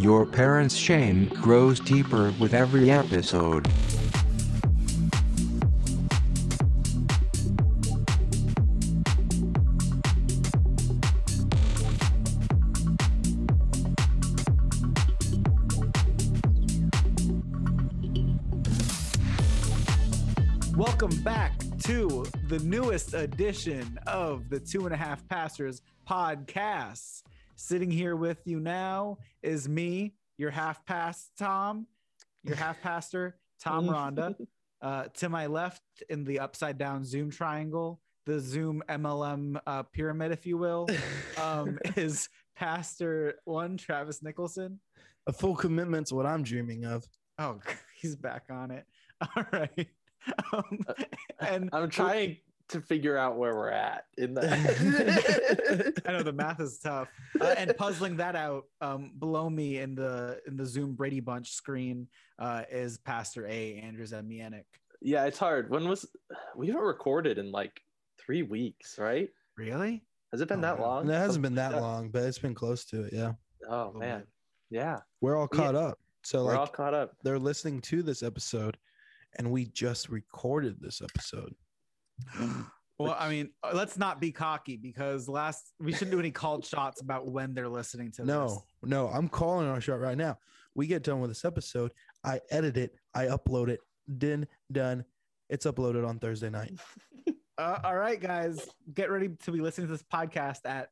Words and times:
Your 0.00 0.26
parents' 0.26 0.74
shame 0.74 1.26
grows 1.26 1.78
deeper 1.78 2.34
with 2.40 2.54
every 2.54 2.90
episode. 2.90 3.68
Newest 23.12 23.32
edition 23.32 23.98
of 24.06 24.48
the 24.48 24.60
Two 24.60 24.84
and 24.84 24.94
a 24.94 24.96
Half 24.96 25.26
Pastors 25.28 25.82
podcast. 26.08 27.22
Sitting 27.56 27.90
here 27.90 28.16
with 28.16 28.38
you 28.44 28.60
now 28.60 29.18
is 29.42 29.68
me, 29.68 30.14
your 30.38 30.50
half 30.50 30.84
past 30.86 31.30
Tom, 31.38 31.86
your 32.42 32.56
half 32.56 32.80
pastor, 32.80 33.36
Tom 33.60 33.88
Ronda. 33.90 34.34
Uh, 34.80 35.04
to 35.14 35.28
my 35.28 35.46
left 35.46 35.82
in 36.08 36.24
the 36.24 36.40
upside 36.40 36.76
down 36.76 37.04
Zoom 37.04 37.30
triangle, 37.30 38.00
the 38.26 38.40
Zoom 38.40 38.82
MLM 38.88 39.60
uh, 39.66 39.84
pyramid, 39.84 40.32
if 40.32 40.44
you 40.44 40.58
will, 40.58 40.88
um, 41.40 41.78
is 41.96 42.28
Pastor 42.56 43.34
One 43.44 43.76
Travis 43.76 44.22
Nicholson. 44.22 44.80
A 45.28 45.32
full 45.32 45.54
commitment's 45.54 46.12
what 46.12 46.26
I'm 46.26 46.42
dreaming 46.42 46.84
of. 46.84 47.06
Oh, 47.38 47.60
he's 48.00 48.16
back 48.16 48.44
on 48.50 48.70
it. 48.70 48.84
All 49.20 49.44
right. 49.52 49.88
Um, 50.52 50.78
and 51.40 51.68
I'm 51.72 51.88
trying 51.90 52.38
to 52.68 52.80
figure 52.80 53.16
out 53.16 53.36
where 53.36 53.54
we're 53.54 53.70
at 53.70 54.04
in 54.18 54.34
the 54.34 54.42
I 56.08 56.12
know 56.12 56.22
the 56.22 56.32
math 56.32 56.60
is 56.60 56.78
tough, 56.78 57.08
uh, 57.40 57.54
and 57.58 57.76
puzzling 57.76 58.16
that 58.18 58.36
out 58.36 58.64
um, 58.80 59.12
below 59.18 59.48
me 59.50 59.78
in 59.78 59.94
the 59.94 60.40
in 60.46 60.56
the 60.56 60.66
Zoom 60.66 60.94
Brady 60.94 61.20
Bunch 61.20 61.50
screen 61.52 62.08
uh, 62.38 62.62
is 62.70 62.98
Pastor 62.98 63.46
A. 63.46 63.76
Andrew 63.76 64.06
Zemianic. 64.06 64.64
yeah, 65.00 65.24
it's 65.24 65.38
hard. 65.38 65.70
When 65.70 65.88
was 65.88 66.06
we 66.56 66.68
haven't 66.68 66.82
recorded 66.82 67.38
in 67.38 67.50
like 67.52 67.80
three 68.18 68.42
weeks, 68.42 68.98
right? 68.98 69.28
Really? 69.56 70.04
Has 70.32 70.40
it 70.40 70.48
been 70.48 70.60
Oh, 70.60 70.62
that 70.62 70.78
wow. 70.78 70.86
long? 70.86 71.10
It 71.10 71.12
hasn't 71.12 71.32
Something 71.34 71.42
been 71.42 71.54
that 71.56 71.72
like 71.72 71.80
long, 71.82 72.08
but 72.10 72.22
it's 72.24 72.38
been 72.38 72.54
close 72.54 72.84
to 72.86 73.02
it. 73.04 73.12
Yeah, 73.12 73.32
Oh 73.68 73.92
man, 73.92 74.20
bit. 74.20 74.28
yeah, 74.70 75.00
we're 75.20 75.36
all 75.36 75.48
Yeah. 75.52 75.58
caught 75.58 75.74
up. 75.74 75.98
So 76.24 76.44
we're 76.44 76.52
like 76.52 76.58
all 76.60 76.66
caught 76.68 76.94
up. 76.94 77.16
they're 77.24 77.38
listening 77.38 77.80
to 77.82 78.02
this 78.02 78.22
episode, 78.22 78.78
and 79.38 79.50
we 79.50 79.66
just 79.66 80.08
recorded 80.08 80.76
this 80.80 81.02
episode. 81.02 81.54
Well, 82.98 83.16
I 83.18 83.28
mean, 83.28 83.50
uh, 83.64 83.72
let's 83.74 83.98
not 83.98 84.20
be 84.20 84.30
cocky 84.30 84.76
because 84.76 85.28
last 85.28 85.72
we 85.80 85.92
shouldn't 85.92 86.12
do 86.12 86.20
any 86.20 86.30
called 86.30 86.64
shots 86.72 87.00
about 87.00 87.26
when 87.26 87.52
they're 87.54 87.68
listening 87.68 88.12
to 88.12 88.22
this. 88.22 88.28
No, 88.28 88.62
no, 88.82 89.08
I'm 89.08 89.28
calling 89.28 89.66
our 89.66 89.80
shot 89.80 89.98
right 90.00 90.16
now. 90.16 90.38
We 90.74 90.86
get 90.86 91.02
done 91.02 91.20
with 91.20 91.30
this 91.30 91.44
episode. 91.44 91.92
I 92.24 92.40
edit 92.50 92.76
it. 92.76 92.94
I 93.14 93.26
upload 93.26 93.68
it. 93.68 93.80
Din 94.18 94.46
done. 94.70 95.04
It's 95.48 95.66
uploaded 95.66 96.06
on 96.06 96.18
Thursday 96.18 96.50
night. 96.50 96.72
Uh, 97.58 97.78
all 97.84 97.94
right, 97.94 98.18
guys, 98.18 98.66
get 98.94 99.10
ready 99.10 99.28
to 99.28 99.52
be 99.52 99.60
listening 99.60 99.86
to 99.86 99.92
this 99.92 100.02
podcast 100.02 100.60
at 100.64 100.88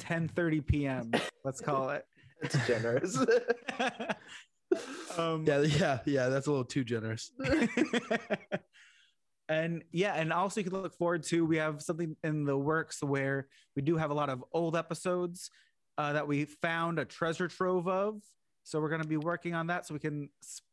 10:30 0.00 0.66
p.m. 0.66 1.10
Let's 1.44 1.60
call 1.60 1.90
it. 1.90 2.06
It's 2.42 2.56
generous. 2.66 3.18
um, 5.18 5.44
Yeah, 5.46 5.60
yeah, 5.60 5.98
yeah. 6.06 6.28
That's 6.30 6.46
a 6.46 6.50
little 6.50 6.64
too 6.64 6.84
generous. 6.84 7.30
And 9.50 9.82
yeah, 9.90 10.14
and 10.14 10.32
also 10.32 10.60
you 10.60 10.64
can 10.70 10.80
look 10.80 10.96
forward 10.96 11.24
to 11.24 11.44
we 11.44 11.56
have 11.56 11.82
something 11.82 12.16
in 12.22 12.44
the 12.44 12.56
works 12.56 13.02
where 13.02 13.48
we 13.74 13.82
do 13.82 13.96
have 13.96 14.10
a 14.10 14.14
lot 14.14 14.30
of 14.30 14.44
old 14.52 14.76
episodes 14.76 15.50
uh, 15.98 16.12
that 16.12 16.26
we 16.26 16.44
found 16.44 17.00
a 17.00 17.04
treasure 17.04 17.48
trove 17.48 17.88
of. 17.88 18.22
So 18.62 18.80
we're 18.80 18.88
going 18.88 19.02
to 19.02 19.08
be 19.08 19.16
working 19.16 19.54
on 19.54 19.66
that 19.66 19.86
so 19.86 19.94
we 19.94 20.00
can 20.00 20.12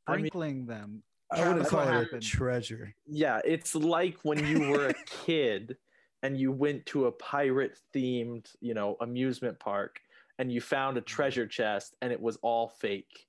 I 0.08 0.12
mean- 0.18 0.28
sprinkling 0.30 0.68
them. 0.68 1.02
I 1.30 1.46
wouldn't 1.46 1.68
call 1.68 1.86
what 1.86 2.04
it 2.04 2.14
a 2.14 2.20
treasure. 2.20 2.94
yeah, 3.06 3.42
it's 3.44 3.76
like 3.76 4.16
when 4.24 4.46
you 4.46 4.70
were 4.70 4.88
a 4.88 4.94
kid 5.26 5.76
and 6.24 6.38
you 6.38 6.54
went 6.54 6.86
to 6.86 7.08
a 7.08 7.12
pirate 7.12 7.80
themed, 7.94 8.48
you 8.62 8.74
know, 8.74 8.96
amusement 9.02 9.60
park 9.60 10.00
and 10.40 10.50
you 10.50 10.62
found 10.62 10.98
a 10.98 11.02
treasure 11.02 11.46
chest 11.46 11.96
and 12.02 12.14
it 12.14 12.22
was 12.22 12.38
all 12.44 12.70
fake. 12.70 13.28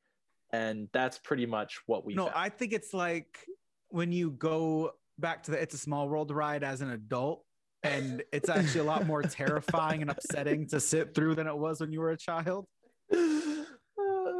And 0.53 0.89
that's 0.93 1.19
pretty 1.19 1.44
much 1.44 1.81
what 1.87 2.05
we 2.05 2.15
no, 2.15 2.27
found. 2.27 2.37
I 2.37 2.50
think 2.50 2.73
it's 2.73 2.94
like 2.94 3.44
when 3.89 4.12
you 4.12 4.31
go 4.31 4.93
back 5.19 5.43
to 5.45 5.51
the 5.51 5.61
It's 5.61 5.75
a 5.75 5.79
Small 5.79 6.09
World 6.09 6.31
ride 6.31 6.62
as 6.65 6.81
an 6.81 6.91
adult. 6.91 7.45
And 7.84 8.25
it's 8.33 8.49
actually 8.49 8.81
a 8.81 8.84
lot 8.84 9.06
more 9.06 9.23
terrifying 9.41 10.03
and 10.03 10.11
upsetting 10.11 10.67
to 10.69 10.81
sit 10.81 11.15
through 11.15 11.37
than 11.37 11.47
it 11.47 11.56
was 11.56 11.81
when 11.81 11.93
you 11.93 12.01
were 12.01 12.11
a 12.11 12.17
child. 12.17 12.67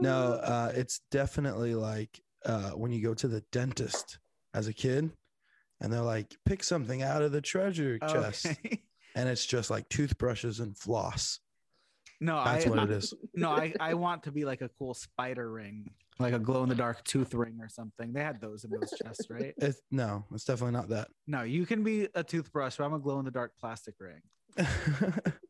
No, 0.01 0.35
uh, 0.35 0.71
it's 0.77 1.01
definitely 1.11 1.75
like 1.75 2.21
uh, 2.47 2.71
when 2.71 2.93
you 2.93 3.03
go 3.03 3.15
to 3.15 3.27
the 3.27 3.43
dentist 3.51 4.21
as 4.55 4.69
a 4.69 4.73
kid, 4.73 5.11
and 5.81 5.93
they're 5.93 6.01
like, 6.01 6.37
"Pick 6.45 6.63
something 6.63 7.03
out 7.03 7.23
of 7.23 7.33
the 7.33 7.41
treasure 7.41 7.99
chest," 7.99 8.47
Okay. 8.47 8.83
and 9.17 9.29
it's 9.29 9.45
just 9.45 9.71
like 9.71 9.89
toothbrushes 9.89 10.61
and 10.61 10.77
floss. 10.79 11.41
No, 12.21 12.43
That's 12.45 12.67
I, 12.67 12.71
what 12.71 12.79
it 12.85 12.91
is. 12.93 13.13
no, 13.35 13.51
I, 13.51 13.75
I 13.81 13.95
want 13.95 14.23
to 14.25 14.31
be 14.31 14.45
like 14.45 14.61
a 14.61 14.69
cool 14.79 14.95
spider 14.95 15.51
ring, 15.51 15.91
like 16.19 16.35
a 16.35 16.39
glow 16.39 16.63
in 16.63 16.69
the 16.69 16.75
dark 16.75 17.05
tooth 17.05 17.33
ring 17.35 17.59
or 17.61 17.69
something. 17.69 18.13
They 18.13 18.23
had 18.23 18.41
those 18.41 18.65
in 18.65 18.71
those 18.71 18.93
chests, 19.03 19.27
right? 19.31 19.55
It's, 19.59 19.81
no, 19.91 20.25
it's 20.33 20.45
definitely 20.45 20.73
not 20.73 20.89
that. 20.89 21.09
No, 21.27 21.43
you 21.43 21.65
can 21.67 21.83
be 21.85 22.09
a 22.15 22.25
toothbrush, 22.25 22.77
but 22.77 22.85
I'm 22.85 22.95
a 22.95 22.99
glow 22.99 23.19
in 23.19 23.25
the 23.25 23.31
dark 23.31 23.53
plastic 23.59 23.95
ring. 24.01 24.21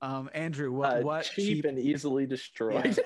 Um, 0.01 0.31
Andrew, 0.33 0.71
what 0.71 0.99
Uh, 0.99 1.01
what 1.01 1.25
cheap, 1.25 1.57
cheap? 1.57 1.65
and 1.65 1.77
easily 1.77 2.25
destroyed. 2.25 2.97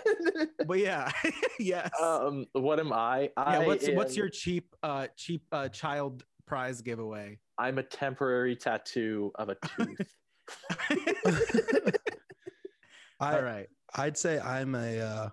But 0.66 0.78
yeah, 0.78 1.10
yes. 1.58 1.90
um, 1.98 2.44
what 2.52 2.78
am 2.78 2.92
I? 2.92 3.30
I 3.34 3.60
yeah, 3.60 3.66
what's 3.66 3.88
what's 3.88 4.14
your 4.14 4.28
cheap 4.28 4.76
uh 4.82 5.06
cheap 5.16 5.42
uh 5.52 5.70
child 5.70 6.22
prize 6.46 6.82
giveaway? 6.82 7.38
I'm 7.56 7.78
a 7.78 7.82
temporary 7.82 8.56
tattoo 8.56 9.32
of 9.36 9.48
a 9.48 9.54
tooth. 9.54 10.14
I, 13.18 13.36
All 13.36 13.42
right. 13.42 13.68
I'd 13.94 14.18
say 14.18 14.38
I'm 14.38 14.74
a 14.74 15.00
uh, 15.00 15.28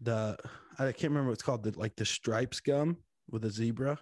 the 0.00 0.38
I 0.80 0.92
can't 0.92 1.10
remember 1.10 1.28
what 1.28 1.34
it's 1.34 1.42
called 1.42 1.62
the 1.62 1.78
like 1.78 1.94
the 1.96 2.04
stripes 2.06 2.60
gum 2.60 2.96
with 3.30 3.44
a 3.44 3.50
zebra 3.50 3.98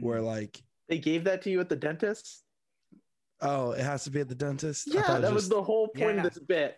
where 0.00 0.20
Mm. 0.20 0.24
like 0.26 0.62
they 0.88 0.98
gave 0.98 1.24
that 1.24 1.42
to 1.42 1.50
you 1.50 1.60
at 1.60 1.68
the 1.68 1.76
dentist. 1.76 2.44
oh 3.40 3.72
it 3.72 3.80
has 3.80 4.04
to 4.04 4.10
be 4.10 4.20
at 4.20 4.28
the 4.28 4.34
dentist. 4.34 4.86
Yeah, 4.86 5.02
thought 5.02 5.18
it 5.18 5.22
that 5.22 5.32
was 5.34 5.44
just- 5.44 5.50
the 5.50 5.62
whole 5.62 5.88
point 5.88 6.16
Yeah. 6.16 6.26
of 6.26 6.34
this 6.34 6.42
bit. 6.42 6.76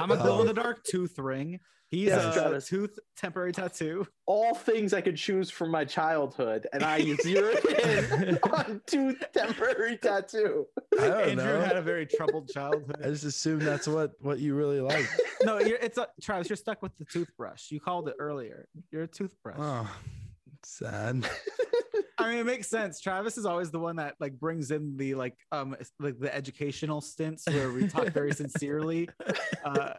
I'm 0.00 0.10
a 0.10 0.14
Oh. 0.14 0.16
glow 0.22 0.40
in 0.40 0.46
the 0.46 0.54
dark 0.54 0.82
tooth 0.84 1.18
ring. 1.18 1.60
He's 1.88 2.08
Yes, 2.08 2.36
a 2.36 2.40
Travis. 2.40 2.66
tooth 2.68 2.98
temporary 3.16 3.52
tattoo. 3.52 4.06
All 4.26 4.54
things 4.54 4.92
I 4.92 5.00
could 5.00 5.16
choose 5.16 5.50
from 5.50 5.70
my 5.70 5.84
childhood, 5.84 6.66
and 6.72 6.82
I 6.82 7.00
zeroed 7.22 7.64
in 7.64 8.38
on 8.52 8.80
tooth 8.86 9.22
temporary 9.32 9.96
tattoo. 9.96 10.66
I 10.98 11.06
don't 11.08 11.28
Andrew 11.30 11.44
know. 11.44 11.60
had 11.60 11.76
a 11.76 11.82
very 11.82 12.04
troubled 12.04 12.48
childhood. 12.52 12.96
I 13.04 13.08
just 13.08 13.22
assume 13.24 13.60
that's 13.60 13.86
what 13.86 14.12
what 14.20 14.40
you 14.40 14.54
really 14.56 14.80
like. 14.80 15.06
no, 15.44 15.60
you're, 15.60 15.78
it's 15.78 15.96
a, 15.96 16.08
Travis. 16.20 16.48
You're 16.48 16.56
stuck 16.56 16.82
with 16.82 16.96
the 16.98 17.04
toothbrush. 17.04 17.70
You 17.70 17.78
called 17.78 18.08
it 18.08 18.16
earlier. 18.18 18.66
You're 18.90 19.04
a 19.04 19.08
toothbrush. 19.08 19.56
Oh, 19.58 19.88
sad. 20.64 21.24
I 22.18 22.30
mean, 22.30 22.38
it 22.38 22.46
makes 22.46 22.66
sense. 22.66 22.98
Travis 23.00 23.38
is 23.38 23.46
always 23.46 23.70
the 23.70 23.78
one 23.78 23.96
that 23.96 24.14
like 24.18 24.32
brings 24.40 24.72
in 24.72 24.96
the 24.96 25.14
like 25.14 25.36
um 25.52 25.76
like 26.00 26.18
the 26.18 26.34
educational 26.34 27.00
stints 27.00 27.46
where 27.46 27.70
we 27.70 27.86
talk 27.86 28.08
very 28.08 28.32
sincerely. 28.34 29.08
Uh, 29.64 29.92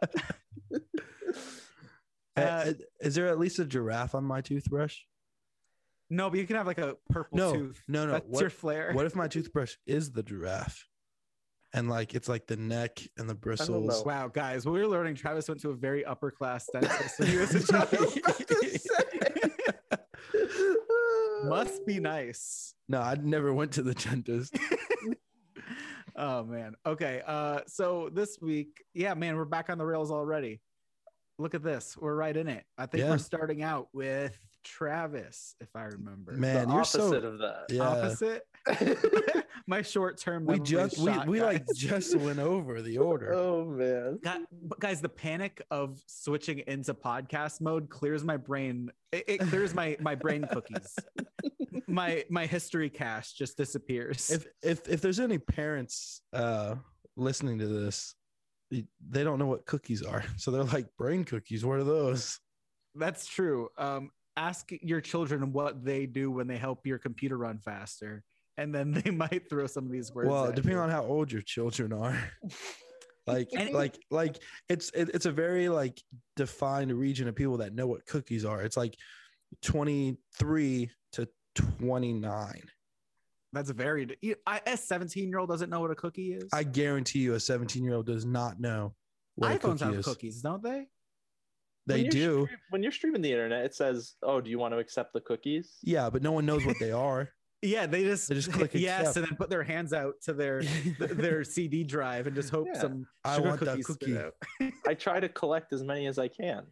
Uh, 2.44 2.64
Uh, 2.70 2.72
is 3.00 3.14
there 3.14 3.26
at 3.28 3.38
least 3.38 3.58
a 3.58 3.64
giraffe 3.64 4.14
on 4.14 4.24
my 4.24 4.40
toothbrush? 4.40 4.96
no, 6.10 6.30
but 6.30 6.38
you 6.38 6.46
can 6.46 6.56
have 6.56 6.66
like 6.66 6.78
a 6.78 6.96
purple 7.10 7.36
No, 7.38 7.52
tooth. 7.52 7.82
no, 7.86 8.06
no. 8.06 8.12
That's 8.12 8.26
What, 8.26 8.40
your 8.40 8.50
flair. 8.50 8.92
what 8.94 9.04
if 9.06 9.14
my 9.14 9.28
toothbrush 9.34 9.74
is 9.86 10.10
the 10.12 10.22
giraffe? 10.22 10.86
And 11.74 11.90
like 11.90 12.14
it's 12.14 12.28
like 12.30 12.46
the 12.46 12.56
neck 12.56 12.98
and 13.18 13.28
the 13.28 13.34
bristles. 13.34 14.02
Wow, 14.06 14.28
guys, 14.28 14.64
we 14.64 14.72
were 14.80 14.86
learning. 14.88 15.16
Travis 15.16 15.48
went 15.48 15.60
to 15.60 15.68
a 15.70 15.74
very 15.76 16.02
upper 16.02 16.30
class 16.30 16.66
dentist 16.72 17.18
when 17.18 17.28
he 17.28 17.36
was 17.36 17.54
a 17.54 17.62
child. 17.72 18.18
Must 21.44 21.86
be 21.86 22.00
nice. 22.00 22.74
No, 22.88 23.00
I 23.00 23.14
never 23.16 23.52
went 23.52 23.72
to 23.72 23.82
the 23.82 23.94
dentist. 23.94 24.56
oh 26.16 26.44
man. 26.44 26.74
Okay. 26.86 27.22
Uh 27.26 27.60
so 27.66 28.08
this 28.12 28.38
week, 28.40 28.82
yeah, 28.94 29.14
man, 29.14 29.36
we're 29.36 29.44
back 29.44 29.68
on 29.70 29.78
the 29.78 29.84
rails 29.86 30.10
already. 30.10 30.60
Look 31.38 31.54
at 31.54 31.62
this. 31.62 31.96
We're 31.96 32.14
right 32.16 32.36
in 32.36 32.48
it. 32.48 32.64
I 32.76 32.86
think 32.86 33.04
Yeah. 33.04 33.10
we're 33.10 33.18
starting 33.18 33.62
out 33.62 33.88
with 33.92 34.36
Travis, 34.64 35.54
if 35.60 35.68
I 35.74 35.84
remember. 35.84 36.32
Man, 36.32 36.66
the 36.66 36.72
you're 36.74 36.80
opposite 36.80 37.22
so 37.22 37.28
of 37.28 37.38
that. 37.38 37.64
yeah. 37.70 37.82
Opposite. 37.82 38.42
My 39.68 39.82
short 39.82 40.18
term. 40.18 40.46
We 40.46 40.58
just 40.58 40.98
we, 40.98 41.16
we 41.26 41.40
like 41.42 41.64
just 41.74 42.16
went 42.16 42.38
over 42.38 42.82
the 42.82 42.98
order. 43.10 43.34
Oh 43.34 43.64
man. 43.66 44.18
Gu- 44.22 44.46
but 44.64 44.80
guys, 44.80 45.00
the 45.00 45.08
panic 45.08 45.62
of 45.70 46.02
switching 46.06 46.60
into 46.66 46.92
podcast 46.94 47.60
mode 47.60 47.88
clears 47.88 48.24
my 48.24 48.36
brain. 48.36 48.90
It, 49.12 49.24
it 49.28 49.38
clears 49.40 49.74
my 49.74 49.96
my 50.00 50.14
brain 50.14 50.46
cookies. 50.50 50.96
my 51.86 52.24
my 52.30 52.46
history 52.46 52.90
cache 52.90 53.32
just 53.34 53.56
disappears. 53.56 54.30
If 54.30 54.46
if 54.62 54.88
if 54.88 55.00
there's 55.02 55.20
any 55.20 55.38
parents 55.38 56.22
uh 56.32 56.74
listening 57.16 57.58
to 57.58 57.66
this, 57.68 58.14
they 58.70 59.24
don't 59.24 59.38
know 59.38 59.46
what 59.46 59.66
cookies 59.66 60.02
are. 60.02 60.24
So 60.36 60.50
they're 60.50 60.64
like 60.64 60.86
brain 60.96 61.24
cookies. 61.24 61.64
What 61.64 61.78
are 61.78 61.84
those? 61.84 62.38
That's 62.94 63.26
true. 63.26 63.68
Um, 63.78 64.10
ask 64.36 64.70
your 64.82 65.00
children 65.00 65.52
what 65.52 65.84
they 65.84 66.06
do 66.06 66.30
when 66.30 66.46
they 66.46 66.56
help 66.56 66.86
your 66.86 66.98
computer 66.98 67.36
run 67.36 67.58
faster, 67.58 68.22
and 68.56 68.74
then 68.74 68.92
they 69.04 69.10
might 69.10 69.48
throw 69.48 69.66
some 69.66 69.86
of 69.86 69.92
these 69.92 70.12
words. 70.14 70.28
Well, 70.28 70.46
at 70.46 70.54
depending 70.54 70.78
you. 70.78 70.82
on 70.82 70.90
how 70.90 71.04
old 71.04 71.30
your 71.32 71.42
children 71.42 71.92
are. 71.92 72.18
like 73.26 73.48
And- 73.54 73.72
like 73.74 73.98
like 74.10 74.38
it's 74.68 74.90
it, 74.90 75.10
it's 75.14 75.26
a 75.26 75.32
very 75.32 75.68
like 75.68 76.00
defined 76.36 76.92
region 76.92 77.28
of 77.28 77.34
people 77.34 77.58
that 77.58 77.74
know 77.74 77.86
what 77.86 78.06
cookies 78.06 78.44
are. 78.44 78.62
It's 78.62 78.76
like 78.76 78.94
23 79.62 80.90
to 81.12 81.28
29. 81.54 82.62
That's 83.52 83.70
very. 83.70 84.16
you- 84.20 84.36
I, 84.46 84.60
a 84.66 84.76
seventeen-year-old 84.76 85.48
doesn't 85.48 85.70
know 85.70 85.80
what 85.80 85.90
a 85.90 85.94
cookie 85.94 86.32
is. 86.32 86.48
I 86.52 86.62
guarantee 86.64 87.20
you 87.20 87.34
a 87.34 87.40
17 87.40 87.82
year 87.82 87.94
old 87.94 88.06
does 88.06 88.24
not 88.26 88.60
know 88.60 88.94
what 89.36 89.52
a 89.52 89.58
iPhones 89.58 89.78
cookie 89.78 89.84
have 89.84 89.94
is. 89.94 90.04
cookies, 90.04 90.42
don't 90.42 90.62
they? 90.62 90.86
They 91.86 92.02
When 92.02 92.10
do. 92.10 92.44
stream- 92.44 92.58
when 92.70 92.82
you're 92.82 92.92
streaming 92.92 93.22
the 93.22 93.32
internet, 93.32 93.64
it 93.64 93.74
says, 93.74 94.14
"Oh, 94.22 94.40
do 94.40 94.50
you 94.50 94.58
want 94.58 94.74
to 94.74 94.78
accept 94.78 95.12
the 95.14 95.20
cookies?" 95.22 95.76
Yeah, 95.82 96.10
but 96.10 96.22
no 96.22 96.32
one 96.32 96.44
knows 96.46 96.64
what 96.66 96.76
they 96.78 96.92
are. 96.92 97.30
Yeah, 97.60 97.86
they 97.86 98.04
just 98.04 98.28
They 98.28 98.36
just 98.36 98.52
click 98.52 98.70
yes, 98.74 99.00
accept. 99.00 99.16
and 99.16 99.26
then 99.26 99.36
put 99.36 99.50
their 99.50 99.64
hands 99.64 99.92
out 99.92 100.14
to 100.26 100.32
their 100.32 100.62
their 101.00 101.42
CD 101.42 101.82
drive 101.82 102.28
and 102.28 102.36
just 102.36 102.50
hope 102.50 102.68
Yeah. 102.72 102.80
some 102.80 103.04
I 103.24 103.34
sugar 103.34 103.48
want 103.48 103.60
that 103.62 103.66
cookies 103.70 103.86
spit 103.86 103.98
cookie. 104.00 104.18
out. 104.18 104.34
I 104.86 104.94
try 104.94 105.18
to 105.18 105.28
collect 105.28 105.72
as 105.72 105.82
many 105.82 106.06
as 106.06 106.20
I 106.20 106.28
can. 106.28 106.66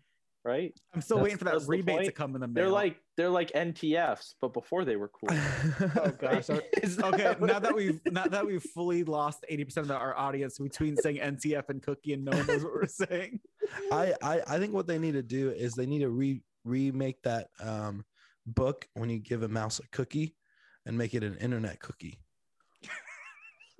Right? 0.47 0.73
I'm 0.95 1.01
still 1.01 1.17
That's- 1.17 1.25
waiting 1.25 1.39
for 1.39 1.45
that 1.47 1.67
rebate 1.67 2.05
to 2.05 2.13
come 2.13 2.37
in 2.37 2.41
the 2.41 2.47
mail. 2.47 2.55
They're 2.55 2.73
like 2.73 2.97
they're 3.17 3.31
like 3.31 3.51
NTFs, 3.53 4.35
but 4.41 4.53
before 4.53 4.85
they 4.85 4.95
were 4.95 5.09
cool. 5.09 5.31
oh 5.97 6.13
gosh. 6.19 6.49
Right? 6.49 6.63
Okay, 6.85 7.35
now 7.41 7.59
that 7.59 7.75
we've 7.75 8.01
now 8.07 8.27
that 8.27 8.47
we've 8.47 8.63
fully 8.63 9.03
lost 9.03 9.45
80% 9.51 9.79
of 9.79 9.91
our 9.91 10.17
audience 10.17 10.59
between 10.59 10.97
saying 10.97 11.17
NTF 11.17 11.69
and 11.69 11.83
cookie 11.83 12.13
and 12.13 12.25
no 12.25 12.37
one 12.37 12.47
knows 12.47 12.63
what 12.63 12.75
we're 12.75 12.87
saying. 12.87 13.41
I, 13.93 14.15
I 14.23 14.41
I 14.47 14.59
think 14.59 14.73
what 14.73 14.87
they 14.87 14.99
need 14.99 15.15
to 15.15 15.23
do 15.23 15.51
is 15.51 15.75
they 15.75 15.87
need 15.87 16.01
to 16.01 16.11
re 16.11 16.41
remake 16.65 17.23
that 17.23 17.49
um 17.61 18.05
book 18.47 18.87
when 18.95 19.11
you 19.11 19.19
give 19.19 19.43
a 19.43 19.49
mouse 19.49 19.81
a 19.81 19.89
cookie 19.89 20.37
and 20.85 20.97
make 20.97 21.15
it 21.15 21.25
an 21.25 21.37
internet 21.39 21.81
cookie. 21.81 22.21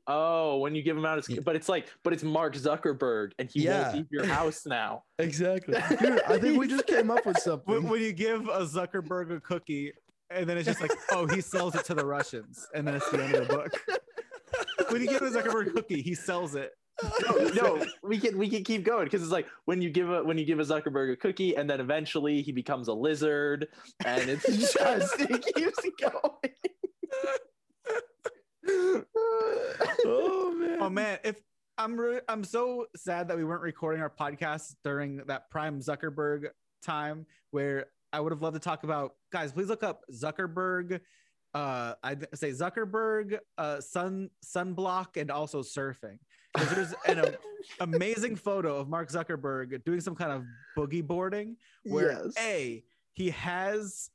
Oh, 0.09 0.59
when 0.59 0.75
you 0.75 0.83
give 0.83 0.97
him 0.97 1.05
out 1.05 1.17
his, 1.19 1.29
Yeah. 1.29 1.41
but 1.45 1.57
it's 1.57 1.69
like, 1.69 1.89
but 2.05 2.13
it's 2.13 2.23
Mark 2.23 2.55
Zuckerberg, 2.55 3.33
and 3.39 3.51
he 3.51 3.63
Yeah. 3.65 3.83
won't 3.85 3.95
leave 3.97 4.07
your 4.11 4.27
house 4.27 4.65
now. 4.67 5.03
Exactly. 5.19 5.75
Dude, 5.99 6.23
I 6.29 6.39
think 6.39 6.59
we 6.61 6.69
just 6.69 6.87
came 6.87 7.11
up 7.11 7.27
with 7.27 7.39
something. 7.43 7.89
when 7.89 8.01
you 8.01 8.13
give 8.13 8.43
a 8.49 8.61
Zuckerberg 8.67 9.35
a 9.37 9.41
cookie 9.41 9.93
and 10.31 10.49
then 10.49 10.59
it's 10.59 10.67
just 10.67 10.81
like, 10.81 10.93
oh, 11.13 11.27
he 11.27 11.41
sells 11.41 11.75
it 11.75 11.85
to 11.87 11.95
the 11.95 12.05
Russians, 12.05 12.67
and 12.75 12.87
then 12.87 12.95
it's 12.97 13.09
the 13.11 13.23
end 13.23 13.35
of 13.35 13.49
the 13.49 13.55
book. 13.55 14.91
when 14.91 15.01
you 15.03 15.09
give 15.09 15.23
a 15.23 15.31
Zuckerberg 15.31 15.69
a 15.69 15.71
cookie, 15.71 16.03
he 16.03 16.15
sells 16.15 16.55
it. 16.55 16.73
no, 17.29 17.49
no, 17.51 17.87
we 18.03 18.19
can 18.19 18.39
we 18.39 18.49
can 18.49 18.65
keep 18.65 18.83
going 18.83 19.05
because 19.05 19.23
it's 19.23 19.31
like 19.31 19.47
when 19.67 19.83
you 19.83 19.91
give 19.91 20.09
a 20.11 20.25
when 20.25 20.39
you 20.39 20.47
give 20.47 20.59
a 20.61 20.63
Zuckerberg 20.65 21.13
a 21.13 21.17
cookie, 21.17 21.55
and 21.55 21.69
then 21.69 21.79
eventually 21.79 22.41
he 22.43 22.53
becomes 22.53 22.89
a 22.89 22.93
lizard, 22.95 23.69
and 24.07 24.31
it's 24.31 24.47
just 24.47 24.77
it 25.21 25.45
keeps 25.55 25.79
going. 26.01 26.53
Oh 30.87 30.91
man. 30.91 31.19
If 31.25 31.41
I'm 31.79 31.99
re- 31.99 32.21
I'm 32.29 32.45
so 32.45 32.87
sad 32.97 33.29
that 33.29 33.37
we 33.37 33.45
weren't 33.45 33.63
recording 33.63 34.01
our 34.01 34.11
podcast 34.11 34.75
during 34.85 35.19
that 35.27 35.51
prime 35.51 35.81
Zuckerberg 35.81 36.47
time 36.83 37.27
where 37.51 37.87
I 38.13 38.21
would 38.21 38.33
have 38.33 38.41
loved 38.43 38.55
to 38.55 38.61
talk 38.61 38.85
about 38.85 39.15
guys. 39.33 39.53
Please 39.53 39.69
look 39.69 39.83
up 39.83 40.03
Zuckerberg. 40.13 41.01
Uh, 41.55 41.95
I 42.03 42.17
say 42.35 42.51
Zuckerberg, 42.51 43.39
uh, 43.59 43.81
sun 43.81 44.31
sunblock, 44.45 45.17
and 45.17 45.31
also 45.31 45.63
surfing. 45.63 46.19
There's 46.71 46.95
an 47.07 47.37
amazing 47.81 48.37
photo 48.37 48.77
of 48.79 48.89
Mark 48.89 49.11
Zuckerberg 49.11 49.85
doing 49.85 50.01
some 50.01 50.15
kind 50.15 50.33
of 50.33 50.45
boogie 50.77 51.07
boarding 51.07 51.57
where 51.85 52.13
Yes. 52.25 52.35
a 52.39 52.85
he 53.13 53.31
has 53.31 54.11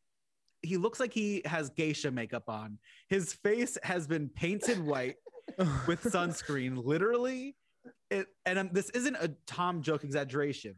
he 0.64 0.78
looks 0.78 1.00
like 1.00 1.12
he 1.12 1.42
has 1.46 1.72
geisha 1.72 2.12
makeup 2.12 2.44
on. 2.48 2.78
His 3.10 3.34
face 3.34 3.78
has 3.84 4.06
been 4.08 4.30
painted 4.30 4.80
white 4.80 5.16
with 5.88 6.04
sunscreen. 6.04 6.84
Literally, 6.84 7.56
it 8.10 8.28
and 8.46 8.60
um, 8.60 8.70
this 8.72 8.90
isn't 8.92 9.16
a 9.16 9.34
Tom 9.46 9.82
joke 9.82 10.04
exaggeration. 10.04 10.76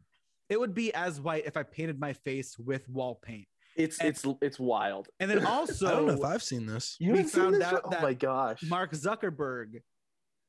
It 0.49 0.59
would 0.59 0.73
be 0.73 0.93
as 0.93 1.19
white 1.19 1.45
if 1.45 1.57
I 1.57 1.63
painted 1.63 1.99
my 1.99 2.13
face 2.13 2.57
with 2.57 2.87
wall 2.89 3.19
paint. 3.21 3.47
It's 3.75 3.99
it's 4.01 4.25
it's 4.41 4.59
wild. 4.59 5.09
And 5.19 5.29
then 5.29 5.45
also, 5.45 5.87
I 5.87 5.91
don't 5.91 6.07
know 6.07 6.13
if 6.13 6.23
I've 6.23 6.43
seen 6.43 6.65
this. 6.65 6.95
You 6.99 7.13
we 7.13 7.23
found 7.23 7.55
this 7.55 7.63
out 7.63 7.71
show? 7.83 7.89
that 7.89 7.99
oh 7.99 8.03
my 8.03 8.13
gosh, 8.13 8.63
Mark 8.63 8.91
Zuckerberg, 8.91 9.81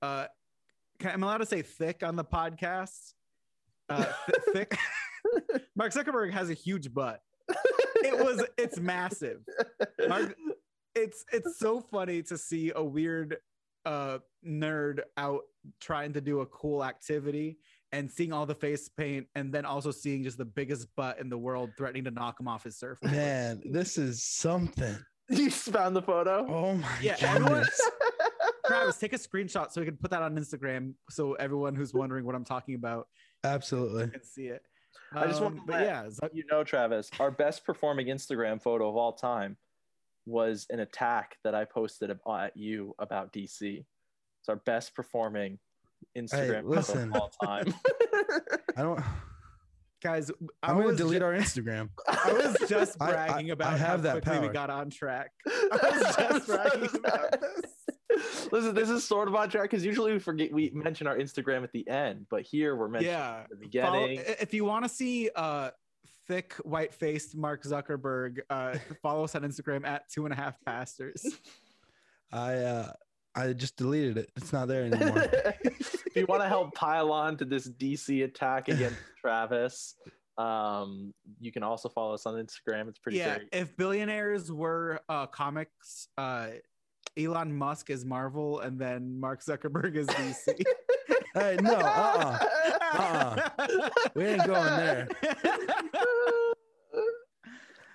uh, 0.03 0.27
can, 0.99 1.13
am 1.13 1.23
allowed 1.23 1.39
to 1.39 1.47
say 1.47 1.63
thick 1.63 2.03
on 2.03 2.17
the 2.17 2.25
podcast? 2.25 3.15
Uh, 3.89 4.05
th- 4.05 4.39
thick. 4.53 4.79
Mark 5.75 5.93
Zuckerberg 5.93 6.33
has 6.33 6.51
a 6.51 6.55
huge 6.55 6.93
butt. 6.93 7.21
It 7.97 8.19
was. 8.19 8.45
It's 8.59 8.79
massive. 8.79 9.41
Mark, 10.07 10.37
it's 10.95 11.25
it's 11.33 11.59
so 11.59 11.81
funny 11.81 12.23
to 12.25 12.37
see 12.37 12.73
a 12.75 12.85
weird 12.85 13.39
uh 13.87 14.19
nerd 14.47 15.01
out 15.17 15.43
trying 15.81 16.13
to 16.13 16.21
do 16.21 16.41
a 16.41 16.47
cool 16.47 16.85
activity 16.85 17.59
and 17.93 18.11
seeing 18.11 18.33
all 18.33 18.45
the 18.45 18.55
face 18.55 18.89
paint 18.89 19.27
and 19.35 19.53
then 19.53 19.65
also 19.65 19.91
seeing 19.91 20.23
just 20.25 20.37
the 20.39 20.45
biggest 20.45 20.89
butt 20.97 21.19
in 21.21 21.29
the 21.29 21.39
world 21.39 21.71
threatening 21.79 22.05
to 22.05 22.11
knock 22.11 22.39
him 22.41 22.49
off 22.49 22.65
his 22.65 22.77
surfboard. 22.79 23.13
Man, 23.13 23.63
this 23.71 23.97
is 23.97 24.23
something. 24.25 24.97
you 25.31 25.51
found 25.51 25.95
the 25.97 26.03
photo. 26.03 26.47
Oh 26.49 26.75
my 26.75 26.89
Yeah, 27.01 27.17
goodness. 27.21 27.31
everyone- 27.37 27.67
Travis, 28.67 28.97
take 28.99 29.13
a 29.13 29.19
screenshot 29.19 29.71
so 29.71 29.81
we 29.81 29.87
can 29.87 29.97
put 29.97 30.11
that 30.11 30.23
on 30.23 30.35
Instagram 30.37 30.95
so 31.11 31.35
everyone 31.35 31.75
who's 31.75 31.93
wondering 31.95 32.25
what 32.25 32.35
I'm 32.35 32.45
talking 32.45 32.75
about 32.75 33.09
Absolutely. 33.45 34.09
can 34.09 34.25
see 34.25 34.47
it. 34.47 34.63
I 35.13 35.27
just 35.27 35.41
want 35.43 35.55
Um, 35.55 35.61
to 35.61 35.67
but 35.67 35.73
let 35.81 35.85
yeah, 35.87 36.05
Zuck- 36.07 36.31
you 36.33 36.45
know, 36.51 36.65
Travis, 36.65 37.11
our 37.21 37.31
best 37.31 37.65
performing 37.65 38.07
Instagram 38.07 38.61
photo 38.61 38.89
of 38.89 38.97
all 38.97 39.13
time 39.13 39.57
was 40.27 40.67
an 40.71 40.81
attack 40.81 41.37
that 41.45 41.55
I 41.55 41.65
posted 41.65 42.11
at 42.11 42.57
you 42.57 42.95
about 42.99 43.33
DC. 43.33 43.85
It's 44.41 44.49
our 44.49 44.57
best 44.57 44.95
performing 44.95 45.59
Instagram 46.17 46.63
photo 46.63 46.69
listen. 46.69 47.13
of 47.15 47.21
all 47.21 47.31
time. 47.43 47.75
I 48.77 48.83
don't 48.83 49.01
guys, 50.03 50.31
I 50.63 50.71
I'm 50.71 50.79
gonna 50.83 50.95
delete 50.97 51.21
ju- 51.21 51.25
our 51.25 51.33
Instagram. 51.33 51.89
I 52.09 52.33
was 52.33 52.69
just 52.69 52.97
I- 53.01 53.07
I- 53.07 53.11
bragging 53.13 53.51
I 53.51 53.53
about 53.55 53.79
have 53.79 53.89
how 53.89 53.97
that 53.99 54.23
quickly 54.23 54.49
we 54.49 54.53
got 54.53 54.69
on 54.71 54.91
track. 54.91 55.31
I 55.47 55.79
was 55.83 56.17
just 56.17 56.47
bragging 56.47 56.89
about 56.95 57.41
this. 57.41 58.49
Listen, 58.53 58.75
this 58.75 58.91
is 58.91 59.03
sort 59.03 59.27
of 59.29 59.35
on 59.35 59.49
track 59.49 59.65
because 59.71 59.85
usually 59.85 60.13
we 60.13 60.19
forget 60.19 60.53
we 60.53 60.71
mention 60.75 61.07
our 61.07 61.17
Instagram 61.17 61.65
at 61.65 61.73
the 61.73 61.89
end, 61.89 62.27
but 62.31 62.43
here 62.43 62.77
we're 62.77 62.89
mentioning 62.89 63.15
Yeah. 63.17 63.45
at 63.51 63.61
the 63.61 63.81
Follow- 63.81 64.07
beginning. 64.07 64.35
if 64.41 64.53
you 64.55 64.65
want 64.65 64.85
to 64.85 64.89
see 64.89 65.31
uh 65.35 65.71
thick 66.27 66.55
white-faced 66.63 67.37
Mark 67.37 67.63
Zuckerberg, 67.65 68.41
uh 68.51 68.77
follow 69.03 69.25
us 69.25 69.35
on 69.35 69.43
Instagram 69.43 69.87
at 69.87 70.09
two 70.09 70.25
and 70.25 70.33
a 70.33 70.37
half 70.37 70.57
pastors. 70.65 71.25
I 72.33 72.55
uh 72.57 72.93
I 73.37 73.53
just 73.53 73.77
deleted 73.77 74.17
it. 74.17 74.31
It's 74.37 74.53
not 74.53 74.69
there 74.69 74.85
anymore. 74.85 75.19
if 75.65 76.15
you 76.15 76.27
want 76.27 76.43
to 76.43 76.49
help 76.49 76.73
pile 76.75 77.11
on 77.11 77.37
to 77.39 77.45
this 77.45 77.69
DC 77.69 78.23
attack 78.25 78.69
against 78.69 78.97
Travis, 79.21 79.97
um, 80.39 81.13
you 81.41 81.51
can 81.51 81.65
also 81.65 81.89
follow 81.89 82.15
us 82.15 82.27
on 82.27 82.35
Instagram. 82.35 82.89
It's 82.89 83.01
pretty 83.01 83.19
yeah, 83.19 83.39
great. 83.39 83.49
if 83.53 83.77
billionaires 83.77 84.53
were 84.53 85.01
uh 85.09 85.27
comics, 85.27 86.09
uh 86.17 86.49
Elon 87.17 87.55
Musk 87.55 87.91
is 87.91 88.05
Marvel 88.05 88.61
and 88.61 88.79
then 88.79 89.21
Mark 89.21 89.45
Zuckerberg 89.45 89.95
is 89.97 90.07
DC. 90.09 90.65
hey, 91.35 91.57
no, 91.61 91.75
uh 91.75 92.39
uh 92.93 93.49
We 94.15 94.25
ain't 94.27 94.47
going 94.47 94.77
there. 94.77 95.09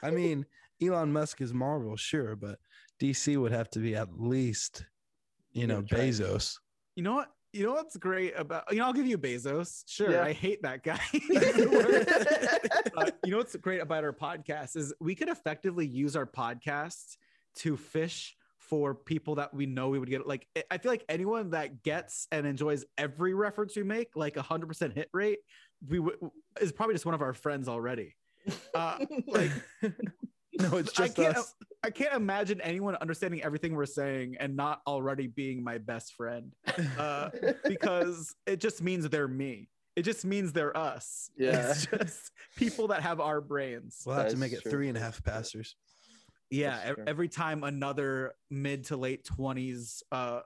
I 0.03 0.11
mean, 0.11 0.45
Elon 0.81 1.11
Musk 1.11 1.41
is 1.41 1.53
Marvel, 1.53 1.95
sure, 1.97 2.35
but 2.35 2.59
DC 3.01 3.37
would 3.37 3.51
have 3.51 3.69
to 3.71 3.79
be 3.79 3.95
at 3.95 4.19
least, 4.19 4.85
you 5.51 5.67
know, 5.67 5.83
Yeah. 5.91 5.97
Bezos. 5.97 6.57
You 6.95 7.03
know 7.03 7.13
what? 7.15 7.29
You 7.51 7.65
know 7.65 7.71
what's 7.73 7.97
great 7.97 8.33
about 8.37 8.65
you 8.71 8.77
know 8.77 8.85
I'll 8.85 8.93
give 8.93 9.07
you 9.07 9.17
Bezos. 9.17 9.83
Sure, 9.87 10.11
Yeah. 10.11 10.23
I 10.23 10.33
hate 10.33 10.61
that 10.61 10.83
guy. 10.83 10.99
Uh, 12.97 13.09
you 13.23 13.31
know 13.31 13.37
what's 13.37 13.55
great 13.55 13.81
about 13.81 14.03
our 14.03 14.11
podcast 14.13 14.75
is 14.75 14.93
we 14.99 15.15
could 15.15 15.29
effectively 15.29 15.85
use 15.87 16.15
our 16.15 16.25
podcast 16.25 17.15
to 17.55 17.77
fish 17.77 18.35
for 18.57 18.93
people 18.93 19.35
that 19.35 19.53
we 19.53 19.65
know 19.65 19.89
we 19.89 19.99
would 19.99 20.09
get. 20.09 20.27
Like 20.27 20.45
I- 20.55 20.63
I 20.71 20.77
feel 20.79 20.91
like 20.91 21.05
anyone 21.09 21.51
that 21.51 21.81
gets 21.83 22.27
and 22.31 22.45
enjoys 22.45 22.83
every 22.97 23.33
reference 23.33 23.75
we 23.75 23.83
make, 23.83 24.15
like 24.15 24.37
a 24.37 24.41
hundred 24.41 24.67
percent 24.67 24.93
hit 24.93 25.09
rate, 25.13 25.39
we 25.87 25.97
w- 25.97 26.31
is 26.61 26.71
probably 26.71 26.95
just 26.95 27.05
one 27.05 27.15
of 27.15 27.21
our 27.21 27.33
friends 27.33 27.67
already. 27.67 28.15
Uh, 28.73 29.05
like 29.27 29.51
no, 30.59 30.77
it's 30.77 30.99
I 30.99 31.05
just 31.05 31.15
can't- 31.15 31.37
us. 31.37 31.53
I 31.81 31.89
can't 31.91 32.13
imagine 32.13 32.59
anyone 32.59 32.95
understanding 32.97 33.41
everything 33.41 33.73
we're 33.73 33.85
saying 33.85 34.35
and 34.37 34.57
not 34.57 34.81
already 34.85 35.27
being 35.27 35.63
my 35.63 35.77
best 35.77 36.13
friend. 36.15 36.51
Uh, 36.97 37.29
because 37.65 38.35
it 38.45 38.59
just 38.59 38.81
means 38.83 39.07
they're 39.07 39.29
me. 39.29 39.69
It 39.95 40.01
just 40.03 40.25
means 40.25 40.51
they're 40.51 40.75
us. 40.75 41.29
Yeah. 41.37 41.69
It's 41.71 41.85
just 41.85 42.31
people 42.57 42.87
that 42.89 43.01
have 43.01 43.21
our 43.21 43.39
brains. 43.39 44.01
We'll 44.05 44.15
have 44.15 44.25
That 44.25 44.29
to 44.31 44.35
is 44.35 44.39
make 44.41 44.51
it 44.51 44.61
true. 44.63 44.71
three 44.71 44.89
and 44.89 44.97
a 44.97 44.99
half 44.99 45.23
pastors. 45.23 45.75
Yeah. 46.49 46.71
That's 46.71 46.85
ev- 46.89 46.95
true. 46.95 47.03
Every 47.07 47.29
time 47.29 47.63
another 47.63 48.33
mid 48.51 48.83
to 48.85 48.97
late 48.97 49.23
20s 49.25 50.03
uh, 50.11 50.41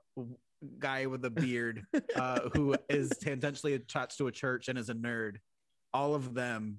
guy 0.77 1.07
with 1.07 1.25
a 1.25 1.31
beard 1.31 1.83
uh, 2.15 2.41
who 2.53 2.75
is 2.89 3.09
tangentially 3.23 3.73
attached 3.73 4.19
to 4.19 4.27
a 4.27 4.31
church 4.31 4.67
and 4.67 4.77
is 4.77 4.89
a 4.89 4.93
nerd. 4.95 5.37
All 5.95 6.13
of 6.13 6.35
them, 6.35 6.77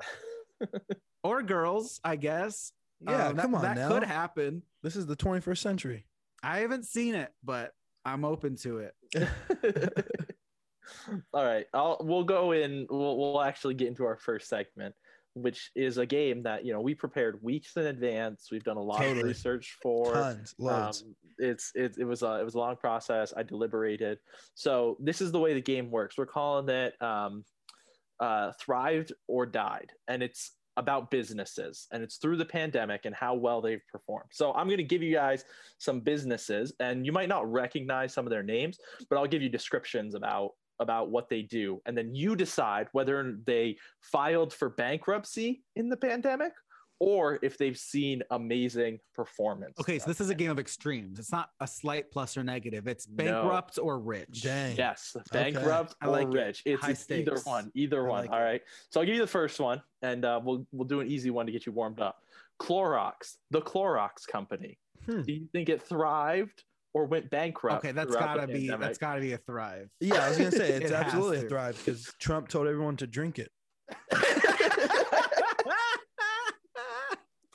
or 1.23 1.43
girls, 1.43 2.01
I 2.05 2.17
guess. 2.17 2.73
Yeah, 3.01 3.29
Um, 3.29 3.37
that- 3.37 3.43
come 3.43 3.55
on 3.55 3.63
that 3.63 3.77
now. 3.77 3.89
could 3.89 4.03
happen. 4.05 4.63
This 4.83 4.97
is 4.97 5.07
the 5.07 5.17
21st 5.17 5.59
century. 5.59 6.07
I 6.43 6.59
haven't 6.59 6.85
seen 6.85 7.15
it, 7.15 7.33
but 7.43 7.73
I'm 8.05 8.25
open 8.25 8.57
to 8.59 8.79
it. 8.79 8.95
All 11.33 11.45
right, 11.45 11.67
I'll 11.73 11.97
we'll 12.01 12.25
go 12.25 12.53
in. 12.53 12.87
We'll 12.91 13.17
we'll 13.17 13.43
actually 13.43 13.75
get 13.75 13.89
into 13.89 14.05
our 14.05 14.17
first 14.17 14.49
segment, 14.49 14.95
which 15.35 15.71
is 15.75 15.97
a 15.99 16.05
game 16.07 16.43
that 16.43 16.65
you 16.65 16.73
know 16.73 16.81
we 16.81 16.95
prepared 16.95 17.43
weeks 17.43 17.77
in 17.77 17.87
advance. 17.87 18.49
We've 18.53 18.63
done 18.65 18.77
a 18.77 18.83
lot 18.83 19.05
of 19.05 19.17
research 19.23 19.77
for. 19.83 20.13
Tons, 20.13 20.55
loads. 20.59 21.03
Um, 21.03 21.15
it's 21.39 21.73
it, 21.75 21.97
it 21.99 22.05
was 22.05 22.23
a 22.23 22.39
it 22.41 22.45
was 22.45 22.55
a 22.55 22.59
long 22.59 22.77
process. 22.77 23.33
I 23.35 23.43
deliberated. 23.43 24.19
So 24.55 24.97
this 25.01 25.21
is 25.23 25.33
the 25.33 25.41
way 25.41 25.55
the 25.55 25.61
game 25.63 25.91
works. 25.91 26.19
We're 26.19 26.27
calling 26.27 26.69
it 26.69 27.01
um, 27.03 27.45
uh, 28.21 28.53
"Thrived 28.61 29.13
or 29.29 29.47
Died," 29.47 29.91
and 30.09 30.23
it's 30.23 30.53
about 30.77 31.11
businesses 31.11 31.87
and 31.93 32.03
it's 32.03 32.17
through 32.17 32.37
the 32.37 32.45
pandemic 32.45 33.05
and 33.05 33.15
how 33.15 33.33
well 33.35 33.61
they've 33.61 33.87
performed. 33.93 34.29
So 34.33 34.53
I'm 34.55 34.67
going 34.67 34.79
to 34.79 34.83
give 34.83 35.03
you 35.03 35.15
guys 35.15 35.45
some 35.79 36.01
businesses, 36.01 36.73
and 36.81 37.07
you 37.07 37.13
might 37.13 37.29
not 37.29 37.51
recognize 37.51 38.13
some 38.13 38.27
of 38.27 38.31
their 38.31 38.43
names, 38.43 38.79
but 39.09 39.17
I'll 39.17 39.27
give 39.27 39.43
you 39.43 39.49
descriptions 39.49 40.15
about 40.15 40.51
about 40.81 41.09
what 41.09 41.29
they 41.29 41.43
do, 41.43 41.81
and 41.87 41.97
then 41.97 42.15
you 42.15 42.35
decide 42.35 42.89
whether 42.93 43.37
they 43.47 43.77
filed 44.01 44.53
for 44.53 44.71
bankruptcy 44.71 45.63
in 45.77 45.89
the 45.89 45.97
pandemic 45.97 46.53
or 47.01 47.39
if 47.43 47.59
they've 47.59 47.77
seen 47.77 48.23
amazing 48.31 48.99
performance. 49.15 49.75
Okay, 49.81 49.99
so 49.99 50.07
this 50.07 50.21
is 50.21 50.31
a 50.31 50.35
game 50.35 50.51
of 50.51 50.59
extremes. 50.59 51.19
It's 51.19 51.33
not 51.33 51.51
a 51.61 51.67
slight 51.67 52.11
plus 52.11 52.37
or 52.37 52.45
negative. 52.45 52.87
It's 52.87 53.09
No. 53.09 53.15
bankrupt 53.17 53.79
or 53.79 53.99
rich. 53.99 54.43
Dang. 54.43 54.77
Yes, 54.77 55.17
Okay. 55.17 55.53
bankrupt 55.53 55.95
I 56.01 56.07
or 56.07 56.11
like 56.13 56.29
it. 56.29 56.33
rich. 56.35 56.63
It's, 56.65 56.89
it's 56.89 57.11
either 57.11 57.37
one. 57.45 57.71
Either 57.75 58.07
I 58.07 58.11
one. 58.11 58.21
like 58.23 58.31
All 58.31 58.39
it. 58.39 58.45
right. 58.45 58.63
So 58.91 59.01
I'll 59.01 59.07
give 59.07 59.17
you 59.17 59.21
the 59.21 59.27
first 59.27 59.59
one, 59.61 59.83
and 60.03 60.25
uh, 60.25 60.41
we'll 60.43 60.67
we'll 60.73 60.87
do 60.89 61.01
an 61.01 61.09
easy 61.09 61.31
one 61.31 61.47
to 61.47 61.53
get 61.53 61.67
you 61.67 61.73
warmed 61.73 62.01
up. 62.01 62.19
Clorox, 62.61 63.37
the 63.51 63.61
Clorox 63.61 64.27
company. 64.27 64.79
Hmm. 65.07 65.23
Do 65.23 65.33
you 65.33 65.49
think 65.53 65.69
it 65.69 65.83
thrived 65.83 66.63
or 66.95 67.07
went 67.07 67.29
bankrupt? 67.29 67.79
Okay, 67.85 67.93
that's 67.93 68.15
gotta 68.15 68.47
be 68.47 68.53
pandemic? 68.53 68.81
that's 68.81 68.99
gotta 68.99 69.21
be 69.21 69.33
a 69.33 69.39
thrive. 69.39 69.91
Yeah, 70.01 70.25
I 70.25 70.29
was 70.29 70.39
gonna 70.39 70.53
say 70.53 70.71
it's 70.75 70.87
It 70.91 70.95
absolutely 70.95 71.41
to. 71.41 71.47
a 71.47 71.49
thrive 71.49 71.77
because 71.85 72.13
Trump 72.21 72.49
told 72.49 72.69
everyone 72.69 72.97
to 72.99 73.07
drink 73.09 73.39
it. 73.41 73.51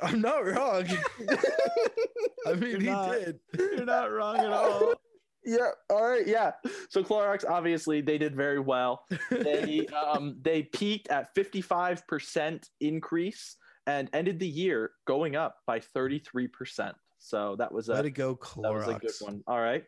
I'm 0.02 0.22
not 0.22 0.46
wrong. 0.46 0.86
I 2.48 2.54
mean, 2.54 2.72
You're 2.72 2.80
he 2.80 2.86
not. 2.88 3.12
did. 3.12 3.40
You're 3.58 3.86
not 3.86 4.12
wrong 4.12 4.38
at 4.38 4.52
all. 4.52 4.94
yeah. 5.46 5.72
All 5.90 6.08
right. 6.08 6.26
Yeah. 6.26 6.52
So 6.90 7.04
Clorox, 7.04 7.44
obviously, 7.48 8.02
they 8.02 8.18
did 8.18 8.36
very 8.36 8.60
well. 8.60 9.06
They 9.30 9.88
um 10.14 10.38
they 10.42 10.64
peaked 10.64 11.10
at 11.10 11.34
55 11.36 12.08
percent 12.08 12.70
increase 12.80 13.58
and 13.88 14.10
ended 14.14 14.40
the 14.40 14.48
year 14.48 14.92
going 15.06 15.36
up 15.36 15.58
by 15.66 15.80
33 15.80 16.48
percent. 16.48 16.96
So 17.20 17.56
that 17.58 17.72
was 17.72 17.90
a 17.90 17.94
Let 17.94 18.06
it 18.06 18.12
go, 18.12 18.40
That 18.62 18.74
was 18.74 18.88
a 18.88 18.94
good 18.94 19.12
one. 19.20 19.44
All 19.48 19.60
right. 19.60 19.84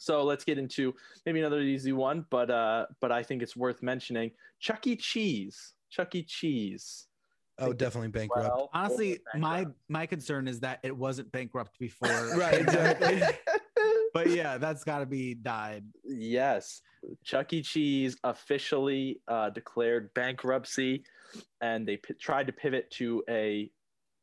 So 0.00 0.22
let's 0.22 0.44
get 0.44 0.58
into 0.58 0.94
maybe 1.26 1.40
another 1.40 1.60
easy 1.60 1.92
one, 1.92 2.24
but 2.30 2.50
uh, 2.50 2.86
but 3.00 3.12
I 3.12 3.22
think 3.22 3.42
it's 3.42 3.56
worth 3.56 3.82
mentioning. 3.82 4.30
Chuck 4.60 4.86
E. 4.86 4.96
Cheese. 4.96 5.74
Chuck 5.90 6.14
E. 6.14 6.22
Cheese. 6.22 7.07
Oh, 7.60 7.72
definitely 7.72 8.08
bankrupt. 8.10 8.48
Well, 8.48 8.70
Honestly, 8.72 9.18
or 9.34 9.40
my 9.40 9.66
my 9.88 10.06
concern 10.06 10.46
is 10.48 10.60
that 10.60 10.78
it 10.82 10.96
wasn't 10.96 11.30
bankrupt 11.32 11.78
before. 11.78 12.08
Right, 12.36 12.60
exactly. 12.60 13.22
But 14.14 14.30
yeah, 14.30 14.56
that's 14.56 14.84
got 14.84 15.00
to 15.00 15.06
be 15.06 15.34
died. 15.34 15.84
yes, 16.02 16.80
Chuck 17.24 17.52
E. 17.52 17.60
Cheese 17.62 18.16
officially 18.24 19.20
uh, 19.28 19.50
declared 19.50 20.12
bankruptcy, 20.14 21.04
and 21.60 21.86
they 21.86 21.98
p- 21.98 22.14
tried 22.14 22.46
to 22.46 22.52
pivot 22.52 22.90
to 22.92 23.22
a 23.28 23.70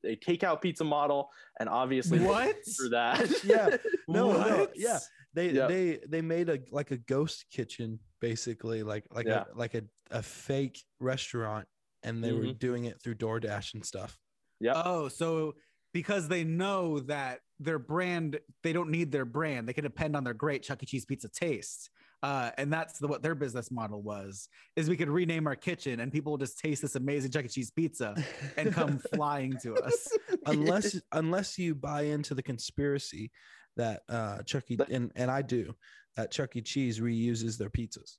a 0.03 0.15
takeout 0.17 0.61
pizza 0.61 0.83
model, 0.83 1.29
and 1.59 1.69
obviously 1.69 2.17
they 2.17 2.25
What? 2.25 2.45
went 2.45 2.57
through 2.75 2.89
that. 2.89 3.29
Yeah. 3.43 3.77
No, 4.07 4.33
no, 4.33 4.67
yeah. 4.75 4.99
They 5.33 5.51
Yeah. 5.51 5.67
they 5.67 5.99
they 6.07 6.21
made 6.21 6.49
a 6.49 6.59
like 6.71 6.89
a 6.91 6.97
ghost 6.97 7.45
kitchen 7.51 7.99
basically, 8.19 8.81
like 8.81 9.05
like 9.13 9.27
Yeah. 9.27 9.43
a 9.53 9.57
like 9.57 9.75
a, 9.75 9.83
a 10.09 10.23
fake 10.23 10.79
restaurant, 10.99 11.67
and 12.05 12.23
they 12.23 12.31
were 12.31 12.43
Mhm. 12.45 12.59
doing 12.59 12.85
it 12.85 13.01
through 13.01 13.15
DoorDash 13.15 13.73
and 13.73 13.85
stuff. 13.85 14.17
Yeah. 14.59 14.81
Oh, 14.85 15.09
so 15.09 15.55
because 15.93 16.27
they 16.27 16.43
know 16.43 16.99
that 17.01 17.41
their 17.59 17.79
brand, 17.79 18.39
they 18.63 18.73
don't 18.73 18.89
need 18.89 19.11
their 19.11 19.25
brand. 19.25 19.67
They 19.67 19.73
can 19.73 19.83
depend 19.83 20.15
on 20.15 20.23
their 20.23 20.33
great 20.33 20.63
Chuck 20.63 20.81
E. 20.83 20.85
Cheese 20.85 21.05
pizza 21.05 21.29
taste. 21.29 21.89
Uh, 22.23 22.49
and 22.57 22.71
that's 22.73 22.97
the, 22.99 23.07
what 23.07 23.21
their 23.21 23.35
business 23.35 23.69
model 23.69 24.01
was: 24.01 24.49
is 24.75 24.89
we 24.89 24.97
could 24.97 25.09
rename 25.09 25.45
our 25.47 25.55
kitchen, 25.55 25.99
and 25.99 26.11
people 26.11 26.31
will 26.31 26.37
just 26.37 26.57
taste 26.59 26.81
this 26.81 26.95
amazing 26.95 27.31
Chuck 27.31 27.45
E. 27.45 27.47
Cheese 27.49 27.71
pizza 27.71 28.15
and 28.57 28.73
come 28.73 28.97
flying 29.13 29.55
to 29.61 29.75
us. 29.75 30.07
unless 30.45 30.99
unless 31.11 31.57
you 31.59 31.75
buy 31.75 32.03
into 32.03 32.33
the 32.33 32.43
conspiracy 32.43 33.31
that 33.77 34.03
uh 34.09 34.41
Chuck 34.43 34.63
E. 34.69 34.75
But- 34.75 34.89
and 34.89 35.11
and 35.15 35.29
I 35.29 35.41
do 35.41 35.75
that 36.15 36.31
Chuck 36.31 36.55
E. 36.55 36.61
Cheese 36.61 36.99
reuses 36.99 37.57
their 37.57 37.69
pizzas. 37.69 38.17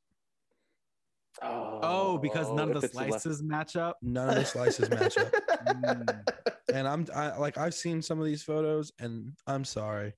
Oh, 1.42 2.18
because 2.18 2.50
none 2.52 2.70
of 2.70 2.80
the 2.80 2.86
it's 2.86 2.94
left- 2.94 3.10
slices 3.22 3.42
match 3.42 3.76
up. 3.76 3.98
None 4.02 4.28
of 4.30 4.34
the 4.36 4.44
slices 4.44 4.88
match 4.90 5.16
up. 5.18 5.32
Mm. 5.66 6.22
And 6.74 6.88
I'm 6.88 7.06
I 7.14 7.36
like 7.36 7.58
I've 7.58 7.74
seen 7.74 8.02
some 8.02 8.18
of 8.18 8.26
these 8.26 8.42
photos, 8.42 8.90
and 8.98 9.30
I'm 9.46 9.64
sorry, 9.64 10.12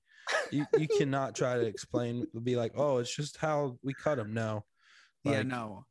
you 0.51 0.65
you 0.77 0.87
cannot 0.87 1.35
try 1.35 1.53
to 1.55 1.61
explain. 1.61 2.25
Be 2.43 2.55
like, 2.55 2.71
oh, 2.75 2.97
it's 2.97 3.15
just 3.15 3.37
how 3.37 3.77
we 3.83 3.93
cut 3.93 4.17
them. 4.17 4.33
No, 4.33 4.65
yeah, 5.23 5.37
Like, 5.37 5.45
no. 5.45 5.85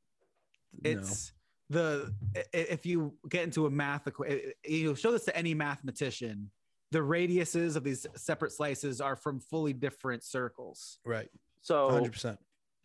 no. 0.83 0.91
it's 0.91 1.33
the 1.71 2.13
if 2.53 2.85
you 2.85 3.15
get 3.29 3.45
into 3.45 3.67
a 3.67 3.71
math 3.71 4.07
equa- 4.07 4.51
you 4.67 4.97
show 4.97 5.13
this 5.13 5.25
to 5.27 5.37
any 5.37 5.55
mathematician 5.55 6.51
the 6.91 6.99
radiuses 6.99 7.77
of 7.77 7.85
these 7.85 8.05
separate 8.17 8.51
slices 8.53 9.01
are 9.01 9.15
from 9.17 9.39
fully 9.39 9.73
different 9.73 10.25
circles 10.25 10.99
right, 11.05 11.29
so 11.63 11.89
hundred 11.89 12.13
percent. 12.13 12.39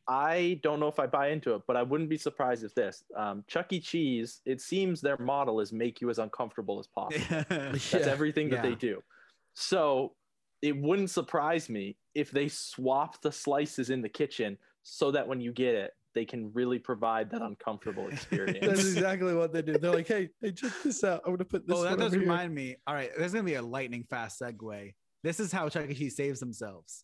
I 0.07 0.59
don't 0.63 0.79
know 0.79 0.87
if 0.87 0.99
I 0.99 1.07
buy 1.07 1.29
into 1.29 1.53
it, 1.55 1.61
but 1.65 1.77
I 1.77 1.83
wouldn't 1.83 2.09
be 2.09 2.17
surprised 2.17 2.63
if 2.63 2.75
this 2.75 3.03
um, 3.15 3.43
Chuck 3.47 3.71
E. 3.71 3.79
Cheese. 3.79 4.41
It 4.45 4.59
seems 4.61 4.99
their 4.99 5.17
model 5.17 5.59
is 5.61 5.71
make 5.71 6.01
you 6.01 6.09
as 6.09 6.19
uncomfortable 6.19 6.79
as 6.79 6.87
possible. 6.87 7.23
That's 7.49 7.93
Yeah. 7.93 7.99
everything 7.99 8.49
that 8.49 8.63
they 8.63 8.75
do. 8.75 9.01
So 9.53 10.13
it 10.61 10.75
wouldn't 10.75 11.09
surprise 11.09 11.69
me 11.69 11.97
if 12.15 12.31
they 12.31 12.47
swap 12.47 13.21
the 13.21 13.31
slices 13.31 13.89
in 13.89 14.01
the 14.01 14.09
kitchen 14.09 14.57
so 14.83 15.11
that 15.11 15.27
when 15.27 15.39
you 15.41 15.51
get 15.53 15.75
it, 15.75 15.91
they 16.13 16.25
can 16.25 16.51
really 16.53 16.77
provide 16.79 17.29
that 17.31 17.41
uncomfortable 17.41 18.07
experience. 18.11 18.59
That's 18.65 18.81
exactly 18.85 19.33
what 19.33 19.51
they 19.53 19.61
do. 19.61 19.77
They're 19.77 19.91
like, 19.91 20.07
hey, 20.07 20.29
hey, 20.41 20.51
check 20.51 20.71
this 20.83 21.03
out. 21.03 21.21
I'm 21.25 21.31
gonna 21.33 21.45
put 21.45 21.65
this. 21.65 21.75
oh 21.77 21.83
that 21.83 21.97
does 21.97 22.07
over 22.13 22.15
here." 22.17 22.21
remind 22.29 22.53
me 22.53 22.75
all 22.85 22.93
right 22.93 23.09
there's 23.17 23.31
gonna 23.31 23.43
be 23.43 23.55
a 23.55 23.61
lightning 23.61 24.03
fast 24.09 24.39
segue 24.39 24.93
this 25.23 25.39
is 25.39 25.51
how 25.51 25.69
chuck 25.69 25.89
e 25.89 25.93
cheese 25.95 26.15
saves 26.15 26.39
themselves 26.39 27.03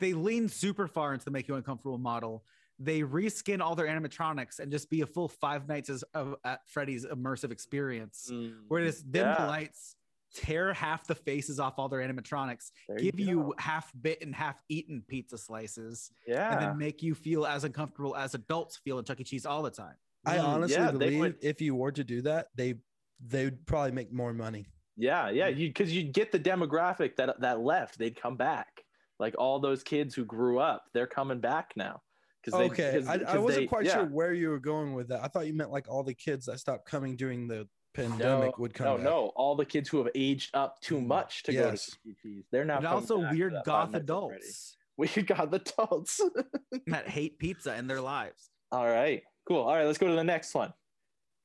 they 0.00 0.12
lean 0.12 0.48
super 0.48 0.88
far 0.88 1.12
into 1.12 1.24
the 1.24 1.30
make 1.30 1.46
you 1.48 1.54
uncomfortable 1.54 1.98
model 1.98 2.44
they 2.82 3.02
reskin 3.02 3.60
all 3.60 3.74
their 3.74 3.86
animatronics 3.86 4.58
and 4.58 4.72
just 4.72 4.88
be 4.88 5.02
a 5.02 5.06
full 5.06 5.28
five 5.28 5.68
nights 5.68 5.90
as, 5.90 6.02
of 6.14 6.34
at 6.44 6.66
freddy's 6.66 7.04
immersive 7.06 7.52
experience 7.52 8.28
Mm, 8.32 8.54
where 8.68 8.82
this 8.82 9.02
dim 9.02 9.26
yeah, 9.26 9.42
the 9.42 9.46
lights 9.46 9.96
tear 10.34 10.72
half 10.72 11.06
the 11.06 11.14
faces 11.14 11.58
off 11.60 11.74
all 11.78 11.88
their 11.88 12.00
animatronics 12.00 12.70
there 12.88 12.96
give 12.98 13.18
you, 13.20 13.36
go. 13.42 13.54
half 13.58 13.92
bit 14.00 14.22
and 14.22 14.34
half 14.34 14.62
eaten 14.68 15.02
pizza 15.06 15.36
slices 15.36 16.10
yeah. 16.26 16.52
and 16.52 16.62
then 16.62 16.78
make 16.78 17.02
you 17.02 17.14
feel 17.14 17.44
as 17.44 17.64
uncomfortable 17.64 18.16
as 18.16 18.34
adults 18.34 18.76
feel 18.78 18.98
in 18.98 19.04
Chuck 19.04 19.20
E. 19.20 19.24
Cheese 19.24 19.44
all 19.44 19.62
the 19.62 19.70
time. 19.70 19.96
I 20.24 20.36
Mm, 20.38 20.44
honestly 20.44 20.76
yeah, 20.76 20.90
believe 20.92 21.18
would- 21.20 21.36
if 21.42 21.60
you 21.60 21.74
were 21.74 21.92
to 21.92 22.04
do 22.04 22.22
that, 22.22 22.48
they 22.54 22.74
they'd 23.26 23.66
probably 23.66 23.92
make 23.92 24.10
more 24.12 24.32
money. 24.32 24.66
Yeah, 24.96 25.28
yeah, 25.30 25.48
you 25.48 25.68
because 25.68 25.94
you'd 25.94 26.12
get 26.12 26.30
the 26.32 26.38
demographic 26.38 27.16
that 27.16 27.40
that 27.40 27.60
left, 27.60 27.98
they'd 27.98 28.14
come 28.20 28.36
back. 28.36 28.84
Like 29.20 29.36
all 29.38 29.60
those 29.60 29.82
kids 29.84 30.14
who 30.16 30.24
grew 30.24 30.58
up, 30.58 30.84
they're 30.94 31.06
coming 31.06 31.38
back 31.40 31.70
now. 31.76 32.00
Because 32.44 32.58
Okay, 32.72 33.04
I, 33.06 33.34
I 33.34 33.38
wasn't 33.38 33.68
quite 33.68 33.86
sure 33.86 34.06
where 34.06 34.32
you 34.32 34.48
were 34.48 34.58
going 34.58 34.94
with 34.94 35.08
that. 35.08 35.22
I 35.22 35.28
thought 35.28 35.46
you 35.46 35.54
meant 35.54 35.70
like 35.70 35.88
all 35.88 36.02
the 36.02 36.14
kids 36.14 36.46
that 36.46 36.58
stopped 36.58 36.86
coming 36.86 37.14
during 37.14 37.46
the 37.46 37.68
pandemic 37.92 38.56
would 38.58 38.72
come. 38.72 38.86
No, 38.86 38.96
back. 38.96 39.04
no, 39.04 39.10
no. 39.10 39.26
all 39.36 39.54
the 39.56 39.64
kids 39.66 39.88
who 39.90 39.98
have 39.98 40.08
aged 40.14 40.50
up 40.54 40.80
too 40.80 40.96
Mm, 40.96 41.06
much 41.06 41.42
to 41.44 41.52
go 41.52 41.64
to 41.64 41.70
yes. 41.72 41.86
Chuck 41.90 41.98
E. 42.06 42.14
Cheese, 42.22 42.44
they're 42.50 42.64
now 42.64 42.78
And 42.78 42.86
also 42.86 43.18
weird 43.30 43.52
goth 43.66 43.90
Nights 43.92 44.02
at 44.02 44.06
Freddy's. 44.08 44.76
adults 44.76 44.76
Weird 44.96 45.26
goth 45.26 45.52
adults. 45.52 46.20
that 46.86 47.08
hate 47.08 47.38
pizza 47.38 47.76
in 47.76 47.86
their 47.86 48.00
lives. 48.00 48.48
all 48.72 48.86
right, 48.88 49.22
cool. 49.46 49.60
All 49.62 49.74
right, 49.74 49.84
let's 49.86 49.98
go 49.98 50.08
to 50.08 50.14
the 50.14 50.24
next 50.24 50.54
one. 50.54 50.72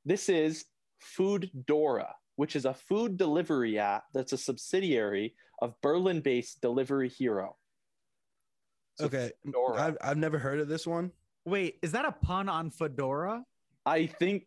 This 0.06 0.28
is 0.30 0.64
Food 1.00 1.50
Dora, 1.66 2.14
which 2.36 2.56
is 2.56 2.64
a 2.64 2.72
food 2.72 3.16
delivery 3.18 3.78
app 3.78 4.04
that's 4.14 4.32
a 4.32 4.38
subsidiary 4.38 5.34
of 5.60 5.74
Berlin-based 5.82 6.60
Delivery 6.62 7.08
Hero. 7.10 7.56
So 8.98 9.06
Okay, 9.06 9.30
Fedora. 9.44 9.80
I've, 9.82 9.96
I've 10.02 10.16
never 10.16 10.38
heard 10.38 10.60
of 10.60 10.68
this 10.68 10.86
one. 10.86 11.12
Wait, 11.44 11.78
is 11.82 11.92
that 11.92 12.04
a 12.04 12.12
pun 12.12 12.48
on 12.48 12.70
Fedora? 12.70 13.44
I 13.84 14.06
think 14.06 14.46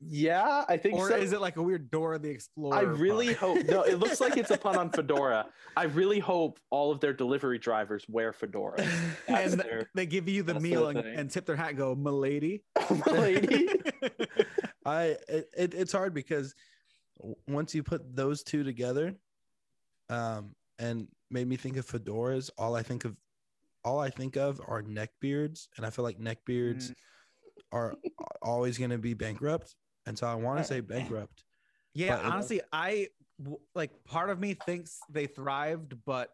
Yeah, 0.00 0.64
I 0.68 0.76
think 0.76 0.96
or 0.96 1.08
so. 1.08 1.16
is 1.16 1.32
it 1.32 1.40
like 1.40 1.56
a 1.56 1.62
weird 1.62 1.90
Dora 1.90 2.18
the 2.18 2.28
Explorer? 2.30 2.76
I 2.76 2.80
really 2.82 3.34
pun? 3.34 3.56
hope. 3.56 3.66
No, 3.66 3.82
it 3.82 3.98
looks 3.98 4.20
like 4.20 4.36
it's 4.36 4.50
a 4.50 4.58
pun 4.58 4.76
on 4.76 4.90
fedora. 4.92 5.46
I 5.76 5.84
really 5.84 6.18
hope 6.20 6.60
all 6.70 6.92
of 6.92 7.00
their 7.00 7.12
delivery 7.14 7.58
drivers 7.58 8.04
wear 8.08 8.32
fedoras. 8.32 8.86
That's 9.26 9.52
and 9.52 9.60
their 9.62 9.90
they 9.94 10.06
give 10.06 10.28
you 10.28 10.42
the 10.42 10.60
meal 10.60 10.92
their 10.92 11.04
and, 11.04 11.18
and 11.20 11.30
tip 11.30 11.46
their 11.46 11.56
hat. 11.56 11.70
and 11.70 11.78
Go, 11.78 11.94
milady. 11.94 12.62
lady. 13.06 13.68
I 14.86 15.16
it, 15.28 15.48
it, 15.56 15.74
it's 15.74 15.92
hard 15.92 16.12
because 16.14 16.54
once 17.48 17.74
you 17.74 17.82
put 17.82 18.14
those 18.14 18.42
two 18.42 18.62
together, 18.64 19.14
um, 20.10 20.54
and 20.78 21.08
made 21.34 21.48
me 21.48 21.56
think 21.56 21.76
of 21.76 21.84
fedoras. 21.86 22.48
All 22.56 22.74
I 22.76 22.82
think 22.82 23.04
of, 23.04 23.16
all 23.84 23.98
I 23.98 24.08
think 24.08 24.36
of 24.36 24.60
are 24.66 24.80
neck 24.80 25.10
beards, 25.20 25.68
and 25.76 25.84
I 25.84 25.90
feel 25.90 26.04
like 26.04 26.18
neck 26.18 26.38
beards 26.46 26.90
Mm. 26.90 26.94
are 27.72 27.96
always 28.40 28.78
going 28.78 28.90
to 28.90 28.98
be 28.98 29.12
bankrupt, 29.14 29.74
and 30.06 30.16
so 30.16 30.26
I 30.26 30.36
want 30.36 30.58
to 30.60 30.64
say 30.64 30.80
bankrupt. 30.80 31.44
Yeah, 31.92 32.16
But 32.16 32.24
it- 32.24 32.32
honestly, 32.32 32.60
I 32.72 33.08
w- 33.38 33.58
like 33.74 33.90
part 34.04 34.30
of 34.30 34.38
me 34.38 34.54
thinks 34.54 35.00
they 35.10 35.26
thrived, 35.26 35.96
but 36.06 36.30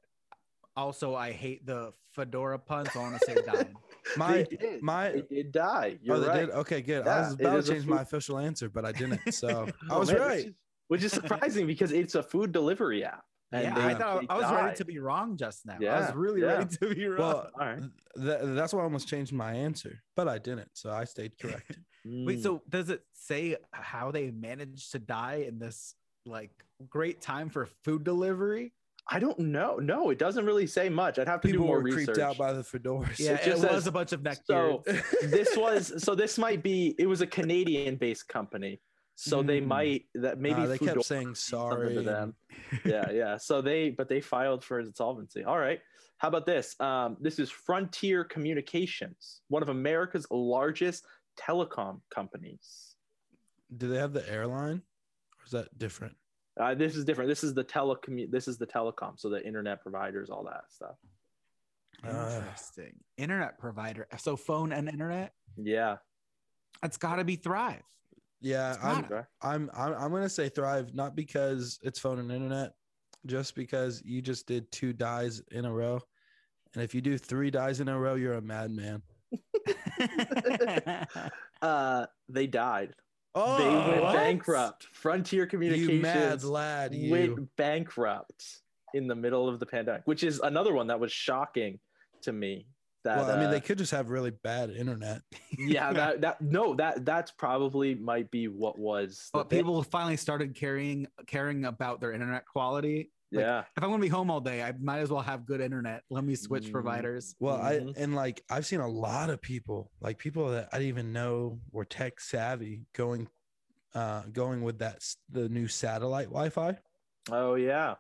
also 0.77 1.15
I 1.15 1.33
hate 1.33 1.65
the 1.67 1.93
fedora 2.13 2.59
pun, 2.59 2.87
so 2.91 3.01
I 3.01 3.03
want 3.03 3.21
to 3.21 3.27
say 3.27 3.35
died. 3.43 3.75
My 4.17 4.43
did. 4.43 4.83
my 4.83 5.11
they 5.13 5.23
did 5.23 5.53
die. 5.53 5.99
You're 6.03 6.17
oh, 6.17 6.21
they 6.21 6.27
right. 6.29 6.41
did. 6.47 6.51
Okay, 6.51 6.83
good. 6.83 7.05
Yeah, 7.07 7.17
I 7.17 7.21
was 7.21 7.33
about 7.35 7.65
to 7.65 7.71
a 7.71 7.75
change 7.75 7.87
my 7.87 8.03
official 8.03 8.39
answer, 8.39 8.69
but 8.69 8.85
I 8.85 8.93
didn't. 8.93 9.21
So 9.33 9.69
I 9.91 9.95
Oh, 9.95 10.01
was 10.01 10.11
man, 10.11 10.21
right. 10.21 10.37
Which 10.39 10.47
is, 10.47 10.55
which 10.89 11.05
is 11.05 11.13
surprising 11.13 11.67
because 11.67 11.93
it's 11.93 12.17
a 12.17 12.23
food 12.23 12.51
delivery 12.53 13.05
app. 13.05 13.25
And 13.53 13.63
yeah, 13.65 13.75
they- 13.75 13.81
I 13.83 13.95
thought 13.95 14.25
I 14.29 14.37
was 14.37 14.51
ready 14.53 14.77
to 14.77 14.85
be 14.85 14.99
wrong 14.99 15.37
just 15.37 15.67
now. 15.67 15.77
Yeah, 15.81 15.97
I 15.97 16.01
was 16.07 16.15
really 16.15 16.41
yeah. 16.43 16.47
ready 16.59 16.77
to 16.77 16.95
be 16.95 17.07
wrong. 17.07 17.19
Well, 17.19 17.51
All 17.61 17.67
right. 17.67 17.83
th- 18.17 18.39
that's 18.43 18.73
why 18.73 18.81
I 18.81 18.85
almost 18.85 19.09
changed 19.09 19.33
my 19.33 19.53
answer, 19.53 20.01
but 20.17 20.29
I 20.29 20.39
didn't. 20.39 20.71
So 20.75 20.91
I 20.91 21.05
stayed 21.05 21.39
correct. 21.39 21.79
Wait, 22.07 22.39
Mm. 22.39 22.43
so 22.43 22.63
does 22.69 22.89
it 22.89 23.03
say 23.13 23.57
how 23.73 24.11
they 24.11 24.31
managed 24.31 24.93
to 24.93 24.99
die 24.99 25.45
in 25.47 25.59
this 25.59 25.95
like 26.25 26.51
great 26.89 27.21
time 27.21 27.51
for 27.51 27.69
food 27.85 28.05
delivery? 28.05 28.73
I 29.13 29.19
don't 29.19 29.39
know. 29.39 29.77
No, 29.77 30.11
it 30.11 30.19
doesn't 30.19 30.47
really 30.47 30.67
say 30.67 30.89
much. 30.89 31.19
I'd 31.19 31.27
have 31.29 31.41
to 31.43 31.49
People 31.49 31.65
do 31.65 31.67
more 31.67 31.77
were 31.79 31.83
research. 31.83 32.07
creeped 32.15 32.21
out 32.21 32.39
by 32.39 32.53
the 32.53 32.63
fedoras. 32.63 33.19
Yeah, 33.19 33.33
it, 33.33 33.43
just 33.45 33.63
was 33.63 33.71
says- 33.71 33.87
a 33.87 33.93
bunch 33.93 34.13
of 34.13 34.23
neck 34.23 34.39
so 34.45 34.83
this 35.25 35.57
was 35.57 36.03
so 36.03 36.15
this 36.15 36.39
might 36.39 36.63
be 36.63 36.95
it 36.99 37.07
was 37.07 37.21
a 37.21 37.27
Canadian 37.27 37.97
based 37.97 38.29
company. 38.29 38.81
So 39.23 39.43
they 39.43 39.61
Mm. 39.61 39.67
might 39.67 40.07
that 40.15 40.39
maybe 40.39 40.61
Nah, 40.63 40.67
they 40.67 40.79
Foodora 40.79 40.95
kept 40.95 41.05
saying 41.05 41.35
sorry. 41.35 41.95
to 41.95 42.01
them. 42.01 42.35
yeah, 42.87 43.11
yeah. 43.11 43.37
So 43.37 43.61
they 43.61 43.91
but 43.91 44.09
they 44.09 44.23
filed 44.23 44.65
for 44.65 44.81
insolvency. 44.81 45.45
All 45.45 45.59
right. 45.59 45.79
How 46.17 46.29
about 46.29 46.47
this? 46.47 46.75
Um, 46.81 47.19
this 47.21 47.39
is 47.39 47.51
Frontier 47.51 48.25
Communications, 48.25 49.43
one 49.49 49.63
of 49.63 49.69
America's 49.69 50.27
largest 50.31 51.05
telecom 51.39 52.01
companies. 52.09 52.97
Do 53.77 53.89
they 53.89 53.99
have 53.99 54.15
the 54.15 54.27
airline, 54.27 54.81
or 55.39 55.45
is 55.45 55.51
that 55.53 55.77
different? 55.79 56.17
Uh, 56.59 56.75
this 56.75 56.97
is 56.97 57.05
different. 57.05 57.29
This 57.29 57.45
is 57.45 57.53
the 57.53 57.65
telecom. 57.65 58.31
This 58.31 58.49
is 58.49 58.57
the 58.57 58.67
telecom. 58.67 59.21
So 59.21 59.29
the 59.29 59.47
internet 59.47 59.83
providers, 59.83 60.31
all 60.31 60.45
that 60.45 60.65
stuff. 60.71 60.97
Uh, 62.03 62.09
Interesting. 62.39 62.99
internet 63.19 63.59
provider. 63.59 64.09
So 64.17 64.35
phone 64.37 64.73
and 64.73 64.89
internet. 64.89 65.35
Yeah. 65.59 65.99
It's 66.83 66.97
got 66.97 67.17
to 67.17 67.25
be 67.25 67.37
Thrive. 67.37 67.83
Yeah, 68.41 68.77
I'm. 68.83 69.05
Okay. 69.05 69.21
I'm, 69.43 69.71
I'm, 69.75 69.95
I'm 69.95 70.11
gonna 70.11 70.29
say 70.29 70.49
thrive, 70.49 70.95
not 70.95 71.15
because 71.15 71.79
it's 71.83 71.99
phone 71.99 72.19
and 72.19 72.33
internet, 72.33 72.73
just 73.27 73.55
because 73.55 74.03
you 74.05 74.23
just 74.23 74.47
did 74.47 74.71
two 74.73 74.93
dies 74.93 75.43
in 75.51 75.65
a 75.65 75.73
row, 75.73 76.01
and 76.75 76.83
if 76.83 76.95
you 76.95 77.01
do 77.01 77.19
three 77.19 77.51
dies 77.51 77.81
in 77.81 77.89
a 77.89 77.99
row, 77.99 78.15
you're 78.15 78.35
a 78.35 78.43
madman. 78.43 79.03
Uh, 81.63 82.07
they 82.29 82.47
died. 82.47 82.95
Oh, 83.35 83.59
they 83.59 83.91
went 83.91 84.03
what? 84.03 84.15
bankrupt. 84.15 84.87
Frontier 84.93 85.47
Communications 85.47 85.91
You 85.91 86.01
mad 86.01 86.43
lad, 86.43 86.95
you. 86.95 87.11
went 87.11 87.57
bankrupt 87.57 88.45
in 88.95 89.07
the 89.07 89.15
middle 89.15 89.49
of 89.49 89.61
the 89.61 89.67
pandemic, 89.67 90.03
which 90.07 90.25
is 90.25 90.41
another 90.41 90.73
one 90.73 90.87
that 90.87 90.99
was 90.99 91.13
shocking 91.13 91.79
to 92.23 92.33
me. 92.33 92.67
That 93.05 93.17
well, 93.19 93.31
I 93.31 93.37
mean, 93.39 93.47
uh, 93.49 93.51
they 93.53 93.61
could 93.61 93.79
just 93.79 93.93
have 93.93 94.11
really 94.11 94.31
bad 94.31 94.71
internet. 94.71 95.23
yeah, 95.59 95.93
that 95.93 96.21
that 96.21 96.41
no, 96.43 96.75
that 96.75 97.05
that's 97.07 97.31
probably 97.31 97.95
might 97.95 98.31
be 98.31 98.47
what 98.49 98.79
was. 98.79 99.31
the 99.33 99.39
but 99.39 99.51
thing. 99.51 99.61
people 99.61 99.83
finally 99.83 100.17
started 100.19 100.55
caring 100.55 101.07
caring 101.27 101.65
about 101.65 102.01
their 102.01 102.13
internet 102.13 102.45
quality. 102.47 103.11
like, 103.33 103.43
yeah, 103.45 103.61
If 103.77 103.83
I'm 103.83 103.89
going 103.91 104.01
to 104.01 104.05
be 104.05 104.09
home 104.09 104.31
all 104.31 104.41
day, 104.41 104.63
I 104.63 104.73
might 104.73 104.99
as 104.99 105.09
well 105.09 105.23
have 105.23 105.47
good 105.47 105.61
internet. 105.63 106.03
Let 106.11 106.25
me 106.25 106.35
switch 106.35 106.65
Mm. 106.69 106.73
providers. 106.73 107.37
Well, 107.41 107.57
Mhm. 107.59 107.95
I 107.97 108.01
and 108.03 108.15
like 108.15 108.43
I've 108.51 108.67
seen 108.67 108.81
a 108.81 108.89
lot 108.89 109.31
of 109.31 109.41
people, 109.41 109.91
like 110.01 110.19
people 110.19 110.51
that 110.51 110.69
I 110.73 110.77
didn't 110.79 110.89
even 110.89 111.13
know 111.15 111.59
were 111.73 111.85
tech 111.87 112.21
savvy, 112.21 112.83
going, 112.93 113.29
uh, 113.95 114.25
going 114.33 114.61
with 114.63 114.81
that 114.81 115.03
the 115.31 115.49
new 115.49 115.69
satellite 115.69 116.27
Wi-Fi. 116.29 116.77
oh 117.31 117.55
yeah, 117.55 117.95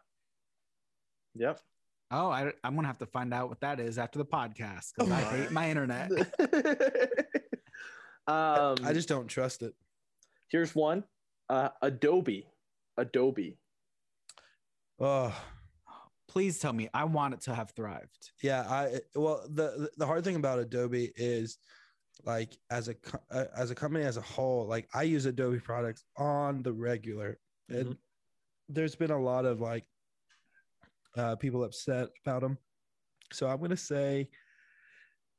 yep. 1.34 1.60
Oh, 2.10 2.28
I, 2.30 2.52
I'm 2.64 2.74
going 2.74 2.82
to 2.82 2.88
have 2.88 2.98
to 2.98 3.06
find 3.06 3.32
out 3.32 3.48
what 3.48 3.60
that 3.60 3.78
is 3.78 3.98
after 3.98 4.18
the 4.18 4.24
podcast 4.24 4.92
because 4.96 5.10
I 5.12 5.20
hate 5.20 5.50
my 5.52 5.70
internet. 5.70 6.10
um, 8.26 8.76
I 8.84 8.92
just 8.92 9.08
don't 9.08 9.28
trust 9.28 9.62
it. 9.62 9.74
here's 10.48 10.74
one. 10.74 11.04
Uh, 11.48 11.68
Adobe, 11.82 12.46
Adobe. 12.96 13.58
Oh, 14.98 15.34
Please 16.28 16.60
tell 16.60 16.72
me. 16.72 16.88
I 16.94 17.04
want 17.04 17.34
it 17.34 17.40
to 17.42 17.54
have 17.54 17.70
thrived. 17.72 18.30
yeah. 18.40 18.60
I 18.68 19.00
well, 19.16 19.44
the 19.48 19.90
the 19.96 20.06
hard 20.06 20.22
thing 20.22 20.36
about 20.36 20.60
Adobe 20.60 21.10
is 21.16 21.58
like 22.24 22.56
as 22.70 22.88
a 22.88 22.94
uh, 23.32 23.46
as 23.56 23.72
a 23.72 23.74
company 23.74 24.04
as 24.04 24.16
a 24.16 24.20
whole, 24.20 24.66
like 24.68 24.88
I 24.94 25.02
use 25.02 25.26
Adobe 25.26 25.58
products 25.58 26.04
on 26.16 26.62
the 26.62 26.72
regular, 26.72 27.38
and 27.68 27.86
Mhm. 27.88 27.96
there's 28.68 28.94
been 28.94 29.10
a 29.10 29.20
lot 29.20 29.44
of 29.44 29.60
like 29.60 29.84
uh, 31.16 31.36
people 31.36 31.64
upset 31.64 32.08
about 32.24 32.42
them. 32.42 32.58
So 33.32 33.48
I'm 33.48 33.60
gonna 33.60 33.76
say 33.76 34.28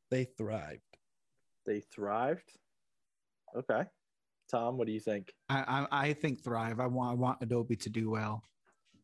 they 0.09 0.25
thrived. 0.37 0.81
They 1.65 1.81
thrived. 1.93 2.51
Okay, 3.55 3.83
Tom, 4.49 4.77
what 4.77 4.87
do 4.87 4.93
you 4.93 4.99
think? 4.99 5.33
I, 5.49 5.85
I, 5.91 6.07
I 6.09 6.13
think 6.13 6.41
thrive. 6.43 6.79
I 6.79 6.87
want, 6.87 7.11
I 7.11 7.13
want 7.15 7.37
Adobe 7.41 7.75
to 7.75 7.89
do 7.89 8.09
well. 8.09 8.43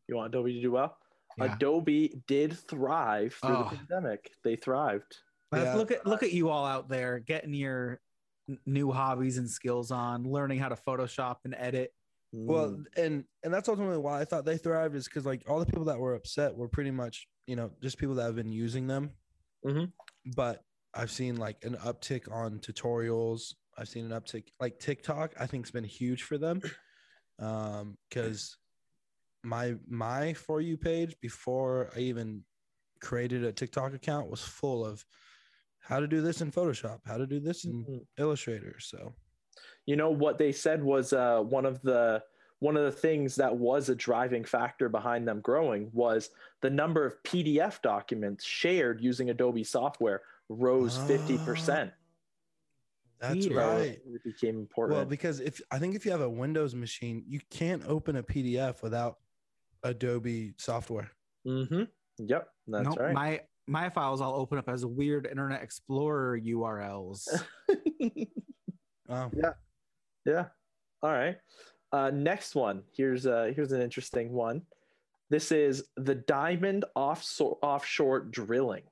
You 0.08 0.16
want 0.16 0.34
Adobe 0.34 0.54
to 0.54 0.62
do 0.62 0.70
well? 0.72 0.96
Yeah. 1.36 1.54
Adobe 1.54 2.20
did 2.26 2.54
thrive 2.58 3.34
through 3.34 3.56
Oh. 3.56 3.68
the 3.70 3.76
pandemic. 3.76 4.30
They 4.42 4.56
thrived. 4.56 5.18
Yeah. 5.54 5.74
look 5.76 5.90
at 5.90 6.06
look 6.06 6.22
at 6.22 6.32
you 6.32 6.48
all 6.50 6.64
out 6.66 6.88
there 6.88 7.18
getting 7.20 7.54
your 7.54 8.00
n- 8.48 8.58
new 8.66 8.90
hobbies 8.90 9.38
and 9.38 9.48
skills 9.48 9.90
on, 9.90 10.24
learning 10.24 10.58
how 10.58 10.68
to 10.68 10.76
Photoshop 10.76 11.36
and 11.44 11.54
edit. 11.56 11.92
Well, 12.32 12.70
Mm. 12.70 12.84
and 12.96 13.24
and 13.42 13.54
that's 13.54 13.68
ultimately 13.68 13.98
why 13.98 14.20
I 14.20 14.24
thought 14.24 14.44
they 14.44 14.58
thrived 14.58 14.94
is 14.94 15.06
because 15.06 15.24
like 15.24 15.42
all 15.48 15.58
the 15.60 15.66
people 15.66 15.86
that 15.86 15.98
were 15.98 16.14
upset 16.14 16.54
were 16.54 16.68
pretty 16.68 16.90
much 16.90 17.26
you 17.46 17.56
know 17.56 17.70
just 17.82 17.98
people 17.98 18.14
that 18.16 18.24
have 18.24 18.36
been 18.36 18.52
using 18.52 18.86
them. 18.86 19.16
Mhm. 19.64 19.92
But 20.36 20.62
I've 20.94 21.10
seen 21.10 21.36
like 21.36 21.64
an 21.64 21.74
uptick 21.76 22.30
on 22.30 22.60
tutorials. 22.60 23.54
I've 23.76 23.88
seen 23.88 24.10
an 24.10 24.20
uptick 24.20 24.48
like 24.60 24.78
TikTok. 24.78 25.34
I 25.40 25.46
think's 25.46 25.70
been 25.70 25.84
huge 25.84 26.24
for 26.24 26.36
them, 26.38 26.60
um, 27.38 27.96
because 28.08 28.56
my 29.44 29.76
my 29.86 30.34
for 30.34 30.60
you 30.60 30.76
page 30.76 31.18
before 31.20 31.90
I 31.96 32.00
even 32.00 32.44
created 33.00 33.44
a 33.44 33.52
TikTok 33.52 33.94
account 33.94 34.28
was 34.28 34.42
full 34.42 34.84
of 34.84 35.04
how 35.80 36.00
to 36.00 36.08
do 36.08 36.20
this 36.20 36.40
in 36.42 36.50
Photoshop, 36.50 37.00
how 37.06 37.16
to 37.16 37.26
do 37.26 37.40
this 37.40 37.64
in 37.64 37.84
Mhm. 37.84 38.06
Illustrator. 38.18 38.78
So 38.80 39.14
you 39.88 39.96
know 39.96 40.10
what 40.10 40.36
they 40.36 40.52
said 40.52 40.84
was 40.84 41.14
uh, 41.14 41.40
one 41.40 41.64
of 41.64 41.80
the 41.80 42.22
one 42.58 42.76
of 42.76 42.84
the 42.84 42.92
things 42.92 43.34
that 43.36 43.56
was 43.56 43.88
a 43.88 43.94
driving 43.94 44.44
factor 44.44 44.90
behind 44.90 45.26
them 45.26 45.40
growing 45.40 45.88
was 45.94 46.28
the 46.60 46.68
number 46.68 47.06
of 47.06 47.14
PDF 47.22 47.80
documents 47.80 48.44
shared 48.44 49.00
using 49.00 49.30
Adobe 49.30 49.64
software 49.64 50.20
rose 50.50 50.98
fifty 51.08 51.38
percent. 51.38 51.90
that's 53.18 53.46
Weird. 53.46 53.56
right. 53.56 53.98
It 54.14 54.24
became 54.24 54.58
important. 54.58 54.98
Well, 54.98 55.06
because 55.06 55.40
if 55.40 55.58
I 55.70 55.78
think 55.78 55.94
if 55.94 56.04
you 56.04 56.10
have 56.10 56.20
a 56.20 56.28
Windows 56.28 56.74
machine, 56.74 57.24
you 57.26 57.40
can't 57.50 57.82
open 57.86 58.16
a 58.16 58.22
PDF 58.22 58.82
without 58.82 59.16
Adobe 59.84 60.52
software. 60.58 61.10
mm-hmm. 61.46 61.84
Yep, 62.18 62.48
that's 62.66 62.84
Nope, 62.84 62.98
right. 62.98 63.14
My 63.14 63.40
my 63.66 63.88
files 63.88 64.20
all 64.20 64.34
open 64.34 64.58
up 64.58 64.68
as 64.68 64.84
weird 64.84 65.26
Internet 65.26 65.62
Explorer 65.62 66.38
URLs. 66.38 67.26
Oh, 69.08 69.30
Yeah. 69.34 69.52
All 70.28 71.10
right. 71.10 71.36
Uh, 71.92 72.10
next 72.10 72.54
one. 72.54 72.82
Here's 72.92 73.26
uh 73.26 73.50
here's 73.54 73.72
an 73.72 73.80
interesting 73.80 74.32
one. 74.32 74.62
This 75.30 75.52
is 75.52 75.84
the 75.96 76.14
Diamond 76.14 76.84
offshore 76.94 77.58
offshore 77.62 78.20
drilling. 78.20 78.82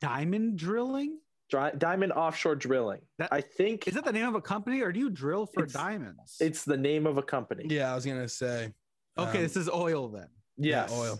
Diamond 0.00 0.58
drilling? 0.58 1.18
Dri- 1.50 1.72
Diamond 1.78 2.12
offshore 2.12 2.56
drilling. 2.56 3.00
That- 3.18 3.32
I 3.32 3.40
think 3.40 3.88
Is 3.88 3.94
that 3.94 4.04
the 4.04 4.12
name 4.12 4.26
of 4.28 4.34
a 4.34 4.40
company 4.40 4.80
or 4.82 4.92
do 4.92 5.00
you 5.00 5.08
drill 5.10 5.46
for 5.46 5.64
It's- 5.64 5.72
diamonds? 5.72 6.36
it's 6.40 6.64
the 6.64 6.76
name 6.76 7.06
of 7.06 7.16
a 7.18 7.22
company. 7.22 7.64
yeah. 7.68 7.90
I 7.90 7.94
was 7.94 8.04
gonna 8.04 8.28
say. 8.28 8.72
okay, 9.16 9.38
um, 9.38 9.42
this 9.42 9.56
is 9.56 9.68
oil 9.68 10.08
then. 10.08 10.28
yeah, 10.56 10.86
oil. 10.90 11.18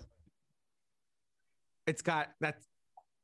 It's 1.86 2.02
got 2.02 2.28
that's 2.40 2.66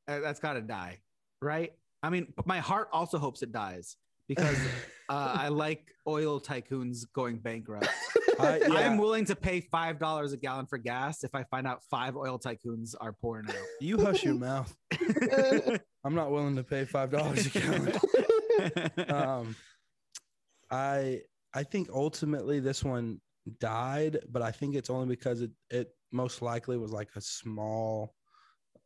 uh, 0.08 0.20
that's 0.20 0.40
got 0.40 0.54
to 0.54 0.60
die, 0.62 1.00
right? 1.42 1.72
I 2.02 2.10
mean, 2.10 2.32
my 2.46 2.58
heart 2.60 2.88
also 2.92 3.18
hopes 3.18 3.42
it 3.42 3.52
dies 3.52 3.96
because 4.28 4.56
uh, 5.08 5.36
I 5.38 5.48
like 5.48 5.94
oil 6.06 6.40
tycoons 6.40 7.04
going 7.14 7.38
bankrupt. 7.38 7.88
I, 8.40 8.58
yeah, 8.58 8.74
I'm 8.74 8.98
willing 8.98 9.24
to 9.26 9.36
pay 9.36 9.60
five 9.60 9.98
dollars 9.98 10.32
a 10.32 10.36
gallon 10.36 10.66
for 10.66 10.78
gas 10.78 11.24
if 11.24 11.34
I 11.34 11.44
find 11.44 11.66
out 11.66 11.82
five 11.84 12.16
oil 12.16 12.38
tycoons 12.38 12.94
are 13.00 13.12
pouring 13.12 13.48
out. 13.48 13.54
you 13.80 14.02
hush 14.02 14.24
your 14.24 14.34
mouth. 14.34 14.74
I'm 16.04 16.14
not 16.14 16.30
willing 16.30 16.56
to 16.56 16.64
pay 16.64 16.84
five 16.84 17.10
dollars 17.10 17.46
a 17.46 17.50
gallon. 17.50 17.92
um, 19.08 19.56
I 20.70 21.20
I 21.54 21.62
think 21.62 21.88
ultimately 21.92 22.60
this 22.60 22.82
one 22.82 23.20
died, 23.60 24.18
but 24.30 24.42
I 24.42 24.50
think 24.50 24.74
it's 24.74 24.90
only 24.90 25.06
because 25.06 25.40
it 25.40 25.50
it 25.70 25.90
most 26.12 26.42
likely 26.42 26.76
was 26.76 26.92
like 26.92 27.08
a 27.16 27.20
small 27.20 28.14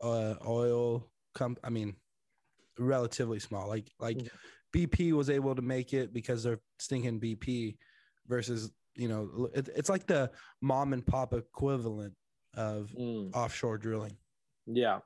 uh 0.02 0.34
oil 0.46 1.08
comp. 1.34 1.58
I 1.64 1.70
mean, 1.70 1.96
relatively 2.78 3.38
small. 3.38 3.68
Like 3.68 3.90
like. 3.98 4.28
BP 4.74 5.12
was 5.12 5.30
able 5.30 5.54
to 5.54 5.62
make 5.62 5.92
it 5.94 6.12
because 6.12 6.42
they're 6.42 6.60
stinking 6.78 7.20
BP 7.20 7.76
versus 8.26 8.70
you 8.94 9.08
know 9.08 9.48
it, 9.54 9.68
it's 9.74 9.88
like 9.88 10.06
the 10.06 10.30
mom 10.60 10.92
and 10.92 11.06
pop 11.06 11.32
equivalent 11.32 12.14
of 12.56 12.90
Mm, 12.98 13.34
offshore 13.34 13.78
drilling. 13.78 14.16
yeah. 14.66 15.00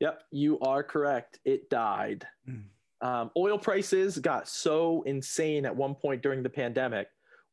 Yep, 0.00 0.22
you 0.30 0.60
are 0.60 0.84
correct. 0.84 1.40
It 1.44 1.68
died. 1.70 2.24
Mm. 2.48 2.64
Um, 3.00 3.30
oil 3.36 3.58
prices 3.58 4.16
got 4.18 4.48
so 4.48 5.02
insane 5.06 5.66
at 5.66 5.74
one 5.74 5.94
point 5.96 6.22
during 6.22 6.42
the 6.44 6.48
pandemic. 6.50 7.08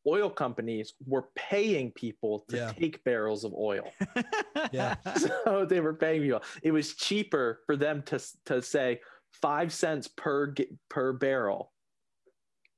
Oil 0.08 0.30
companies 0.30 0.94
were 1.08 1.30
paying 1.36 1.92
people 1.92 2.46
to 2.50 2.58
Yeah. 2.58 2.72
take 2.74 3.04
barrels 3.04 3.44
of 3.46 3.54
oil. 3.56 3.92
Yeah. 4.72 4.96
so 5.18 5.66
they 5.68 5.80
were 5.80 5.94
paying 5.94 6.22
people. 6.22 6.42
It 6.64 6.72
was 6.72 6.94
cheaper 6.96 7.62
for 7.66 7.76
them 7.76 8.04
to 8.04 8.20
to 8.46 8.62
say 8.62 9.00
five 9.42 9.72
cents 9.74 10.08
per 10.08 10.54
per 10.90 11.14
barrel, 11.14 11.72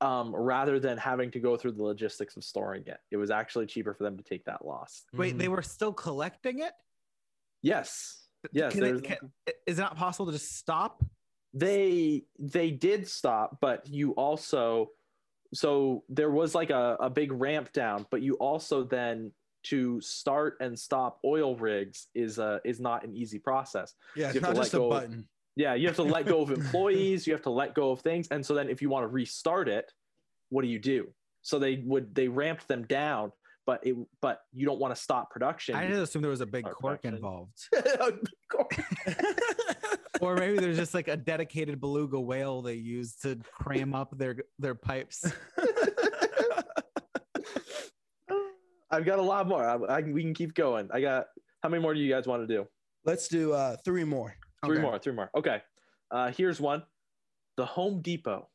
um, 0.00 0.34
rather 0.34 0.78
than 0.78 0.98
having 0.98 1.30
to 1.32 1.40
go 1.40 1.56
through 1.56 1.72
the 1.72 1.82
logistics 1.82 2.36
of 2.36 2.44
storing 2.44 2.84
it. 2.86 2.98
It 3.10 3.16
was 3.16 3.30
actually 3.30 3.66
cheaper 3.66 3.94
for 3.94 4.04
them 4.04 4.16
to 4.16 4.22
take 4.22 4.44
that 4.44 4.64
loss. 4.64 5.04
Wait, 5.12 5.34
Mhm. 5.34 5.38
they 5.38 5.48
were 5.48 5.62
still 5.62 5.92
collecting 5.92 6.60
it? 6.60 6.72
Yes, 7.62 8.28
yes. 8.52 8.72
Can 8.72 8.84
it- 8.84 9.04
can- 9.04 9.32
is 9.66 9.78
it 9.78 9.82
not 9.82 9.96
possible 9.96 10.26
to 10.26 10.32
just 10.32 10.56
stop? 10.56 11.02
they 11.54 12.26
they 12.38 12.70
did 12.70 13.08
stop, 13.08 13.58
but 13.60 13.86
you 13.88 14.12
also 14.12 14.90
so 15.54 16.04
there 16.10 16.30
was 16.30 16.54
like 16.54 16.68
a, 16.68 16.96
a 17.00 17.08
big 17.08 17.32
ramp 17.32 17.72
down, 17.72 18.04
but 18.10 18.20
you 18.20 18.34
also 18.34 18.84
then 18.84 19.32
to 19.62 19.98
start 20.02 20.58
and 20.60 20.78
stop 20.78 21.18
oil 21.24 21.56
rigs 21.56 22.08
is 22.14 22.38
uh 22.38 22.58
is 22.66 22.80
not 22.80 23.02
an 23.02 23.14
easy 23.16 23.38
process. 23.38 23.94
yeah, 24.14 24.26
you 24.30 24.36
it's 24.36 24.40
have 24.40 24.42
not 24.42 24.50
to 24.56 24.60
just 24.60 24.74
a 24.74 24.76
go- 24.76 24.90
button. 24.90 25.26
Yeah, 25.58 25.74
you 25.74 25.88
have 25.88 25.96
to 25.96 26.04
let 26.04 26.24
go 26.26 26.40
of 26.40 26.52
employees, 26.52 27.26
you 27.26 27.32
have 27.32 27.42
to 27.42 27.50
let 27.50 27.74
go 27.74 27.90
of 27.90 27.98
things, 28.00 28.28
and 28.30 28.46
so 28.46 28.54
then 28.54 28.68
if 28.70 28.80
you 28.80 28.88
want 28.88 29.02
to 29.02 29.08
restart 29.08 29.68
it, 29.68 29.92
what 30.50 30.62
do 30.62 30.68
you 30.68 30.78
do? 30.78 31.08
So 31.42 31.58
they 31.58 31.82
would 31.84 32.14
they 32.14 32.28
ramped 32.28 32.68
them 32.68 32.84
down, 32.84 33.32
but 33.66 33.84
it 33.84 33.96
but 34.22 34.42
you 34.52 34.64
don't 34.66 34.78
want 34.78 34.94
to 34.94 35.00
stop 35.00 35.32
production. 35.32 35.74
I 35.74 35.88
just 35.88 36.00
assumed 36.00 36.22
there 36.22 36.30
was 36.30 36.42
a 36.42 36.46
big 36.46 36.64
Our 36.64 36.74
cork 36.74 37.02
production. 37.02 37.16
involved. 37.16 37.58
or 40.20 40.36
maybe 40.36 40.58
there's 40.58 40.76
just 40.76 40.94
like 40.94 41.08
a 41.08 41.16
dedicated 41.16 41.80
beluga 41.80 42.20
whale 42.20 42.62
they 42.62 42.74
use 42.74 43.16
to 43.22 43.36
cram 43.50 43.96
up 43.96 44.16
their 44.16 44.36
their 44.60 44.76
pipes. 44.76 45.24
I've 48.92 49.04
got 49.04 49.18
a 49.18 49.22
lot 49.22 49.48
more. 49.48 49.68
I, 49.68 49.74
I, 49.96 50.02
we 50.02 50.22
can 50.22 50.34
keep 50.34 50.54
going. 50.54 50.88
I 50.92 51.00
got 51.00 51.26
how 51.64 51.68
many 51.68 51.82
more 51.82 51.94
do 51.94 52.00
you 52.00 52.14
guys 52.14 52.28
want 52.28 52.46
to 52.46 52.54
do? 52.54 52.64
Let's 53.04 53.26
do 53.26 53.54
uh 53.54 53.76
three 53.84 54.04
more. 54.04 54.37
Three 54.64 54.76
Okay. 54.78 54.82
more, 54.82 54.98
three 54.98 55.12
more. 55.12 55.30
Okay. 55.36 55.62
Uh, 56.10 56.30
here's 56.32 56.60
one. 56.60 56.82
The 57.56 57.66
Home 57.66 58.00
Depot. 58.00 58.48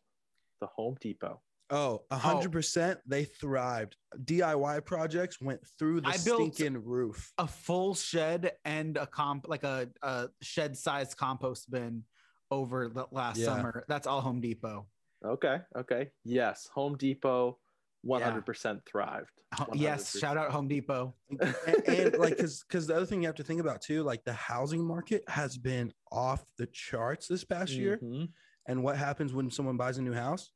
The 0.61 0.67
Home 0.67 0.97
Depot. 0.99 1.41
Oh, 1.69 2.03
a 2.11 2.17
hundred 2.17 2.51
percent. 2.51 2.99
They 3.07 3.23
thrived. 3.25 3.95
DIY 4.25 4.85
projects 4.85 5.41
went 5.41 5.61
through 5.79 6.01
the 6.01 6.09
I 6.09 6.17
built- 6.23 6.53
stinking 6.55 6.83
roof. 6.83 7.31
A 7.37 7.47
full 7.47 7.95
shed 7.95 8.51
and 8.65 8.97
a 8.97 9.07
comp 9.07 9.47
like 9.47 9.63
a, 9.63 9.89
a 10.01 10.27
shed 10.41 10.77
sized 10.77 11.17
compost 11.17 11.71
bin 11.71 12.03
over 12.51 12.89
the 12.89 13.05
last 13.11 13.37
Yeah. 13.37 13.45
summer. 13.47 13.85
That's 13.87 14.05
all 14.07 14.21
Home 14.21 14.41
Depot. 14.41 14.85
Okay. 15.25 15.57
Okay. 15.75 16.11
Yes. 16.23 16.67
Home 16.73 16.95
Depot 16.97 17.57
100% 18.05 18.85
thrived. 18.85 19.29
Yes, 19.73 20.15
100%. 20.15 20.19
shout 20.19 20.37
out 20.37 20.51
Home 20.51 20.67
Depot. 20.67 21.13
and, 21.29 21.55
and 21.87 22.17
like 22.17 22.35
because 22.37 22.63
because 22.67 22.87
the 22.87 22.95
other 22.95 23.05
thing 23.05 23.21
you 23.21 23.27
have 23.27 23.35
to 23.35 23.43
think 23.43 23.61
about 23.61 23.81
too, 23.81 24.03
like 24.03 24.23
the 24.23 24.33
housing 24.33 24.83
market 24.83 25.23
has 25.29 25.57
been 25.57 25.93
off 26.11 26.43
the 26.57 26.65
charts 26.67 27.27
this 27.27 27.43
past 27.43 27.71
year. 27.71 27.99
Mhm. 28.03 28.29
And 28.67 28.83
what 28.83 28.97
happens 28.97 29.33
when 29.33 29.51
someone 29.51 29.77
buys 29.77 29.97
a 29.97 30.01
new 30.01 30.13
house? 30.13 30.51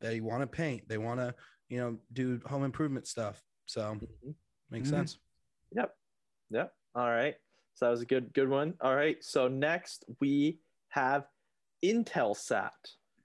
They 0.00 0.20
want 0.20 0.42
to 0.42 0.46
paint. 0.46 0.88
They 0.88 0.98
want 0.98 1.20
to, 1.20 1.34
you 1.68 1.78
know, 1.78 1.98
do 2.12 2.40
home 2.46 2.64
improvement 2.64 3.06
stuff. 3.06 3.42
So 3.66 3.94
Mhm. 3.94 4.34
makes 4.70 4.88
Mhm. 4.88 4.90
sense. 4.90 5.18
Yep. 5.72 5.96
Yep. 6.50 6.74
All 6.94 7.08
right. 7.10 7.34
So 7.74 7.86
that 7.86 7.90
was 7.90 8.02
a 8.02 8.06
good 8.06 8.32
good 8.34 8.48
one. 8.48 8.74
All 8.80 8.94
right. 8.94 9.16
So 9.24 9.48
next 9.48 10.04
we 10.20 10.60
have 10.88 11.26
Intelsat, 11.82 12.70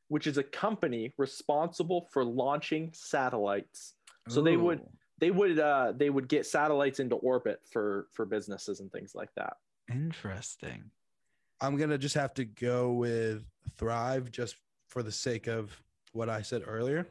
which 0.10 0.28
is 0.28 0.38
a 0.38 0.43
company 0.43 1.13
responsible 1.17 2.08
for 2.12 2.24
launching 2.26 2.91
satellites. 2.93 3.93
So 4.28 4.41
they 4.41 4.58
would- 4.58 4.82
They 5.19 5.32
would 5.32 5.60
uh 5.60 5.91
they 5.98 6.10
would 6.10 6.30
get 6.30 6.45
satellites 6.45 7.02
into 7.02 7.15
orbit 7.17 7.60
for 7.69 8.08
for 8.13 8.26
businesses 8.26 8.80
and 8.80 8.89
things 8.91 9.13
like 9.15 9.34
that. 9.36 9.58
interesting. 9.91 10.91
I'm 11.62 11.76
gonna 11.76 11.98
just 11.98 12.15
have 12.15 12.34
to 12.36 12.45
go 12.45 12.93
with 12.93 13.43
Thrive 13.78 14.32
just 14.32 14.56
for 14.88 15.04
the 15.04 15.12
sake 15.12 15.48
of 15.48 15.78
what 16.13 16.30
I 16.30 16.41
said 16.41 16.63
earlier. 16.65 17.06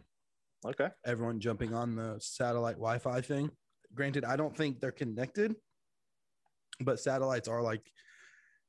Okay. 0.64 0.88
Everyone 1.04 1.38
jumping 1.38 1.74
on 1.74 1.94
the 1.96 2.18
satellite 2.18 2.76
Wi-Fi 2.76 3.20
thing. 3.20 3.50
Granted, 3.94 4.24
I 4.24 4.36
don't 4.36 4.56
think 4.56 4.80
they're 4.80 4.90
connected, 4.90 5.54
but 6.80 6.98
satellites 7.00 7.46
are 7.46 7.60
like 7.62 7.92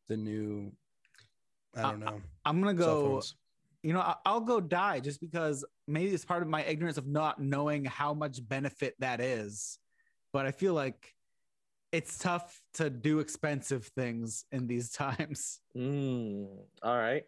the 0.09 0.17
new. 0.17 0.73
I 1.75 1.83
don't 1.83 1.99
know. 2.01 2.21
I'm 2.43 2.61
gonna 2.61 2.77
cell 2.77 3.01
go. 3.01 3.21
You 3.83 3.93
know, 3.93 4.01
I- 4.01 4.17
I'll 4.25 4.41
go 4.41 4.59
die 4.59 4.99
just 4.99 5.21
because 5.21 5.63
maybe 5.87 6.13
it's 6.13 6.25
part 6.25 6.41
of 6.43 6.49
my 6.49 6.63
ignorance 6.65 6.97
of 6.97 7.07
not 7.07 7.41
knowing 7.41 7.85
how 7.85 8.13
much 8.13 8.45
benefit 8.47 8.95
that 8.99 9.21
is. 9.21 9.79
But 10.33 10.45
I 10.45 10.51
feel 10.51 10.73
like 10.73 11.15
it's 11.91 12.17
tough 12.17 12.61
to 12.75 12.89
do 12.89 13.19
expensive 13.19 13.85
things 13.87 14.45
in 14.51 14.67
these 14.67 14.91
times. 15.03 15.61
Mm, 15.75 16.47
all 16.83 16.97
right. 16.97 17.23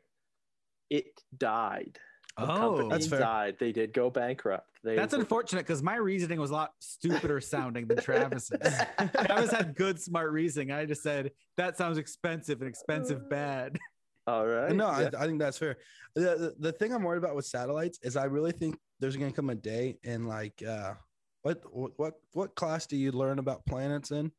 It 0.90 1.22
died. 1.38 1.98
The 2.38 2.52
Oh, 2.52 2.90
That's 2.90 3.08
fair. 3.08 3.20
died. 3.20 3.58
They 3.60 3.72
did 3.72 3.94
go 3.94 4.10
bankrupt. 4.10 4.68
They 4.84 4.96
That's 4.96 5.14
were- 5.14 5.20
unfortunate 5.20 5.62
because 5.66 5.82
my 5.84 5.96
reasoning 5.96 6.40
was 6.40 6.50
a 6.50 6.54
lot 6.54 6.74
stupider 6.80 7.40
sounding 7.40 7.88
than 7.88 7.98
Travis's. 7.98 8.52
Travis 9.26 9.52
had 9.52 9.76
good, 9.76 10.00
smart 10.02 10.32
reasoning. 10.32 10.72
I 10.72 10.86
just 10.86 11.02
said 11.04 11.32
that 11.58 11.78
sounds 11.78 11.98
expensive 11.98 12.60
and 12.62 12.70
expensive 12.70 13.30
bad. 13.30 13.80
All 14.28 14.46
right. 14.46 14.76
No, 14.76 14.88
yeah. 15.00 15.10
I, 15.18 15.24
I 15.24 15.28
think 15.28 15.40
that's 15.40 15.58
fair. 15.58 15.78
The, 16.16 16.22
the 16.22 16.56
the 16.60 16.72
thing 16.72 16.94
I'm 16.94 17.04
worried 17.04 17.18
about 17.18 17.36
with 17.36 17.46
satellites 17.46 18.00
is 18.04 18.16
I 18.16 18.26
really 18.26 18.52
think 18.52 18.78
there's 19.00 19.18
gonna 19.18 19.32
come 19.32 19.50
a 19.50 19.56
day 19.56 19.98
in 20.04 20.28
like 20.28 20.62
uh 20.68 20.94
what 21.42 21.62
what 21.74 21.92
what 21.98 22.14
what 22.34 22.56
class 22.56 22.86
do 22.86 22.96
you 22.98 23.12
learn 23.12 23.40
about 23.40 23.66
planets 23.66 24.12
in? 24.12 24.32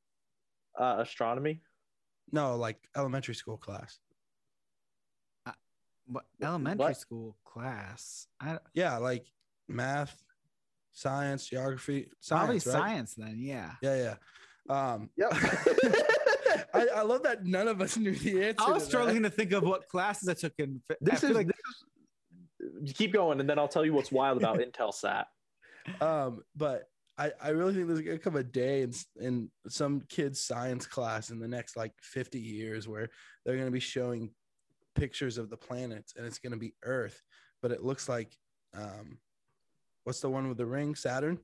uh, 0.78 0.96
astronomy. 1.00 1.60
No, 2.30 2.56
like 2.56 2.78
elementary 2.96 3.34
school 3.34 3.56
class. 3.58 3.98
What 6.06 6.24
elementary 6.42 6.86
What? 6.86 6.96
school 6.96 7.36
class? 7.44 8.26
I 8.40 8.58
Yeah, 8.74 8.96
like 8.98 9.26
math, 9.68 10.22
science, 10.92 11.46
geography, 11.46 12.08
probably 12.26 12.58
science, 12.58 12.66
right? 12.66 12.72
science 12.72 13.14
then. 13.14 13.36
Yeah. 13.38 13.72
Yeah, 13.82 14.16
yeah. 14.68 14.92
Um, 14.94 15.10
Yep. 15.16 15.32
I, 16.74 16.86
I 16.96 17.02
love 17.02 17.22
that 17.24 17.44
none 17.44 17.68
of 17.68 17.80
us 17.80 17.96
knew 17.96 18.14
the 18.14 18.44
answer. 18.44 18.64
I 18.64 18.70
was 18.70 18.82
to 18.82 18.84
that. 18.84 18.90
struggling 18.90 19.22
to 19.22 19.30
think 19.30 19.52
of 19.52 19.62
what 19.62 19.88
classes 19.88 20.28
I 20.28 20.34
took 20.34 20.54
in. 20.58 20.80
This 21.00 21.22
is, 21.22 21.30
like 21.30 21.46
this 21.46 21.56
is 21.56 22.92
keep 22.92 23.12
going 23.12 23.40
and 23.40 23.48
then 23.48 23.58
I'll 23.58 23.68
tell 23.68 23.84
you 23.84 23.92
what's 23.92 24.12
wild 24.12 24.38
about 24.38 24.58
Intelsat. 24.60 25.24
Um, 26.00 26.42
but 26.56 26.84
I, 27.18 27.32
I 27.42 27.48
really 27.50 27.74
think 27.74 27.88
there's 27.88 28.00
gonna 28.00 28.18
come 28.18 28.36
a 28.36 28.42
day 28.42 28.82
in 28.82 28.92
in 29.20 29.50
some 29.68 30.02
kid's 30.08 30.40
science 30.40 30.86
class 30.86 31.30
in 31.30 31.38
the 31.38 31.48
next 31.48 31.76
like 31.76 31.92
50 32.02 32.38
years 32.38 32.88
where 32.88 33.10
they're 33.44 33.56
gonna 33.56 33.70
be 33.70 33.80
showing 33.80 34.30
pictures 34.94 35.38
of 35.38 35.50
the 35.50 35.56
planets 35.56 36.14
and 36.16 36.26
it's 36.26 36.38
gonna 36.38 36.56
be 36.56 36.74
Earth, 36.84 37.20
but 37.60 37.70
it 37.70 37.82
looks 37.82 38.08
like 38.08 38.36
um, 38.74 39.18
what's 40.04 40.20
the 40.20 40.30
one 40.30 40.48
with 40.48 40.58
the 40.58 40.66
ring? 40.66 40.94
Saturn. 40.94 41.38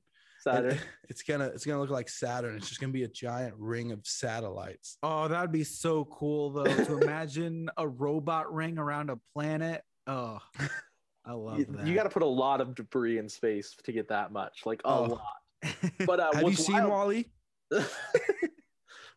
And 0.45 0.55
Saturn. 0.71 0.77
It's 1.09 1.21
gonna 1.23 1.45
it's 1.45 1.65
gonna 1.65 1.79
look 1.81 1.89
like 1.89 2.09
Saturn. 2.09 2.55
It's 2.55 2.67
just 2.69 2.79
gonna 2.81 2.93
be 2.93 3.03
a 3.03 3.07
giant 3.09 3.55
ring 3.57 3.91
of 3.91 3.99
satellites. 4.05 4.97
Oh, 5.03 5.27
that 5.27 5.41
would 5.41 5.51
be 5.51 5.63
so 5.63 6.05
cool 6.05 6.51
though 6.51 6.63
to 6.85 6.97
imagine 6.99 7.69
a 7.77 7.87
robot 7.87 8.53
ring 8.53 8.77
around 8.77 9.09
a 9.09 9.17
planet. 9.33 9.83
Oh, 10.07 10.39
I 11.25 11.33
love 11.33 11.59
You, 11.59 11.65
that. 11.65 11.85
you 11.87 11.93
got 11.93 12.03
to 12.03 12.09
put 12.09 12.23
a 12.23 12.25
lot 12.25 12.61
of 12.61 12.73
debris 12.75 13.17
in 13.19 13.29
space 13.29 13.75
to 13.83 13.91
get 13.91 14.07
that 14.09 14.31
much, 14.31 14.61
like 14.65 14.81
a 14.85 14.87
Oh. 14.87 15.03
lot. 15.03 15.75
But 16.05 16.19
uh, 16.19 16.29
Have 16.33 16.41
you 16.41 16.45
what's 16.47 16.65
seen 16.65 16.75
wild- 16.75 16.89
WALL-E? 16.89 17.25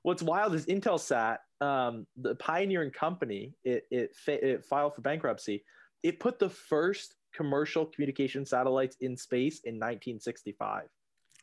What's 0.03 0.23
wild 0.23 0.55
is 0.55 0.67
Intelsat, 0.67 1.39
um, 1.61 2.07
the 2.17 2.35
pioneering 2.35 2.91
company, 2.91 3.55
it 3.65 3.85
it 3.91 4.17
fa- 4.17 4.45
it 4.45 4.65
filed 4.65 4.97
for 4.97 5.01
bankruptcy. 5.01 5.65
It 6.03 6.19
put 6.19 6.41
the 6.41 6.49
first 6.51 7.15
commercial 7.33 7.87
communication 7.87 8.45
satellites 8.45 8.97
in 9.01 9.17
space 9.17 9.61
in 9.65 9.77
1965. 9.77 10.89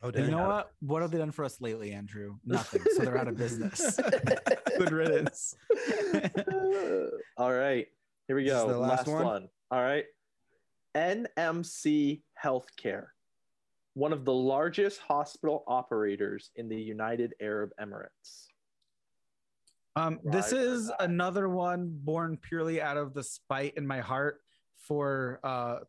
Oh, 0.02 0.10
You 0.14 0.28
know 0.28 0.48
what? 0.48 0.72
What 0.80 1.02
have 1.02 1.10
they 1.10 1.18
done 1.18 1.30
for 1.30 1.44
us 1.44 1.60
lately, 1.60 1.92
Andrew? 1.92 2.36
Nothing. 2.44 2.82
So 2.96 3.04
they're 3.04 3.18
out 3.18 3.28
of 3.28 3.36
business. 3.36 3.96
Good 4.78 4.92
riddance. 4.92 5.54
All 7.36 7.52
right, 7.52 7.86
here 8.26 8.36
we 8.36 8.44
go. 8.44 8.66
the 8.66 8.78
last 8.78 9.06
one? 9.06 9.48
All 9.70 9.82
right, 9.82 10.06
NMC 10.94 12.22
Healthcare, 12.42 13.08
one 13.94 14.12
of 14.14 14.24
the 14.24 14.32
largest 14.32 15.00
hospital 15.00 15.64
operators 15.66 16.50
in 16.56 16.68
the 16.68 16.80
United 16.80 17.34
Arab 17.40 17.70
Emirates. 17.78 18.46
Um, 19.96 20.18
this 20.24 20.52
is 20.52 20.90
another 21.00 21.48
one 21.48 21.90
born 21.92 22.38
purely 22.40 22.80
out 22.80 22.96
of 22.96 23.12
the 23.12 23.22
spite 23.22 23.74
in 23.76 23.86
my 23.86 24.00
heart 24.00 24.40
for 24.78 25.40
uh, 25.44 25.80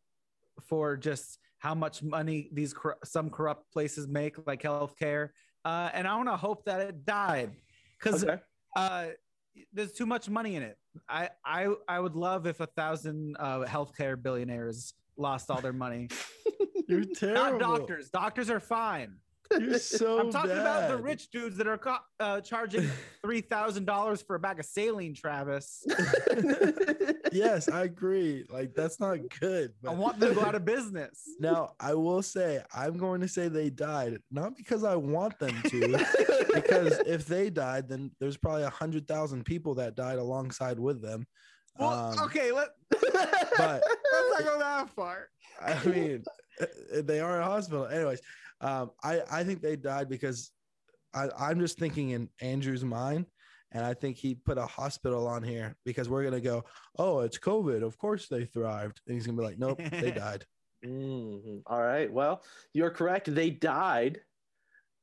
for 0.67 0.97
just 0.97 1.39
how 1.62 1.76
much 1.76 2.02
money 2.02 2.50
these 2.52 2.74
cor- 2.74 2.97
some 3.04 3.30
corrupt 3.30 3.71
places 3.71 4.08
make, 4.08 4.36
like 4.47 4.63
healthcare. 4.63 5.30
Uh, 5.63 5.89
and 5.93 6.08
I 6.08 6.15
want 6.15 6.28
to 6.28 6.36
hope 6.36 6.65
that 6.65 6.82
it 6.82 7.06
died 7.06 7.52
because 8.00 8.24
Okay. 8.24 8.38
uh, 8.76 9.08
there's 9.71 9.91
too 9.93 10.08
much 10.08 10.28
money 10.28 10.56
in 10.56 10.63
it. 10.63 10.78
I 11.08 11.30
I 11.45 11.67
I 11.88 12.00
would 12.00 12.15
love 12.15 12.47
if 12.47 12.60
a 12.62 12.65
thousand 12.65 13.36
uh, 13.39 13.60
healthcare 13.65 14.21
billionaires 14.21 14.95
lost 15.17 15.52
all 15.52 15.62
their 15.62 15.71
money. 15.74 16.10
You're 16.88 17.04
terrible. 17.06 17.60
Not 17.60 17.60
doctors. 17.60 18.10
Doctors 18.10 18.50
are 18.50 18.60
fine. 18.60 19.17
You're 19.60 19.78
so 19.80 20.20
I'm 20.20 20.32
talking 20.32 20.52
about 20.52 20.90
the 20.90 20.98
rich 20.98 21.30
dudes 21.30 21.58
that 21.58 21.68
are 21.68 21.80
uh, 22.20 22.42
charging 22.42 22.90
three 23.24 23.42
thousand 23.42 23.86
dollars 23.86 24.22
for 24.22 24.36
a 24.36 24.40
bag 24.40 24.60
of 24.60 24.66
saline, 24.66 25.14
Travis. 25.14 25.86
yes, 27.32 27.70
I 27.70 27.84
agree. 27.84 28.46
Like 28.50 28.74
that's 28.74 29.00
not 29.00 29.18
good. 29.40 29.74
I 29.88 29.94
want 29.94 30.20
them 30.20 30.30
to 30.30 30.36
go 30.36 30.46
out 30.46 30.56
of 30.56 30.66
business. 30.66 31.22
Now, 31.40 31.74
I 31.80 31.94
will 31.94 32.22
say, 32.22 32.62
I'm 32.74 32.98
going 32.98 33.22
to 33.22 33.28
say 33.28 33.48
they 33.48 33.70
died, 33.70 34.20
not 34.32 34.56
because 34.56 34.84
I 34.84 34.96
want 34.96 35.38
them 35.40 35.62
to, 35.68 36.06
because 36.54 37.00
if 37.06 37.26
they 37.26 37.50
died, 37.50 37.88
then 37.90 38.12
there's 38.20 38.38
probably 38.38 38.64
a 38.64 38.70
hundred 38.70 39.08
thousand 39.08 39.46
people 39.46 39.76
that 39.76 39.96
died 39.96 40.18
alongside 40.20 40.80
with 40.80 41.02
them. 41.02 41.26
Well, 41.78 42.12
Um, 42.12 42.20
okay, 42.26 42.52
let, 42.52 42.70
but 42.90 43.02
let's 43.58 44.32
not 44.32 44.44
go 44.44 44.60
that 44.60 44.90
far. 44.90 45.30
I 45.62 45.84
mean, 45.86 46.24
uh, 46.60 46.66
they 47.04 47.20
are 47.20 47.40
a 47.40 47.46
hospital. 47.46 47.86
Anyways, 47.88 48.22
um, 48.62 48.91
I 49.04 49.21
I 49.32 49.43
think 49.43 49.62
they 49.62 49.76
died 49.76 50.10
because 50.10 50.52
I, 51.13 51.28
I'm 51.38 51.60
just 51.60 51.78
thinking 51.78 52.12
in 52.12 52.30
Andrew's 52.41 52.86
mind, 52.86 53.26
and 53.71 53.86
I 53.86 53.93
think 53.93 54.17
he 54.17 54.36
put 54.36 54.58
a 54.58 54.65
hospital 54.65 55.28
on 55.28 55.43
here 55.43 55.76
because 55.86 56.08
we're 56.10 56.24
gonna 56.24 56.39
go, 56.39 56.63
oh, 56.97 57.19
it's 57.19 57.38
COVID. 57.38 57.84
Of 57.84 57.97
course 57.97 58.28
they 58.28 58.45
thrived, 58.45 59.02
and 59.08 59.15
he's 59.15 59.26
gonna 59.26 59.38
be 59.38 59.43
like, 59.43 59.60
nope, 59.60 59.80
they 59.91 60.12
died. 60.15 60.45
Mhm. 60.86 61.62
All 61.67 61.82
right. 61.82 62.12
Well, 62.12 62.43
you're 62.74 62.89
correct. 62.91 63.34
They 63.34 63.50
died 63.52 64.21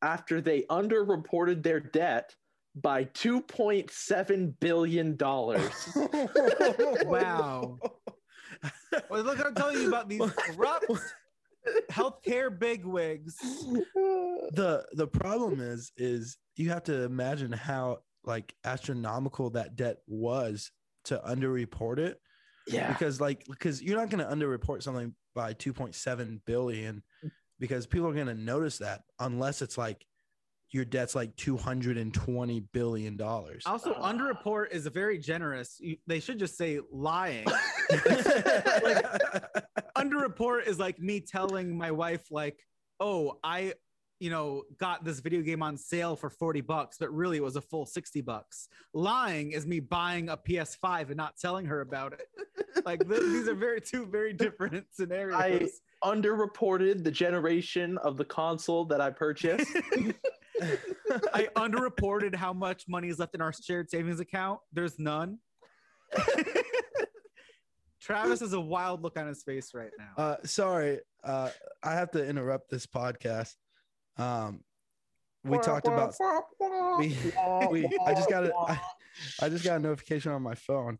after 0.02 0.40
they 0.40 0.62
underreported 0.62 1.62
their 1.62 1.80
debt 1.80 2.34
by 2.74 3.04
2.7 3.04 4.54
billion 4.60 5.16
dollars. 5.16 5.96
Wow. 7.04 7.78
Well, 9.08 9.22
look, 9.22 9.44
I'm 9.44 9.54
telling 9.54 9.80
you 9.80 9.88
about 9.88 10.08
these 10.08 10.20
corrupt 10.36 10.86
healthcare 11.90 12.56
bigwigs. 12.56 13.36
the 13.38 14.84
the 14.92 15.06
problem 15.06 15.60
is 15.60 15.92
is 15.96 16.36
you 16.56 16.70
have 16.70 16.84
to 16.84 17.02
imagine 17.02 17.52
how 17.52 17.98
like 18.24 18.54
astronomical 18.64 19.50
that 19.50 19.76
debt 19.76 19.98
was 20.06 20.70
to 21.04 21.20
underreport 21.26 21.98
it 21.98 22.20
yeah. 22.66 22.88
because 22.88 23.20
like 23.20 23.44
because 23.48 23.82
you're 23.82 23.96
not 23.96 24.10
going 24.10 24.24
to 24.24 24.34
underreport 24.34 24.82
something 24.82 25.14
by 25.34 25.54
2.7 25.54 26.40
billion 26.46 27.02
because 27.58 27.86
people 27.86 28.08
are 28.08 28.14
going 28.14 28.26
to 28.26 28.34
notice 28.34 28.78
that 28.78 29.02
unless 29.20 29.62
it's 29.62 29.78
like 29.78 30.04
your 30.70 30.84
debt's 30.84 31.14
like 31.14 31.34
220 31.36 32.60
billion 32.72 33.16
dollars 33.16 33.62
Also, 33.64 33.94
underreport 33.94 34.70
is 34.70 34.86
a 34.86 34.90
very 34.90 35.18
generous. 35.18 35.76
You, 35.80 35.96
they 36.06 36.20
should 36.20 36.38
just 36.38 36.58
say 36.58 36.78
lying. 36.92 37.46
underreport 39.98 40.66
is 40.66 40.78
like 40.78 40.98
me 40.98 41.20
telling 41.20 41.76
my 41.76 41.90
wife, 41.90 42.30
like, 42.30 42.58
oh, 43.00 43.38
I, 43.42 43.74
you 44.20 44.30
know, 44.30 44.62
got 44.78 45.04
this 45.04 45.20
video 45.20 45.42
game 45.42 45.62
on 45.62 45.76
sale 45.76 46.16
for 46.16 46.30
40 46.30 46.60
bucks, 46.62 46.96
but 46.98 47.12
really 47.12 47.36
it 47.36 47.42
was 47.42 47.56
a 47.56 47.60
full 47.60 47.86
60 47.86 48.20
bucks. 48.22 48.68
Lying 48.94 49.52
is 49.52 49.66
me 49.66 49.80
buying 49.80 50.28
a 50.28 50.36
PS5 50.36 51.08
and 51.08 51.16
not 51.16 51.36
telling 51.40 51.66
her 51.66 51.80
about 51.80 52.14
it. 52.14 52.26
Like 52.84 53.08
th- 53.08 53.20
these 53.20 53.48
are 53.48 53.56
very 53.56 53.80
two 53.80 54.06
very 54.06 54.32
different 54.32 54.86
scenarios. 54.92 55.80
I 56.02 56.08
underreported 56.08 57.02
the 57.02 57.10
generation 57.10 57.98
of 57.98 58.16
the 58.16 58.24
console 58.24 58.84
that 58.86 59.00
I 59.00 59.10
purchased. 59.10 59.66
I 61.34 61.48
underreported 61.56 62.36
how 62.36 62.52
much 62.52 62.84
money 62.88 63.08
is 63.08 63.18
left 63.18 63.34
in 63.34 63.40
our 63.40 63.52
shared 63.52 63.90
savings 63.90 64.20
account. 64.20 64.60
There's 64.72 64.98
none. 64.98 65.38
Travis 68.08 68.40
has 68.40 68.54
a 68.54 68.60
wild 68.60 69.02
look 69.02 69.18
on 69.18 69.26
his 69.26 69.42
face 69.42 69.74
right 69.74 69.90
now. 69.98 70.22
uh 70.24 70.36
sorry 70.44 70.98
uh 71.24 71.50
i 71.82 71.92
have 71.92 72.10
to 72.10 72.26
interrupt 72.26 72.70
this 72.70 72.86
podcast. 72.86 73.54
Um 74.16 74.60
we 75.44 75.58
talked 75.58 75.86
about 75.86 76.14
we, 76.98 77.16
we 77.70 77.88
i 78.06 78.12
just 78.14 78.28
got 78.28 78.44
a 78.44 78.52
I, 78.56 78.80
I 79.42 79.48
just 79.48 79.62
got 79.64 79.76
a 79.76 79.78
notification 79.78 80.32
on 80.32 80.42
my 80.42 80.54
phone 80.54 80.98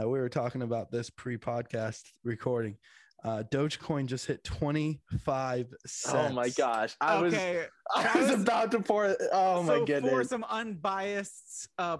uh, 0.00 0.08
we 0.08 0.18
were 0.20 0.28
talking 0.28 0.62
about 0.62 0.90
this 0.92 1.10
pre-podcast 1.10 2.02
recording. 2.22 2.76
Uh 3.24 3.42
dogecoin 3.50 4.06
just 4.06 4.26
hit 4.26 4.44
25 4.44 5.66
cents 5.86 6.14
Oh 6.14 6.32
my 6.32 6.48
gosh. 6.50 6.94
I 7.00 7.20
was 7.20 7.34
okay, 7.34 7.64
I 7.94 8.02
was 8.02 8.12
Travis- 8.28 8.42
about 8.42 8.70
to 8.72 8.80
pour 8.80 9.16
oh 9.32 9.62
my 9.62 9.84
so 9.84 10.00
for 10.08 10.24
some 10.24 10.44
unbiased 10.48 11.68
uh, 11.78 11.98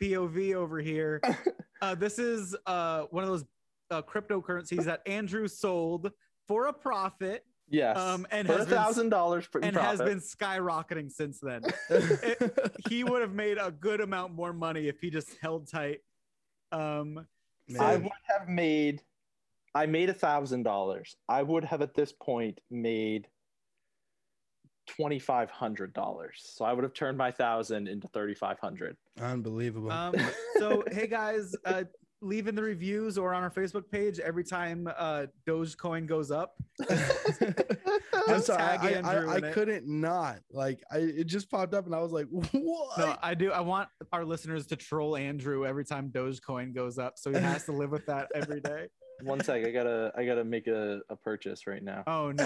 POV 0.00 0.54
over 0.54 0.78
here, 0.80 1.20
uh, 1.82 1.94
this 1.94 2.18
is 2.18 2.54
uh, 2.66 3.04
one 3.10 3.24
of 3.24 3.30
those 3.30 3.44
uh, 3.92 4.02
cryptocurrencies 4.02 4.84
that 4.84 5.02
Andrew 5.06 5.46
sold 5.46 6.10
for 6.48 6.66
a 6.66 6.72
profit 6.72 7.44
yes. 7.68 7.96
um, 7.96 8.26
and 8.30 8.46
for 8.46 8.54
has 8.54 8.66
been 8.66 8.76
thousand 8.76 9.08
dollars 9.10 9.44
for 9.44 9.60
and 9.60 9.74
profit. 9.74 10.00
has 10.00 10.08
been 10.08 10.20
skyrocketing 10.20 11.10
since 11.10 11.40
then. 11.40 11.62
he 12.88 13.04
would 13.04 13.22
have 13.22 13.34
made 13.34 13.58
a 13.58 13.70
good 13.70 14.00
amount 14.00 14.34
more 14.34 14.52
money 14.52 14.88
if 14.88 15.00
he 15.00 15.10
just 15.10 15.36
held 15.40 15.68
tight. 15.68 16.00
Um, 16.72 17.26
so 17.68 17.80
I 17.80 17.96
would 17.96 18.12
have 18.28 18.48
made 18.48 19.02
I 19.74 19.86
made 19.86 20.10
a 20.10 20.14
thousand 20.14 20.64
dollars. 20.64 21.16
I 21.28 21.42
would 21.42 21.64
have 21.64 21.82
at 21.82 21.94
this 21.94 22.12
point 22.12 22.60
made 22.70 23.28
twenty 24.86 25.18
five 25.18 25.50
hundred 25.50 25.92
dollars. 25.92 26.42
So 26.44 26.64
I 26.64 26.72
would 26.72 26.84
have 26.84 26.94
turned 26.94 27.16
my 27.16 27.30
thousand 27.30 27.88
into 27.88 28.08
thirty 28.08 28.34
five 28.34 28.58
hundred. 28.58 28.96
unbelievable 29.20 29.90
um, 29.90 30.14
so 30.58 30.82
hey 30.90 31.06
guys, 31.06 31.54
uh, 31.64 31.84
leave 32.22 32.46
in 32.48 32.54
the 32.54 32.62
reviews 32.62 33.18
or 33.18 33.34
on 33.34 33.42
our 33.42 33.50
Facebook 33.50 33.90
page 33.90 34.18
every 34.20 34.44
time 34.44 34.88
uh, 34.96 35.26
Dogecoin 35.46 36.06
goes 36.06 36.30
up. 36.30 36.54
I'm 38.28 38.40
sorry, 38.40 38.78
tag 38.78 39.04
I, 39.04 39.24
I, 39.24 39.34
I 39.34 39.40
couldn't 39.52 39.86
not 39.86 40.38
like 40.50 40.82
I 40.90 40.98
it 40.98 41.24
just 41.24 41.50
popped 41.50 41.74
up 41.74 41.86
and 41.86 41.94
I 41.94 41.98
was 41.98 42.12
like, 42.12 42.26
what? 42.52 42.98
No, 42.98 43.16
I 43.22 43.34
do. 43.34 43.50
I 43.50 43.60
want 43.60 43.88
our 44.12 44.24
listeners 44.24 44.66
to 44.68 44.76
troll 44.76 45.16
Andrew 45.16 45.66
every 45.66 45.84
time 45.84 46.10
Dogecoin 46.10 46.74
goes 46.74 46.98
up, 46.98 47.14
so 47.18 47.30
he 47.30 47.38
has 47.38 47.64
to 47.64 47.72
live 47.72 47.90
with 47.90 48.06
that 48.06 48.28
every 48.34 48.60
day. 48.60 48.86
One 49.22 49.42
sec, 49.42 49.64
I 49.64 49.70
gotta 49.70 50.12
I 50.16 50.24
gotta 50.24 50.44
make 50.44 50.66
a, 50.66 51.00
a 51.10 51.16
purchase 51.16 51.66
right 51.66 51.82
now. 51.82 52.04
Oh 52.06 52.32
no! 52.32 52.44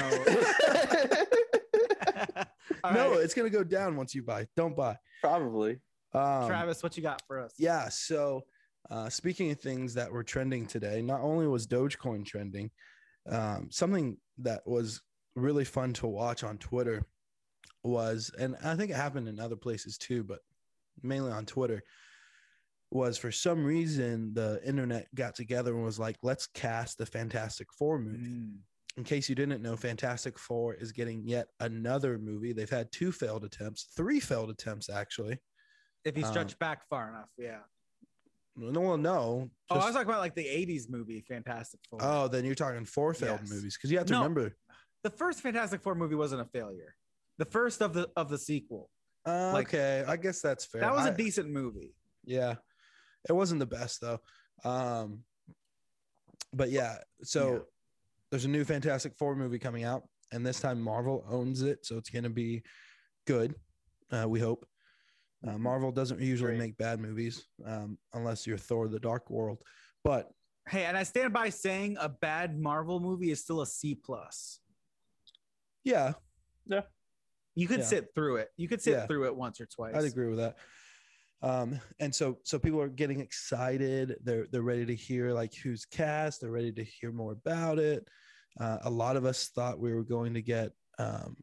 No, 2.92 3.10
right, 3.10 3.20
it's 3.20 3.34
gonna 3.34 3.50
go 3.50 3.64
down 3.64 3.96
once 3.96 4.14
you 4.14 4.22
buy. 4.22 4.46
Don't 4.56 4.76
buy. 4.76 4.96
Probably. 5.20 5.80
Um, 6.14 6.46
Travis, 6.46 6.82
what 6.82 6.96
you 6.96 7.02
got 7.02 7.22
for 7.26 7.40
us? 7.40 7.54
Yeah. 7.58 7.88
So, 7.88 8.44
uh, 8.90 9.08
speaking 9.08 9.50
of 9.50 9.60
things 9.60 9.94
that 9.94 10.10
were 10.10 10.24
trending 10.24 10.66
today, 10.66 11.02
not 11.02 11.20
only 11.20 11.46
was 11.46 11.66
Dogecoin 11.66 12.24
trending, 12.24 12.70
um, 13.30 13.68
something 13.70 14.16
that 14.38 14.62
was 14.66 15.02
really 15.34 15.64
fun 15.64 15.92
to 15.94 16.06
watch 16.06 16.44
on 16.44 16.58
Twitter 16.58 17.04
was, 17.82 18.30
and 18.38 18.56
I 18.64 18.74
think 18.76 18.90
it 18.90 18.96
happened 18.96 19.28
in 19.28 19.40
other 19.40 19.56
places 19.56 19.98
too, 19.98 20.24
but 20.24 20.40
mainly 21.02 21.32
on 21.32 21.46
Twitter, 21.46 21.82
was 22.92 23.18
for 23.18 23.32
some 23.32 23.64
reason 23.64 24.32
the 24.34 24.60
internet 24.64 25.12
got 25.14 25.34
together 25.34 25.74
and 25.74 25.84
was 25.84 25.98
like, 25.98 26.16
let's 26.22 26.46
cast 26.46 26.98
the 26.98 27.06
Fantastic 27.06 27.66
Four 27.76 27.98
movie. 27.98 28.30
Mm. 28.30 28.58
In 28.96 29.04
case 29.04 29.28
you 29.28 29.34
didn't 29.34 29.60
know, 29.60 29.76
Fantastic 29.76 30.38
Four 30.38 30.74
is 30.74 30.92
getting 30.92 31.26
yet 31.26 31.48
another 31.60 32.18
movie. 32.18 32.52
They've 32.52 32.70
had 32.70 32.90
two 32.92 33.12
failed 33.12 33.44
attempts, 33.44 33.88
three 33.96 34.20
failed 34.20 34.50
attempts 34.50 34.88
actually. 34.88 35.38
If 36.04 36.16
you 36.16 36.24
stretch 36.24 36.52
Um, 36.52 36.58
back 36.60 36.88
far 36.88 37.08
enough, 37.08 37.28
yeah. 37.36 37.58
No, 38.56 38.80
well, 38.80 38.96
no. 38.96 39.50
oh, 39.70 39.74
I 39.74 39.84
was 39.84 39.92
talking 39.94 40.08
about 40.08 40.20
like 40.20 40.34
the 40.34 40.44
'80s 40.46 40.88
movie 40.88 41.20
Fantastic 41.28 41.80
Four. 41.90 41.98
Oh, 42.02 42.28
then 42.28 42.44
you're 42.44 42.54
talking 42.54 42.84
four 42.84 43.12
failed 43.14 43.40
Yes. 43.42 43.50
movies 43.50 43.76
because 43.76 43.90
you 43.90 43.98
have 43.98 44.06
to 44.06 44.14
No. 44.14 44.18
remember. 44.20 44.56
the 45.02 45.10
first 45.10 45.40
Fantastic 45.40 45.82
Four 45.82 45.94
movie 45.94 46.14
wasn't 46.16 46.40
a 46.40 46.46
failure. 46.46 46.96
The 47.38 47.44
first 47.44 47.80
of 47.82 47.92
the 47.94 48.08
of 48.16 48.28
the 48.28 48.38
sequel. 48.38 48.90
Uh, 49.26 49.52
Like- 49.52 49.68
okay, 49.68 50.04
I 50.06 50.16
guess 50.16 50.40
that's 50.40 50.64
fair. 50.64 50.80
That 50.80 50.92
was 50.94 51.06
a 51.06 51.10
I- 51.12 51.14
decent 51.14 51.50
movie. 51.50 51.94
yeah, 52.24 52.56
it 53.28 53.32
wasn't 53.32 53.60
the 53.60 53.66
best 53.66 54.00
though. 54.00 54.20
Um, 54.64 55.22
but 56.52 56.70
yeah, 56.70 56.98
so 57.22 57.66
there's 58.30 58.46
a 58.46 58.48
new 58.48 58.64
Fantastic 58.64 59.14
Four 59.16 59.36
movie 59.36 59.58
coming 59.58 59.84
out, 59.84 60.08
and 60.32 60.44
this 60.46 60.60
time 60.60 60.80
Marvel 60.80 61.24
owns 61.28 61.62
it, 61.62 61.84
so 61.84 61.98
it's 61.98 62.08
gonna 62.10 62.30
be 62.30 62.62
good. 63.26 63.54
Uh, 64.10 64.26
we 64.28 64.40
hope. 64.40 64.66
Uh, 65.46 65.58
Marvel 65.58 65.92
doesn't 65.92 66.20
usually 66.20 66.50
Great. 66.52 66.58
make 66.58 66.76
bad 66.78 66.98
movies 67.00 67.46
um, 67.64 67.98
unless 68.14 68.46
you're 68.46 68.58
Thor: 68.58 68.88
The 68.88 68.98
Dark 69.00 69.30
World, 69.30 69.62
but 70.04 70.30
Hey, 70.68 70.84
and 70.84 70.96
I 70.96 71.04
stand 71.04 71.32
by 71.32 71.48
saying 71.50 71.96
a 72.00 72.08
bad 72.08 72.58
Marvel 72.58 72.98
movie 72.98 73.30
is 73.30 73.40
still 73.40 73.60
a 73.60 73.66
C 73.66 73.94
plus. 73.94 74.58
yeah, 75.84 76.14
yeah. 76.66 76.82
You 77.54 77.68
could 77.68 77.78
Yeah. 77.80 77.84
sit 77.86 78.14
through 78.14 78.36
it. 78.36 78.50
You 78.56 78.66
could 78.68 78.82
sit 78.82 78.92
Yeah. 78.92 79.06
through 79.06 79.26
it 79.26 79.36
once 79.36 79.60
or 79.60 79.66
twice. 79.66 79.94
I'd 79.94 80.04
agree 80.04 80.28
with 80.28 80.38
that. 80.38 80.56
Um, 81.42 81.80
and 82.00 82.12
so 82.14 82.38
so 82.42 82.58
people 82.58 82.80
are 82.80 82.88
getting 82.88 83.20
excited. 83.20 84.16
They're 84.24 84.46
they're 84.50 84.62
ready 84.62 84.84
to 84.86 84.94
hear 84.94 85.32
like 85.32 85.54
who's 85.54 85.84
cast. 85.84 86.40
They're 86.40 86.50
ready 86.50 86.72
to 86.72 86.82
hear 86.84 87.12
more 87.12 87.32
about 87.32 87.78
it. 87.78 88.08
Uh, 88.58 88.78
a 88.82 88.90
lot 88.90 89.16
of 89.16 89.24
us 89.24 89.48
thought 89.48 89.78
we 89.78 89.94
were 89.94 90.02
going 90.02 90.34
to 90.34 90.42
get 90.42 90.72
um, 90.98 91.36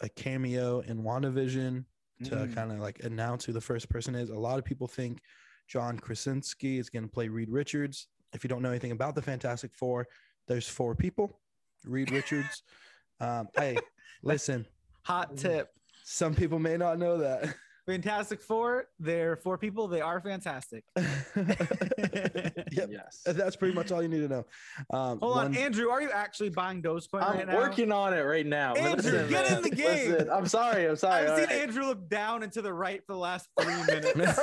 a 0.00 0.08
cameo 0.10 0.80
in 0.80 1.02
WandaVision 1.02 1.84
to 2.24 2.34
Mm. 2.36 2.54
kind 2.54 2.72
of 2.72 2.78
like 2.78 3.02
announce 3.04 3.44
who 3.44 3.52
the 3.52 3.60
first 3.60 3.88
person 3.88 4.14
is. 4.14 4.30
A 4.30 4.34
lot 4.38 4.58
of 4.58 4.64
people 4.64 4.86
think 4.86 5.20
John 5.68 5.98
Krasinski 5.98 6.78
is 6.78 6.90
going 6.90 7.04
to 7.04 7.08
play 7.10 7.28
Reed 7.28 7.48
Richards. 7.50 8.08
If 8.34 8.42
you 8.44 8.48
don't 8.48 8.62
know 8.62 8.70
anything 8.70 8.92
about 8.92 9.14
the 9.14 9.22
Fantastic 9.22 9.74
Four, 9.74 10.06
there's 10.48 10.68
four 10.68 10.94
people. 10.94 11.40
Reed 11.84 12.10
Richards. 12.10 12.62
Um, 13.20 13.46
hey, 13.56 13.76
listen. 14.24 14.66
Hot 15.02 15.36
tip. 15.36 15.68
Some 16.02 16.34
people 16.34 16.58
may 16.58 16.76
not 16.76 16.98
know 16.98 17.18
that. 17.18 17.54
Fantastic 17.86 18.40
Four, 18.40 18.86
they're 19.00 19.36
four 19.36 19.58
people. 19.58 19.88
They 19.88 20.00
are 20.00 20.20
fantastic. 20.20 20.84
yep. 20.96 22.88
Yes. 22.90 23.22
That's 23.26 23.56
pretty 23.56 23.74
much 23.74 23.90
all 23.90 24.00
you 24.02 24.08
need 24.08 24.20
to 24.20 24.28
know. 24.28 24.46
Um, 24.90 25.18
Hold 25.18 25.38
on, 25.38 25.56
Andrew, 25.56 25.90
are 25.90 26.00
you 26.00 26.10
actually 26.10 26.50
buying 26.50 26.80
Dogecoin 26.80 27.22
I'm 27.22 27.38
right 27.38 27.46
now? 27.46 27.56
working 27.56 27.90
on 27.90 28.14
it 28.14 28.20
right 28.20 28.46
now. 28.46 28.74
Andrew, 28.74 29.28
get 29.28 29.50
in 29.50 29.62
the 29.62 29.70
game. 29.70 30.12
listen, 30.12 30.30
I'm 30.30 30.46
sorry. 30.46 30.86
I'm 30.86 30.96
sorry. 30.96 31.24
I've 31.24 31.30
all 31.30 31.36
seen 31.38 31.46
right. 31.46 31.62
Andrew 31.62 31.84
look 31.84 32.08
down 32.08 32.44
and 32.44 32.52
to 32.52 32.62
the 32.62 32.72
right 32.72 33.02
for 33.04 33.14
the 33.14 33.18
last 33.18 33.48
three 33.60 33.74
minutes. 33.86 34.38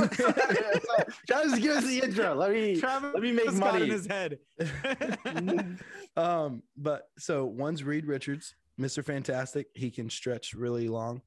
Travis, 1.25 1.59
give 1.59 1.77
us 1.77 1.85
the 1.85 2.01
intro. 2.03 2.35
Let 2.35 2.51
me. 2.51 2.79
Travis 2.79 3.13
Let 3.13 3.23
me 3.23 3.31
make 3.31 3.57
got 3.57 3.81
in 3.81 3.89
his 3.89 4.05
head. 4.05 4.39
um, 6.17 6.63
but 6.77 7.03
so 7.17 7.45
one's 7.45 7.83
Reed 7.83 8.05
Richards, 8.05 8.55
Mr. 8.79 9.03
Fantastic. 9.03 9.67
He 9.73 9.91
can 9.91 10.09
stretch 10.09 10.53
really 10.53 10.89
long. 10.89 11.21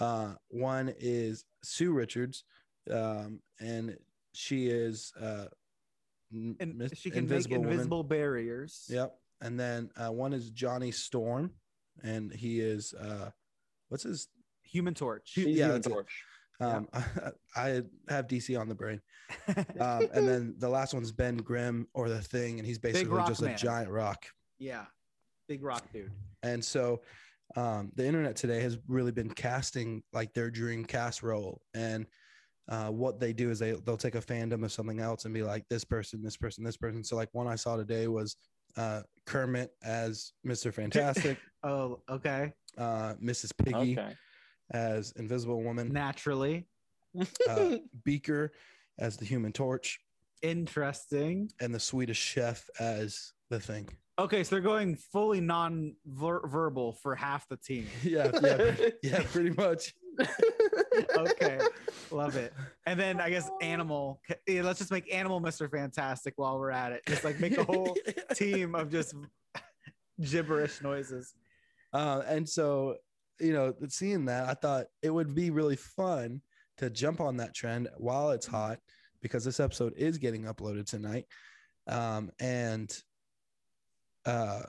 Uh, 0.00 0.34
one 0.48 0.92
is 0.98 1.44
Sue 1.62 1.92
Richards, 1.92 2.44
um, 2.90 3.40
and 3.60 3.96
she 4.32 4.66
is 4.66 5.12
uh, 5.20 5.46
and 6.32 6.76
Miss- 6.76 6.98
she 6.98 7.10
can 7.10 7.20
Invisible 7.20 7.56
make 7.56 7.58
Woman. 7.60 7.72
invisible 7.74 8.02
barriers. 8.02 8.84
Yep. 8.88 9.14
And 9.40 9.58
then 9.60 9.90
uh, 9.96 10.10
one 10.12 10.32
is 10.32 10.50
Johnny 10.50 10.90
Storm, 10.90 11.50
and 12.02 12.32
he 12.32 12.60
is 12.60 12.92
uh, 12.94 13.30
what's 13.88 14.04
his? 14.04 14.28
Human 14.64 14.94
Torch. 14.94 15.32
Hu- 15.36 15.42
yeah, 15.42 15.66
Human 15.66 15.70
that's 15.72 15.86
it. 15.86 15.90
Torch. 15.90 16.22
Um, 16.60 16.88
I 17.56 17.82
have 18.08 18.26
DC 18.26 18.58
on 18.58 18.68
the 18.68 18.74
brain. 18.74 19.00
Um, 19.80 20.06
and 20.12 20.28
then 20.28 20.54
the 20.58 20.68
last 20.68 20.94
one's 20.94 21.10
Ben 21.12 21.36
Grimm 21.36 21.88
or 21.94 22.08
the 22.08 22.20
Thing, 22.20 22.58
and 22.58 22.66
he's 22.66 22.78
basically 22.78 23.20
just 23.26 23.42
Man. 23.42 23.54
a 23.54 23.56
giant 23.56 23.90
rock. 23.90 24.26
yeah, 24.58 24.84
big 25.48 25.62
rock 25.62 25.84
dude. 25.92 26.12
And 26.42 26.64
so 26.64 27.00
um, 27.56 27.92
the 27.94 28.06
internet 28.06 28.36
today 28.36 28.60
has 28.60 28.78
really 28.88 29.12
been 29.12 29.30
casting 29.30 30.02
like 30.12 30.32
their 30.34 30.50
dream 30.50 30.84
cast 30.84 31.22
role. 31.22 31.60
And 31.74 32.06
uh, 32.68 32.88
what 32.88 33.20
they 33.20 33.32
do 33.32 33.50
is 33.50 33.58
they 33.58 33.72
they'll 33.72 33.96
take 33.96 34.14
a 34.14 34.20
fandom 34.20 34.64
of 34.64 34.72
something 34.72 35.00
else 35.00 35.24
and 35.24 35.34
be 35.34 35.42
like 35.42 35.64
this 35.68 35.84
person, 35.84 36.22
this 36.22 36.36
person, 36.36 36.64
this 36.64 36.76
person. 36.76 37.04
So 37.04 37.16
like 37.16 37.28
one 37.32 37.46
I 37.46 37.56
saw 37.56 37.76
today 37.76 38.08
was 38.08 38.36
uh, 38.76 39.02
Kermit 39.26 39.70
as 39.82 40.32
Mr. 40.46 40.72
Fantastic, 40.72 41.38
Oh, 41.62 42.02
okay. 42.10 42.52
uh, 42.78 43.14
Mrs. 43.22 43.52
Piggy 43.56 43.98
Okay. 43.98 44.14
as 44.72 45.12
Invisible 45.12 45.62
Woman, 45.62 45.92
Naturally 45.92 46.66
uh, 47.48 47.76
Beaker 48.04 48.52
as 48.98 49.16
the 49.16 49.24
Human 49.26 49.52
Torch, 49.52 50.00
interesting. 50.42 51.50
and 51.60 51.74
the 51.74 51.80
Swedish 51.80 52.18
Chef 52.18 52.68
as 52.80 53.33
the 53.50 53.60
Thing. 53.60 53.88
Okay, 54.18 54.44
so 54.44 54.54
they're 54.54 54.62
going 54.62 54.94
fully 54.94 55.40
non-verbal 55.40 56.92
for 57.02 57.16
half 57.16 57.48
the 57.48 57.56
team. 57.56 57.86
Yeah, 58.02 58.30
yeah, 58.42 58.74
yeah, 59.02 59.22
pretty 59.32 59.50
much. 59.50 59.94
Okay, 61.16 61.58
love 62.12 62.36
it. 62.36 62.52
And 62.86 62.98
then 62.98 63.20
I 63.20 63.30
guess 63.30 63.50
animal. 63.60 64.20
yeah, 64.46 64.62
Let's 64.62 64.78
just 64.78 64.92
make 64.92 65.12
animal 65.12 65.40
Mr. 65.40 65.68
Fantastic 65.68 66.34
while 66.36 66.58
we're 66.58 66.70
at 66.70 66.92
it. 66.92 67.02
Just 67.06 67.24
like 67.24 67.40
make 67.40 67.58
a 67.58 67.64
whole 67.64 67.96
team 68.34 68.76
of 68.76 68.90
just 68.90 69.14
gibberish 70.20 70.80
noises. 70.80 71.34
Uh, 71.92 72.22
and 72.26 72.48
so, 72.48 72.96
you 73.40 73.52
know, 73.52 73.74
seeing 73.88 74.26
that, 74.26 74.48
I 74.48 74.54
thought 74.54 74.86
it 75.02 75.10
would 75.10 75.34
be 75.34 75.50
really 75.50 75.76
fun 75.76 76.40
to 76.76 76.88
jump 76.88 77.20
on 77.20 77.36
that 77.38 77.54
trend 77.54 77.88
while 77.96 78.30
it's 78.30 78.46
hot 78.46 78.78
because 79.22 79.44
this 79.44 79.58
episode 79.58 79.94
is 79.96 80.18
getting 80.18 80.44
uploaded 80.44 80.86
tonight. 80.86 81.24
Um, 81.88 82.30
and 82.40 82.96
uh, 84.26 84.62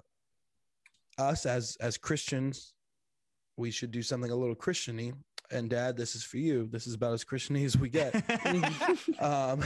us 1.18 1.46
as 1.46 1.78
as 1.80 1.98
Christians, 1.98 2.74
we 3.58 3.72
should 3.72 3.92
do 3.92 4.02
something 4.02 4.32
a 4.32 4.36
little 4.36 4.56
Christiany. 4.56 5.14
And 5.52 5.70
Dad, 5.70 5.96
this 5.96 6.16
is 6.16 6.24
for 6.24 6.38
you. 6.38 6.68
This 6.72 6.88
is 6.88 6.96
about 6.96 7.14
as 7.14 7.24
Christiany 7.24 7.66
as 7.66 7.78
we 7.78 7.88
get. 7.90 8.14
um, 9.22 9.64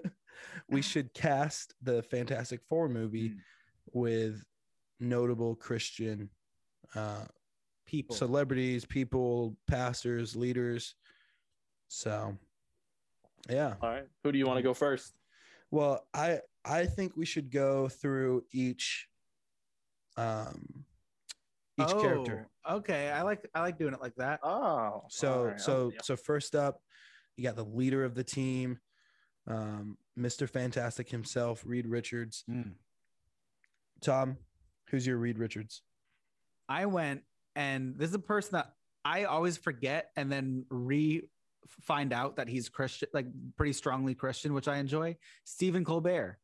we 0.68 0.82
should 0.82 1.12
cast 1.14 1.74
the 1.82 2.02
Fantastic 2.02 2.60
Four 2.68 2.88
movie 2.88 3.30
Mm. 3.30 3.36
with 3.92 4.44
notable 5.00 5.54
Christian 5.54 6.28
uh, 6.94 7.24
People. 7.86 8.14
celebrities, 8.16 8.84
people, 8.84 9.56
pastors, 9.68 10.34
leaders. 10.36 10.94
So, 11.88 12.36
yeah. 13.48 13.74
All 13.80 13.88
right. 13.90 14.06
Who 14.22 14.32
do 14.32 14.38
you 14.38 14.46
want 14.46 14.58
to 14.58 14.62
go 14.62 14.74
first? 14.74 15.14
Well, 15.70 16.06
I 16.12 16.40
I 16.64 16.84
think 16.86 17.16
we 17.16 17.24
should 17.24 17.50
go 17.50 17.88
through 17.88 18.44
each 18.52 19.08
um 20.16 20.84
each 21.78 21.88
Oh, 21.90 22.00
character. 22.00 22.48
Okay, 22.70 23.10
I 23.10 23.22
like 23.22 23.46
I 23.54 23.60
like 23.60 23.78
doing 23.78 23.94
it 23.94 24.00
like 24.00 24.14
that. 24.16 24.40
Oh. 24.42 25.04
So 25.08 25.32
all 25.32 25.44
right, 25.46 25.60
so 25.60 25.90
yeah. 25.92 26.00
so 26.02 26.16
first 26.16 26.54
up, 26.54 26.80
you 27.36 27.44
got 27.44 27.56
the 27.56 27.64
leader 27.64 28.04
of 28.04 28.14
the 28.14 28.24
team, 28.24 28.78
um, 29.46 29.98
Mr. 30.18 30.48
Fantastic 30.48 31.10
himself, 31.10 31.62
Reed 31.66 31.86
Richards. 31.86 32.44
Tom, 34.00 34.38
who's 34.90 35.06
your 35.06 35.18
Reed 35.18 35.38
Richards? 35.38 35.82
I 36.68 36.86
went 36.86 37.22
and 37.54 37.94
this 37.96 38.08
is 38.10 38.14
a 38.14 38.20
person 38.20 38.52
that 38.52 38.72
I 39.04 39.24
always 39.24 39.56
forget 39.56 40.10
and 40.16 40.30
then 40.32 40.64
re 40.70 41.28
find 41.82 42.12
out 42.12 42.36
that 42.36 42.48
he's 42.48 42.68
Christian, 42.68 43.08
like 43.12 43.26
pretty 43.56 43.72
strongly 43.72 44.14
Christian, 44.14 44.54
which 44.54 44.68
I 44.68 44.78
enjoy. 44.78 45.16
Stephen 45.44 45.84
Colbert 45.84 46.38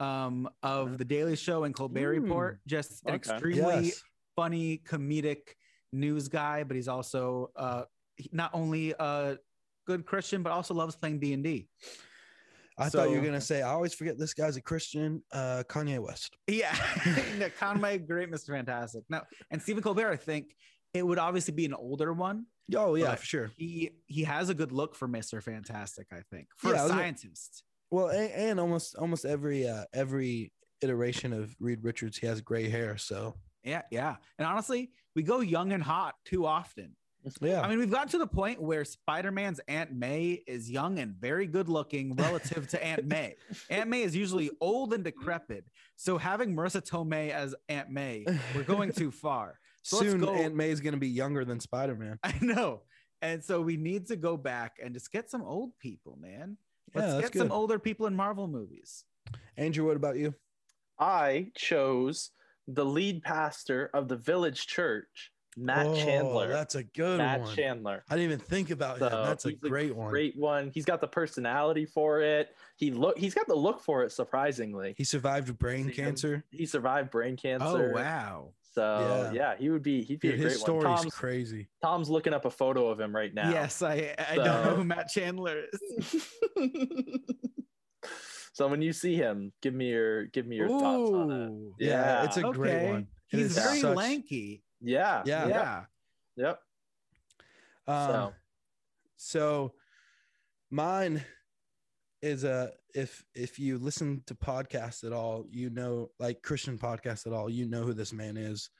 um, 0.00 0.48
of 0.62 0.98
The 0.98 1.04
Daily 1.04 1.36
Show 1.36 1.64
and 1.64 1.74
Colbert 1.74 2.14
Hmm. 2.16 2.22
Report, 2.24 2.60
just 2.66 3.02
an 3.04 3.14
Okay. 3.14 3.16
extremely 3.16 3.84
Yes. 3.86 4.02
funny 4.34 4.78
comedic 4.78 5.54
news 5.92 6.28
guy, 6.28 6.64
but 6.64 6.76
he's 6.76 6.88
also 6.88 7.50
uh, 7.56 7.84
not 8.32 8.50
only 8.54 8.94
a 8.98 9.38
good 9.86 10.04
Christian, 10.04 10.42
but 10.42 10.52
also 10.52 10.74
loves 10.74 10.96
playing 10.96 11.20
D 11.20 11.32
and 11.32 11.42
D. 11.44 11.68
I 12.78 12.90
thought 12.90 13.08
you 13.08 13.16
were 13.16 13.24
gonna 13.24 13.40
say 13.40 13.62
I 13.62 13.70
always 13.70 13.94
forget 13.94 14.18
this 14.18 14.34
guy's 14.34 14.56
a 14.56 14.60
Christian. 14.60 15.22
Uh, 15.32 15.62
Kanye 15.66 15.98
West. 15.98 16.36
Yeah, 16.46 16.76
no, 17.38 17.48
Conway, 17.58 17.96
great, 17.98 18.30
Mr. 18.30 18.48
Fantastic. 18.48 19.04
No, 19.08 19.22
and 19.50 19.62
Stephen 19.62 19.82
Colbert, 19.82 20.10
I 20.10 20.16
think 20.16 20.54
it 20.92 21.06
would 21.06 21.18
obviously 21.18 21.54
be 21.54 21.64
an 21.64 21.72
older 21.72 22.12
one. 22.12 22.44
Oh 22.74 22.94
yeah, 22.96 23.14
for 23.14 23.24
sure. 23.24 23.50
He 23.56 23.92
he 24.06 24.24
has 24.24 24.50
a 24.50 24.54
good 24.54 24.72
look 24.72 24.94
for 24.94 25.08
Mr. 25.08 25.42
Fantastic, 25.42 26.08
I 26.12 26.20
think, 26.30 26.48
for 26.58 26.72
Yeah, 26.74 26.74
I 26.74 26.80
a 26.80 26.82
was 26.82 26.90
gonna- 26.90 27.02
scientist. 27.02 27.62
Well, 27.90 28.08
and, 28.08 28.30
and 28.32 28.60
almost 28.60 28.96
almost 28.96 29.24
every 29.24 29.68
uh, 29.68 29.84
every 29.92 30.52
iteration 30.82 31.32
of 31.32 31.54
Reed 31.60 31.82
Richards, 31.82 32.18
he 32.18 32.26
has 32.26 32.40
gray 32.40 32.68
hair. 32.68 32.96
So 32.98 33.34
Yeah, 33.64 33.82
yeah. 33.90 34.16
And 34.38 34.46
honestly, 34.46 34.90
we 35.14 35.22
go 35.22 35.40
young 35.40 35.72
and 35.72 35.82
hot 35.82 36.14
too 36.24 36.44
often. 36.46 36.96
yeah, 37.40 37.60
I 37.62 37.68
mean, 37.68 37.78
we've 37.80 37.90
gotten 37.90 38.08
to 38.10 38.18
the 38.18 38.26
point 38.26 38.60
where 38.62 38.84
Spider-Man's 38.84 39.58
Aunt 39.66 39.92
May 39.92 40.42
is 40.46 40.70
young 40.70 40.98
and 41.00 41.14
very 41.16 41.46
good 41.46 41.68
looking 41.68 42.14
relative 42.14 42.68
to 42.68 42.84
Aunt 42.84 43.04
May. 43.06 43.34
Aunt 43.70 43.88
May 43.90 44.02
is 44.02 44.14
usually 44.14 44.50
old 44.60 44.92
and 44.92 45.02
decrepit. 45.02 45.64
So 45.96 46.18
having 46.18 46.54
Marisa 46.54 46.80
Tomei 46.86 47.30
as 47.30 47.54
Aunt 47.68 47.90
May, 47.90 48.26
we're 48.54 48.62
going 48.62 48.92
too 48.92 49.10
far. 49.24 49.58
So 49.82 49.98
soon 49.98 50.20
go- 50.20 50.34
Aunt 50.34 50.54
May 50.54 50.70
is 50.70 50.80
gonna 50.80 50.98
be 50.98 51.08
younger 51.08 51.44
than 51.44 51.58
Spider 51.58 51.96
Man. 51.96 52.18
I 52.24 52.34
know. 52.40 52.82
And 53.22 53.42
so 53.42 53.60
we 53.62 53.76
need 53.76 54.06
to 54.08 54.16
go 54.16 54.36
back 54.36 54.76
and 54.84 54.92
just 54.94 55.10
get 55.10 55.30
some 55.30 55.42
old 55.42 55.70
people, 55.80 56.18
man. 56.20 56.58
Let's 56.96 57.06
Yeah, 57.08 57.14
that's 57.20 57.30
get 57.30 57.38
some 57.38 57.52
older 57.52 57.78
people 57.78 58.06
in 58.06 58.14
Marvel 58.16 58.48
movies. 58.48 59.04
Andrew, 59.56 59.86
what 59.86 59.96
about 59.96 60.16
you? 60.16 60.34
I 60.98 61.50
chose 61.54 62.30
the 62.68 62.84
lead 62.84 63.22
pastor 63.22 63.90
of 63.94 64.08
the 64.08 64.16
village 64.16 64.66
church, 64.66 65.32
Matt 65.56 65.86
Oh, 65.86 65.94
Chandler. 65.96 66.48
That's 66.48 66.74
a 66.74 66.82
good 66.84 67.18
Matt 67.18 67.40
one. 67.40 67.48
Matt 67.48 67.56
Chandler. 67.56 68.04
I 68.10 68.16
didn't 68.16 68.32
even 68.32 68.38
think 68.40 68.70
about 68.70 68.98
him. 69.00 69.08
That's 69.10 69.44
a 69.46 69.50
he's 69.50 69.58
great 69.60 69.94
one. 69.94 70.10
Great 70.10 70.36
one. 70.36 70.70
He's 70.74 70.84
got 70.84 71.00
the 71.00 71.06
personality 71.08 71.86
for 71.86 72.20
it. 72.20 72.54
He 72.76 72.90
look. 72.90 73.16
He's 73.18 73.34
got 73.34 73.46
the 73.46 73.54
look 73.54 73.80
for 73.80 74.02
it. 74.04 74.12
Surprisingly, 74.12 74.94
He 74.98 75.04
survived 75.04 75.56
brain 75.58 75.84
See 75.86 75.92
him? 75.92 76.04
cancer. 76.06 76.44
he 76.50 76.66
survived 76.66 77.10
brain 77.10 77.36
cancer. 77.36 77.66
Oh 77.66 77.72
cancer. 77.76 77.92
wow. 77.94 78.48
So 78.76 79.30
Yeah. 79.32 79.52
yeah. 79.52 79.56
he 79.56 79.70
would 79.70 79.82
be. 79.82 80.02
He'd 80.02 80.20
be 80.20 80.28
Dude, 80.32 80.40
a 80.40 80.42
his 80.42 80.52
great 80.52 80.60
story's 80.60 80.84
one. 80.84 80.96
Tom's, 80.98 81.14
crazy. 81.14 81.66
Tom's 81.82 82.10
looking 82.10 82.34
up 82.34 82.44
a 82.44 82.50
photo 82.50 82.88
of 82.88 83.00
him 83.00 83.16
right 83.16 83.32
now. 83.32 83.48
Yes, 83.50 83.80
I 83.80 84.14
I 84.18 84.36
So- 84.36 84.44
don't 84.44 84.64
know 84.66 84.74
who 84.76 84.84
Matt 84.92 85.08
Chandler 85.08 85.62
is. 85.72 86.26
so 88.52 88.68
when 88.68 88.82
you 88.82 88.92
see 88.92 89.16
him, 89.16 89.50
give 89.62 89.72
me 89.72 89.88
your 89.88 90.26
give 90.26 90.46
me 90.46 90.56
your 90.56 90.68
thoughts 90.68 91.10
on 91.10 91.30
it. 91.78 91.86
Yeah, 91.86 91.90
Yeah. 92.20 92.24
it's 92.24 92.36
a 92.36 92.42
great 92.42 92.86
one. 92.86 93.06
And 93.32 93.40
He's 93.40 93.54
very 93.56 93.80
such- 93.80 93.96
lanky. 93.96 94.62
Yeah. 94.82 95.22
Yeah. 95.24 95.48
Yeah. 95.48 95.84
Yep. 96.36 96.60
Um, 97.88 98.10
So. 98.10 98.32
so 99.16 99.74
mine 100.70 101.24
is 102.26 102.44
a 102.44 102.72
if 102.94 103.24
if 103.34 103.58
you 103.58 103.78
listen 103.78 104.22
to 104.26 104.34
podcasts 104.34 105.04
at 105.04 105.12
all, 105.12 105.46
you 105.50 105.70
know, 105.70 106.10
like 106.18 106.42
Christian 106.42 106.78
podcasts 106.78 107.26
at 107.26 107.32
all, 107.32 107.48
you 107.50 107.66
know 107.68 107.82
who 107.82 107.92
this 107.94 108.12
man 108.12 108.36
is. 108.36 108.70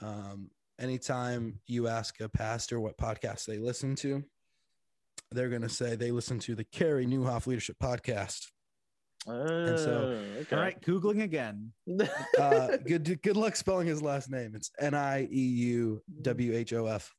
Um, 0.00 0.50
anytime 0.80 1.60
you 1.66 1.88
ask 1.88 2.20
a 2.20 2.28
pastor 2.28 2.80
what 2.80 2.98
podcast 2.98 3.44
they 3.46 3.58
listen 3.58 3.94
to, 3.96 4.22
they're 5.30 5.48
gonna 5.50 5.68
say 5.68 5.96
they 5.96 6.10
listen 6.10 6.38
to 6.40 6.54
the 6.54 6.64
Carey 6.64 7.06
Nieuwhof 7.06 7.46
Leadership 7.46 7.76
Podcast. 7.82 8.46
And 9.26 9.78
so- 9.78 10.22
All 10.52 10.58
right, 10.58 10.80
googling 10.82 11.22
again. 11.22 11.72
Uh, 12.38 12.76
good 12.86 13.22
good 13.22 13.36
luck 13.36 13.54
spelling 13.56 13.86
his 13.86 14.02
last 14.02 14.28
name. 14.30 14.52
It's 14.54 14.70
N 14.78 14.94
I 14.94 15.28
E 15.30 15.38
U 15.40 16.02
W 16.22 16.54
H 16.54 16.72
O 16.72 16.86
F. 16.86 17.14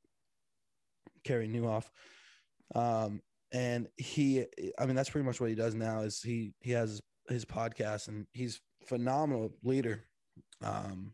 Carey 1.24 1.48
Nieuwhof. 1.48 1.86
Um, 2.76 3.22
and 3.56 3.88
he, 3.96 4.46
I 4.78 4.86
mean, 4.86 4.96
that's 4.96 5.10
pretty 5.10 5.26
much 5.26 5.40
what 5.40 5.50
he 5.50 5.56
does 5.56 5.74
now. 5.76 6.02
Is 6.02 6.22
he 6.22 6.54
he 6.60 6.72
has 6.72 7.02
his 7.30 7.46
podcast 7.46 8.10
and 8.10 8.28
he's 8.34 8.60
phenomenal 8.86 9.52
leader. 9.64 10.04
Um, 10.62 11.14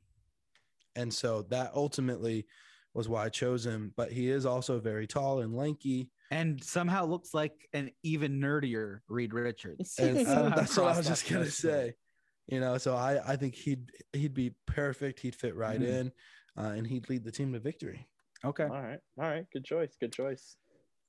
and 0.95 1.13
so 1.13 1.43
that 1.43 1.71
ultimately 1.75 2.45
was 2.93 3.07
why 3.07 3.25
I 3.25 3.29
chose 3.29 3.65
him. 3.65 3.93
But 3.95 4.11
he 4.11 4.29
is 4.29 4.45
also 4.45 4.79
very 4.79 5.07
tall 5.07 5.39
and 5.41 5.55
lanky. 5.55 6.09
And 6.31 6.61
somehow 6.63 7.05
looks 7.05 7.33
like 7.33 7.53
an 7.73 7.91
even 8.03 8.39
nerdier 8.39 8.99
Reed 9.07 9.33
Richards. 9.33 9.95
And 9.99 10.25
uh, 10.27 10.49
that's 10.55 10.75
what 10.77 10.87
I 10.93 10.97
was 10.97 11.07
just 11.07 11.29
gonna 11.29 11.45
say. 11.45 11.93
You 12.47 12.59
know, 12.59 12.77
so 12.79 12.95
I 12.95 13.19
I 13.33 13.35
think 13.35 13.53
he'd 13.55 13.91
he'd 14.13 14.33
be 14.33 14.55
perfect. 14.65 15.19
He'd 15.19 15.35
fit 15.35 15.55
right 15.55 15.79
Mhm. 15.79 15.87
in, 15.87 16.11
uh, 16.57 16.69
and 16.75 16.87
he'd 16.87 17.07
lead 17.07 17.23
the 17.23 17.31
team 17.31 17.53
to 17.53 17.59
victory. 17.59 18.07
Okay. 18.43 18.63
All 18.63 18.81
right. 18.81 18.99
All 19.19 19.29
right. 19.29 19.45
Good 19.53 19.63
choice. 19.63 19.95
Good 19.99 20.11
choice. 20.11 20.55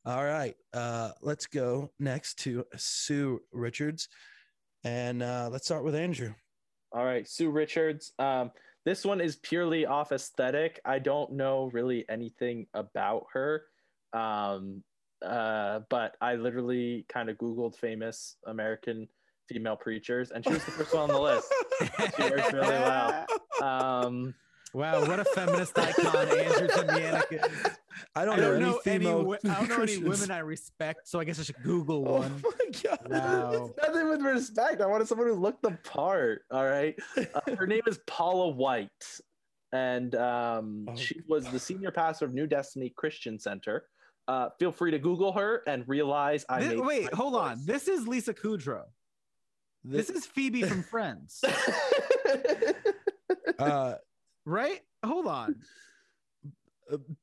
All 0.05 0.25
right, 0.25 0.57
uh, 0.75 1.13
let's 1.21 1.47
go 1.47 1.93
next 2.01 2.41
to 2.41 2.67
Sue 2.77 3.41
Richards, 3.53 4.09
and 4.83 5.23
uh, 5.23 5.49
let's 5.53 5.65
start 5.65 5.85
with 5.85 5.95
Andrew. 5.95 6.35
All 6.91 7.05
right, 7.05 7.29
Sue 7.29 7.51
Richards. 7.51 8.13
Um, 8.19 8.51
this 8.85 9.05
one 9.05 9.21
is 9.21 9.37
purely 9.37 9.87
off 9.87 10.11
aesthetic. 10.11 10.81
I 10.85 10.99
don't 10.99 11.35
know 11.35 11.71
really 11.73 12.05
anything 12.09 12.67
about 12.75 13.27
her, 13.33 13.63
um, 14.13 14.83
uh, 15.25 15.81
but 15.89 16.17
I 16.21 16.35
literally 16.35 17.07
kind 17.09 17.31
of 17.31 17.39
Googled 17.39 17.77
famous 17.77 18.39
American 18.45 19.07
female 19.49 19.77
preachers, 19.77 20.33
and 20.33 20.45
she 20.45 20.53
was 20.53 20.65
the 20.65 20.73
first 20.73 20.93
one 20.95 21.05
on 21.05 21.09
the 21.11 21.21
list. 21.21 21.53
She 22.17 22.23
works 22.23 22.53
really 22.53 22.69
well. 22.69 23.27
Um, 23.63 24.35
Wow, 24.75 25.07
what 25.07 25.21
a 25.21 25.25
feminist 25.25 25.79
icon 25.79 26.17
Andrew 26.17 26.67
Timianik 26.69 27.31
is. 27.31 27.71
I 28.15 28.23
I 28.23 28.25
don't, 28.25 28.37
know 28.39 28.59
don't 28.59 28.87
any 28.87 29.05
know 29.05 29.15
any. 29.15 29.25
wo- 29.25 29.35
I 29.45 29.55
don't 29.67 29.69
know 29.69 29.83
any 29.83 29.99
women 29.99 30.31
I 30.31 30.39
respect, 30.39 31.09
so 31.09 31.19
I 31.21 31.25
guess 31.25 31.39
I 31.41 31.43
should 31.45 31.63
Google 31.63 32.05
Oh 32.09 32.19
one. 32.21 32.43
my 32.43 32.81
god! 32.83 32.99
Wow. 33.11 33.53
It's 33.53 33.77
nothing 33.89 34.09
with 34.09 34.23
respect. 34.23 34.81
I 34.81 34.87
wanted 34.87 35.09
someone 35.09 35.27
who 35.29 35.35
looked 35.35 35.63
the 35.63 35.73
part. 35.85 36.43
All 36.51 36.65
right. 36.65 36.95
Uh, 37.17 37.55
her 37.57 37.67
name 37.67 37.83
is 37.87 37.99
Paula 38.07 38.49
White, 38.49 38.91
and 39.73 40.15
um, 40.15 40.87
Oh. 40.91 40.97
she 40.97 41.21
was 41.29 41.47
the 41.47 41.59
senior 41.59 41.91
pastor 41.91 42.25
of 42.27 42.35
New 42.35 42.47
Destiny 42.47 42.91
Christian 42.97 43.39
Center. 43.39 43.85
Uh, 44.29 44.51
feel 44.59 44.71
free 44.71 44.93
to 44.93 44.99
Google 45.01 45.33
her 45.33 45.63
and 45.67 45.87
realize 45.89 46.45
I 46.49 46.61
Thi- 46.63 46.69
made 46.77 46.81
wait, 46.81 47.13
hold 47.15 47.35
on. 47.35 47.65
This 47.67 47.89
is 47.89 48.07
Lisa 48.07 48.33
Kudrow. 48.33 48.85
This 49.85 50.11
is 50.11 50.25
Phoebe 50.27 50.63
from 50.63 50.85
Friends, 50.85 51.43
uh, 53.59 53.95
right? 54.45 54.81
Hold 55.05 55.27
on. 55.27 55.57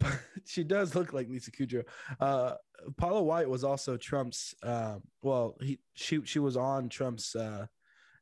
she 0.45 0.63
does 0.63 0.95
look 0.95 1.13
like 1.13 1.29
Lisa 1.29 1.51
Kudrow. 1.51 1.83
Uh, 2.19 2.53
Paula 2.97 3.21
White 3.21 3.49
was 3.49 3.63
also 3.63 3.97
Trump's. 3.97 4.53
Uh, 4.63 4.97
well, 5.21 5.55
he 5.61 5.79
she 5.93 6.21
she 6.25 6.39
was 6.39 6.55
on 6.57 6.89
Trump's 6.89 7.35
uh, 7.35 7.65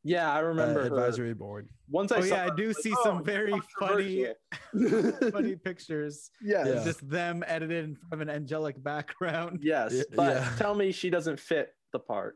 yeah, 0.03 0.31
I 0.31 0.39
uh, 0.39 0.43
remember 0.43 0.81
her. 0.81 0.87
advisory 0.87 1.33
board. 1.33 1.67
Once 1.89 2.11
I 2.11 2.17
Oh 2.17 2.21
saw 2.21 2.35
yeah, 2.35 2.43
I 2.43 2.49
her, 2.49 2.55
do 2.55 2.67
was 2.67 2.77
like, 2.77 2.83
see 2.83 2.93
oh, 2.97 3.03
some 3.03 3.23
very 3.25 3.53
funny, 3.79 4.27
funny 5.31 5.55
pictures. 5.55 6.29
yes. 6.41 6.67
Yeah. 6.67 6.83
Just 6.83 7.07
them 7.09 7.43
edited 7.45 7.83
in 7.85 7.95
front 7.95 8.13
of 8.13 8.21
an 8.21 8.29
angelic 8.29 8.81
background. 8.81 9.59
Yes, 9.63 10.05
but 10.15 10.35
yeah. 10.37 10.53
tell 10.57 10.75
me 10.75 10.91
she 10.91 11.09
doesn't 11.09 11.39
fit 11.39 11.73
the 11.91 11.99
part. 11.99 12.35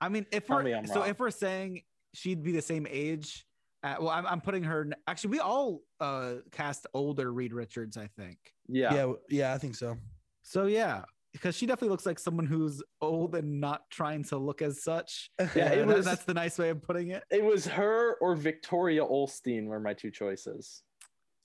I 0.00 0.08
mean, 0.08 0.24
if 0.32 0.46
Tell 0.46 0.56
we're 0.56 0.62
me 0.62 0.74
I'm 0.74 0.86
so 0.86 1.00
wrong. 1.00 1.08
if 1.10 1.18
we're 1.18 1.30
saying 1.30 1.82
she'd 2.14 2.42
be 2.42 2.52
the 2.52 2.62
same 2.62 2.86
age, 2.88 3.44
at, 3.82 4.00
well, 4.02 4.10
I'm, 4.10 4.26
I'm 4.26 4.40
putting 4.40 4.62
her. 4.64 4.88
Actually, 5.06 5.30
we 5.30 5.40
all 5.40 5.80
uh 6.00 6.34
cast 6.52 6.86
older 6.94 7.32
Reed 7.32 7.52
Richards, 7.52 7.96
I 7.96 8.06
think. 8.08 8.38
Yeah. 8.68 8.94
Yeah, 8.94 9.12
yeah, 9.28 9.54
I 9.54 9.58
think 9.58 9.74
so. 9.74 9.96
So 10.42 10.66
yeah, 10.66 11.02
because 11.32 11.54
she 11.56 11.66
definitely 11.66 11.90
looks 11.90 12.06
like 12.06 12.18
someone 12.18 12.46
who's 12.46 12.82
old 13.00 13.34
and 13.34 13.60
not 13.60 13.88
trying 13.90 14.24
to 14.24 14.36
look 14.38 14.62
as 14.62 14.82
such. 14.82 15.30
Yeah, 15.54 15.70
it 15.70 15.86
was- 15.86 16.04
that's 16.04 16.24
the 16.24 16.34
nice 16.34 16.58
way 16.58 16.68
of 16.70 16.82
putting 16.82 17.08
it. 17.10 17.22
It 17.30 17.42
was 17.44 17.66
her 17.66 18.14
or 18.20 18.34
Victoria 18.36 19.04
Osteen 19.04 19.66
were 19.66 19.80
my 19.80 19.94
two 19.94 20.10
choices. 20.10 20.82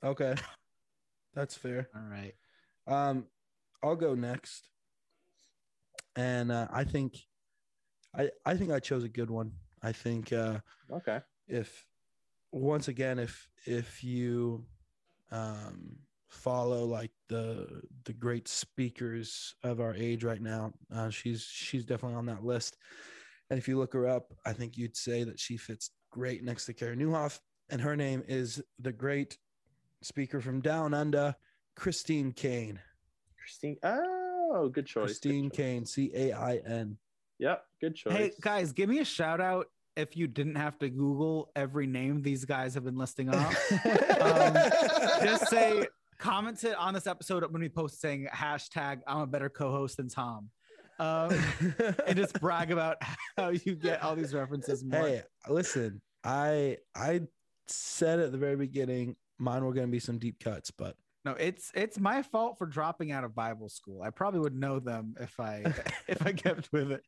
Okay, 0.04 0.36
that's 1.34 1.56
fair. 1.58 1.90
All 1.96 2.02
right. 2.10 2.34
Um, 2.88 3.26
I'll 3.84 3.96
go 3.96 4.14
next, 4.14 4.70
and 6.16 6.52
uh, 6.52 6.68
I 6.72 6.84
think, 6.84 7.16
I 8.16 8.30
I 8.46 8.56
think 8.56 8.72
I 8.72 8.80
chose 8.80 9.04
a 9.04 9.10
good 9.10 9.30
one. 9.30 9.52
I 9.82 9.92
think 9.92 10.32
uh, 10.34 10.60
Okay. 10.92 11.20
if 11.48 11.86
once 12.56 12.88
again 12.88 13.20
if 13.20 13.50
if 13.66 14.02
you 14.04 14.66
um 15.32 15.98
follow 16.30 16.86
like 16.86 17.12
the 17.28 17.82
the 18.06 18.14
great 18.14 18.48
speakers 18.48 19.56
of 19.64 19.82
our 19.82 19.94
age 19.94 20.24
right 20.24 20.42
now 20.42 20.72
uh, 20.94 21.10
she's 21.10 21.44
she's 21.44 21.84
definitely 21.84 22.16
on 22.16 22.26
that 22.26 22.46
list 22.46 22.78
and 23.50 23.60
if 23.60 23.68
you 23.68 23.78
look 23.78 23.94
her 23.94 24.08
up 24.08 24.34
i 24.46 24.54
think 24.54 24.78
you'd 24.78 24.96
say 24.96 25.24
that 25.24 25.40
she 25.40 25.58
fits 25.58 25.92
great 26.12 26.44
next 26.44 26.66
to 26.66 26.74
Karen 26.74 27.00
Nieuwhof 27.00 27.40
and 27.70 27.82
her 27.82 27.96
name 27.96 28.24
is 28.28 28.64
the 28.80 28.92
great 28.94 29.38
speaker 30.02 30.40
from 30.40 30.62
down 30.62 30.94
under 30.94 31.36
Christine 31.76 32.32
Caine 32.32 32.80
Christine. 33.38 33.78
Oh, 33.84 34.70
good 34.74 34.86
choice. 34.86 35.20
good 35.20 35.30
Christine 35.30 35.50
choice. 35.50 35.58
Caine 35.58 35.86
C 35.86 36.12
A 36.16 36.32
I 36.32 36.62
N 36.66 36.98
Yep, 37.40 37.64
good 37.82 37.96
choice. 37.96 38.14
Hey 38.14 38.32
guys, 38.40 38.72
give 38.72 38.88
me 38.88 39.00
a 39.00 39.06
shout 39.06 39.42
out 39.42 39.68
if 39.96 40.18
you 40.18 40.28
didn't 40.28 40.56
have 40.56 40.78
to 40.80 40.90
Google 40.90 41.52
every 41.56 41.88
name 41.88 42.22
these 42.22 42.46
guys 42.46 42.74
have 42.74 42.84
been 42.84 42.98
listing 42.98 43.34
off. 43.34 43.72
Um, 44.22 44.54
Just 45.24 45.48
say 45.48 45.88
comment 46.18 46.64
it 46.64 46.76
on 46.76 46.94
this 46.94 47.08
episode 47.08 47.44
when 47.52 47.62
we 47.62 47.70
post 47.70 48.00
saying 48.00 48.28
hashtag 48.34 49.00
I'm 49.08 49.20
a 49.20 49.28
better 49.28 49.50
co-host 49.50 49.98
than 49.98 50.10
Tom. 50.10 50.50
Um, 50.98 51.38
and 52.08 52.16
just 52.16 52.40
brag 52.40 52.72
about 52.72 52.98
how 53.38 53.50
you 53.50 53.76
get 53.76 54.02
all 54.02 54.16
these 54.16 54.34
references 54.34 54.84
more. 54.84 55.02
Hey, 55.02 55.24
listen, 55.50 56.02
I 56.24 56.78
I 56.96 57.22
said 57.68 58.20
at 58.20 58.32
the 58.32 58.38
very 58.38 58.56
beginning 58.56 59.16
mine 59.38 59.66
were 59.66 59.74
going 59.74 59.88
to 59.88 59.92
be 59.92 60.00
some 60.00 60.18
deep 60.18 60.40
cuts, 60.40 60.72
but 60.72 60.96
No, 61.26 61.32
it's 61.34 61.72
it's 61.76 62.00
my 62.00 62.22
fault 62.22 62.58
for 62.58 62.66
dropping 62.66 63.12
out 63.12 63.24
of 63.26 63.36
Bible 63.36 63.68
school. 63.70 64.02
I 64.02 64.10
probably 64.10 64.40
would 64.40 64.56
know 64.56 64.80
them 64.80 65.16
if 65.20 65.38
I 65.40 65.74
if 66.08 66.26
I 66.26 66.32
kept 66.32 66.72
with 66.72 66.92
it. 66.92 67.04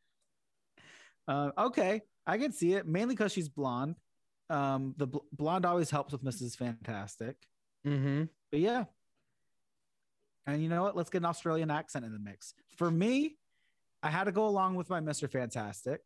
Uh, 1.28 1.52
okay, 1.58 2.02
I 2.28 2.38
can 2.38 2.51
see 2.51 2.73
it 2.73 2.86
mainly 2.86 3.15
because 3.15 3.32
she's 3.32 3.49
blonde. 3.49 3.95
Um, 4.49 4.93
the 4.97 5.07
bl- 5.07 5.17
blonde 5.32 5.65
always 5.65 5.89
helps 5.89 6.11
with 6.11 6.23
Mrs. 6.23 6.55
Fantastic. 6.55 7.38
mm-hmm. 7.86 8.25
But 8.51 8.59
yeah. 8.59 8.84
And 10.45 10.61
you 10.61 10.69
know 10.69 10.84
what? 10.84 10.95
Let's 10.95 11.09
get 11.09 11.19
an 11.19 11.25
Australian 11.25 11.71
accent 11.71 12.05
in 12.05 12.13
the 12.13 12.19
mix. 12.19 12.53
For 12.78 12.91
me, 12.91 13.38
I 14.03 14.09
had 14.09 14.25
to 14.25 14.32
go 14.32 14.47
along 14.47 14.75
with 14.75 14.89
my 14.89 14.99
Mr. 14.99 15.30
Fantastic. 15.30 16.01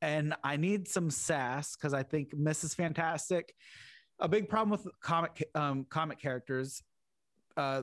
And 0.00 0.34
I 0.42 0.56
need 0.56 0.88
some 0.88 1.10
sass 1.10 1.76
because 1.76 1.94
I 1.94 2.02
think 2.02 2.34
Mrs. 2.34 2.74
Fantastic, 2.74 3.54
a 4.18 4.28
big 4.28 4.48
problem 4.48 4.70
with 4.70 4.88
comic 5.00 5.44
um, 5.54 5.86
comic 5.88 6.18
characters, 6.20 6.82
uh, 7.56 7.82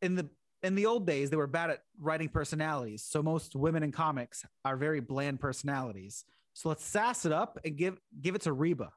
in 0.00 0.14
the 0.14 0.28
in 0.62 0.74
the 0.74 0.86
old 0.86 1.06
days, 1.06 1.30
they 1.30 1.36
were 1.36 1.46
bad 1.46 1.70
at 1.70 1.82
writing 2.00 2.28
personalities. 2.28 3.04
So 3.04 3.22
most 3.22 3.54
women 3.54 3.82
in 3.82 3.92
comics 3.92 4.44
are 4.64 4.76
very 4.76 5.00
bland 5.00 5.40
personalities. 5.40 6.24
So 6.58 6.70
let's 6.70 6.84
sass 6.84 7.24
it 7.24 7.30
up 7.30 7.56
and 7.64 7.76
give 7.76 8.00
give 8.20 8.34
it 8.34 8.40
to 8.42 8.52
Reba. 8.52 8.90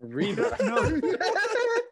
Reba. 0.00 0.56
No. 0.64 0.78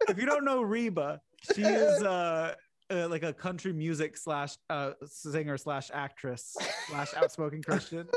if 0.08 0.18
you 0.18 0.26
don't 0.26 0.44
know 0.44 0.62
Reba, 0.62 1.20
she 1.54 1.62
is 1.62 2.02
uh 2.02 2.56
uh, 2.90 3.06
like 3.08 3.22
a 3.22 3.32
country 3.32 3.72
music 3.72 4.16
slash 4.16 4.56
uh, 4.68 4.90
singer 5.06 5.56
slash 5.58 5.92
actress 5.94 6.56
slash 6.88 7.14
outspoken 7.14 7.62
Christian, 7.62 8.08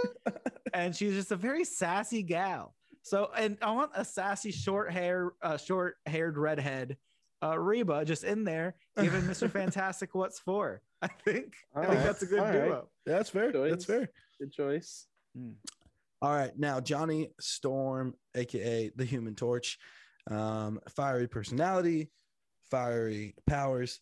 and 0.73 0.95
she's 0.95 1.13
just 1.13 1.31
a 1.31 1.35
very 1.35 1.63
sassy 1.63 2.23
gal. 2.23 2.73
So, 3.03 3.29
and 3.37 3.59
I 3.61 3.69
want 3.69 3.91
a 3.93 4.03
sassy 4.03 4.51
short 4.51 4.91
hair, 4.91 5.33
uh, 5.43 5.57
short 5.57 5.97
haired 6.07 6.39
redhead, 6.39 6.97
uh, 7.43 7.57
Reba, 7.57 8.03
just 8.03 8.23
in 8.23 8.43
there 8.43 8.77
giving 8.99 9.21
Mr. 9.29 9.49
Fantastic 9.49 10.15
what's 10.15 10.39
for. 10.39 10.81
I 11.03 11.07
think 11.07 11.53
I 11.75 11.81
think 11.81 11.89
Alright, 11.91 12.03
that's 12.03 12.23
a 12.23 12.25
good 12.25 12.39
alright. 12.39 12.65
duo. 12.65 12.89
That's 13.05 13.29
fair. 13.29 13.51
That's 13.51 13.85
fair. 13.85 14.09
Good 14.39 14.51
choice. 14.51 15.05
All 16.19 16.33
right, 16.33 16.51
now 16.57 16.79
Johnny 16.79 17.29
Storm, 17.39 18.15
aka 18.33 18.91
the 18.95 19.05
Human 19.05 19.35
Torch, 19.35 19.77
um, 20.31 20.79
fiery 20.95 21.27
personality, 21.27 22.09
fiery 22.71 23.35
powers. 23.45 23.99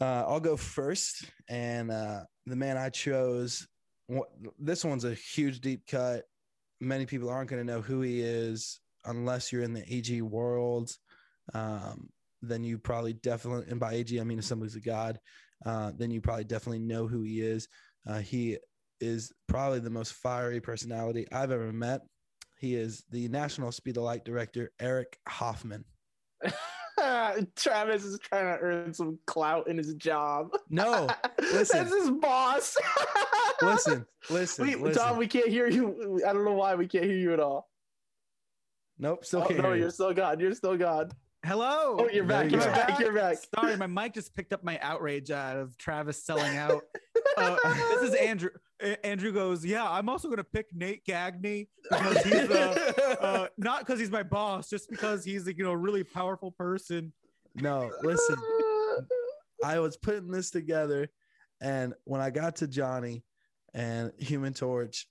Uh, 0.00 0.24
I'll 0.28 0.40
go 0.40 0.56
first, 0.56 1.24
and 1.48 1.90
uh, 1.90 2.20
the 2.44 2.56
man 2.56 2.76
I 2.76 2.90
chose. 2.90 3.66
This 4.58 4.84
one's 4.84 5.04
a 5.04 5.14
huge 5.14 5.60
deep 5.60 5.86
cut. 5.86 6.24
Many 6.80 7.06
people 7.06 7.30
aren't 7.30 7.48
going 7.48 7.66
to 7.66 7.72
know 7.72 7.80
who 7.80 8.02
he 8.02 8.20
is 8.20 8.78
unless 9.06 9.50
you're 9.50 9.62
in 9.62 9.72
the 9.72 9.84
AG 9.92 10.20
world. 10.22 10.90
Um, 11.54 12.10
then 12.42 12.62
you 12.64 12.76
probably 12.78 13.14
definitely, 13.14 13.66
and 13.70 13.80
by 13.80 13.94
AG 13.94 14.20
I 14.20 14.24
mean 14.24 14.38
Assemblies 14.38 14.76
of 14.76 14.84
God. 14.84 15.18
Uh, 15.64 15.90
then 15.96 16.10
you 16.10 16.20
probably 16.20 16.44
definitely 16.44 16.80
know 16.80 17.06
who 17.06 17.22
he 17.22 17.40
is. 17.40 17.66
Uh, 18.06 18.18
he 18.18 18.58
is 19.00 19.32
probably 19.46 19.80
the 19.80 19.90
most 19.90 20.12
fiery 20.14 20.60
personality 20.60 21.26
I've 21.32 21.50
ever 21.50 21.72
met. 21.72 22.02
He 22.58 22.74
is 22.74 23.04
the 23.10 23.28
National 23.28 23.70
Speed 23.72 23.94
the 23.94 24.00
Light 24.00 24.24
director, 24.24 24.72
Eric 24.80 25.18
Hoffman. 25.28 25.84
Travis 27.56 28.04
is 28.04 28.18
trying 28.18 28.56
to 28.58 28.62
earn 28.62 28.92
some 28.92 29.18
clout 29.26 29.68
in 29.68 29.78
his 29.78 29.94
job. 29.94 30.50
No, 30.68 31.08
listen. 31.40 31.84
That's 31.84 31.94
his 31.94 32.10
boss. 32.10 32.76
listen, 33.62 34.04
listen, 34.30 34.66
Wait, 34.66 34.80
listen. 34.80 35.02
Tom, 35.02 35.16
we 35.16 35.28
can't 35.28 35.48
hear 35.48 35.68
you. 35.68 36.20
I 36.26 36.32
don't 36.32 36.44
know 36.44 36.54
why 36.54 36.74
we 36.74 36.88
can't 36.88 37.04
hear 37.04 37.16
you 37.16 37.32
at 37.32 37.40
all. 37.40 37.68
nope, 38.98 39.24
still 39.24 39.42
Oh, 39.42 39.46
can't 39.46 39.60
no, 39.62 39.68
hear 39.68 39.76
you're 39.76 39.90
still 39.90 40.12
gone. 40.12 40.40
You're 40.40 40.54
still 40.54 40.76
gone. 40.76 41.10
Hello. 41.46 41.96
Oh, 42.00 42.08
you're 42.12 42.24
back. 42.24 42.46
you 42.50 42.58
You're 42.58 42.66
go. 42.66 42.72
back. 42.72 42.98
You're 42.98 43.12
back. 43.12 43.36
Sorry, 43.54 43.76
my 43.76 43.86
mic 43.86 44.14
just 44.14 44.34
picked 44.34 44.52
up 44.52 44.64
my 44.64 44.76
outrage 44.80 45.30
out 45.30 45.56
of 45.56 45.78
Travis 45.78 46.24
selling 46.24 46.56
out. 46.56 46.82
Uh, 47.36 47.56
this 48.00 48.10
is 48.10 48.14
Andrew. 48.14 48.50
A- 48.80 49.06
Andrew 49.06 49.32
goes, 49.32 49.64
yeah, 49.64 49.88
I'm 49.88 50.08
also 50.08 50.28
gonna 50.28 50.44
pick 50.44 50.66
Nate 50.74 51.04
Gagney 51.04 51.68
because 51.90 52.16
he's 52.24 52.50
uh, 52.50 52.92
uh, 53.20 53.46
not 53.56 53.80
because 53.80 53.98
he's 53.98 54.10
my 54.10 54.22
boss, 54.22 54.68
just 54.68 54.88
because 54.90 55.24
he's 55.24 55.46
like, 55.46 55.58
you 55.58 55.64
know 55.64 55.72
a 55.72 55.76
really 55.76 56.04
powerful 56.04 56.52
person. 56.52 57.12
no, 57.54 57.90
listen. 58.02 58.36
I 59.64 59.80
was 59.80 59.96
putting 59.96 60.30
this 60.30 60.50
together, 60.50 61.08
and 61.60 61.94
when 62.04 62.20
I 62.20 62.30
got 62.30 62.56
to 62.56 62.68
Johnny 62.68 63.24
and 63.74 64.12
Human 64.18 64.52
Torch, 64.54 65.08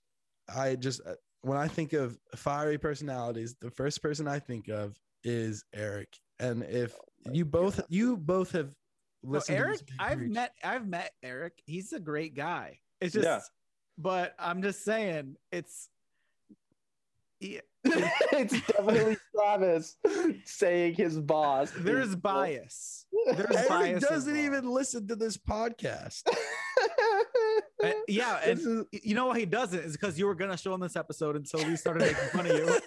I 0.54 0.74
just 0.76 1.02
uh, 1.06 1.14
when 1.42 1.58
I 1.58 1.68
think 1.68 1.92
of 1.92 2.18
fiery 2.34 2.78
personalities, 2.78 3.54
the 3.60 3.70
first 3.70 4.02
person 4.02 4.26
I 4.26 4.38
think 4.38 4.68
of 4.68 4.98
is 5.24 5.64
Eric. 5.74 6.08
And 6.40 6.62
if 6.64 6.94
you 7.30 7.44
both 7.44 7.80
you 7.88 8.16
both 8.16 8.52
have 8.52 8.70
listened, 9.22 9.58
to 9.58 9.62
Eric, 9.64 9.78
this 9.78 9.96
I've 9.98 10.20
met 10.20 10.54
I've 10.64 10.86
met 10.86 11.12
Eric. 11.22 11.60
He's 11.66 11.92
a 11.92 12.00
great 12.00 12.34
guy. 12.34 12.78
It's 13.00 13.12
just, 13.14 13.26
Yeah. 13.26 13.40
But 13.98 14.34
I'm 14.38 14.62
just 14.62 14.84
saying, 14.84 15.36
it's 15.52 15.88
yeah, 17.40 17.60
it's 17.84 18.60
definitely 18.66 19.16
Travis 19.34 19.96
saying 20.44 20.94
his 20.94 21.18
boss. 21.20 21.70
there's 21.76 22.16
bias. 22.16 23.06
There's 23.26 23.38
Eric 23.56 23.68
bias 23.68 24.02
doesn't 24.04 24.34
involved. 24.36 24.56
even 24.58 24.70
listen 24.72 25.06
to 25.08 25.16
this 25.16 25.36
podcast. 25.36 26.22
Uh, 27.82 27.90
yeah, 28.08 28.40
and 28.44 28.58
is- 28.58 28.84
you 29.04 29.14
know 29.14 29.26
why 29.26 29.38
he 29.38 29.46
doesn't 29.46 29.78
is 29.80 29.92
because 29.92 30.18
you 30.18 30.26
were 30.26 30.34
gonna 30.34 30.56
show 30.56 30.74
him 30.74 30.80
this 30.80 30.96
episode 30.96 31.36
until 31.36 31.64
we 31.68 31.76
started 31.76 32.00
making 32.02 32.28
fun 32.32 32.46
of 32.46 32.56
you. 32.56 32.80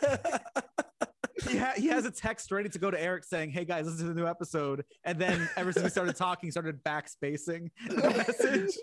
He, 1.49 1.57
ha- 1.57 1.73
he 1.75 1.87
has 1.87 2.05
a 2.05 2.11
text 2.11 2.51
ready 2.51 2.69
to 2.69 2.77
go 2.77 2.91
to 2.91 3.01
Eric 3.01 3.23
saying, 3.23 3.49
"Hey 3.49 3.65
guys, 3.65 3.85
listen 3.85 4.07
to 4.07 4.13
the 4.13 4.19
new 4.19 4.27
episode," 4.27 4.85
and 5.03 5.17
then 5.19 5.49
ever 5.57 5.71
since 5.73 5.83
we 5.85 5.89
started 5.89 6.15
talking, 6.15 6.47
he 6.47 6.51
started 6.51 6.83
backspacing 6.83 7.71
the 7.87 8.09
message. 8.15 8.77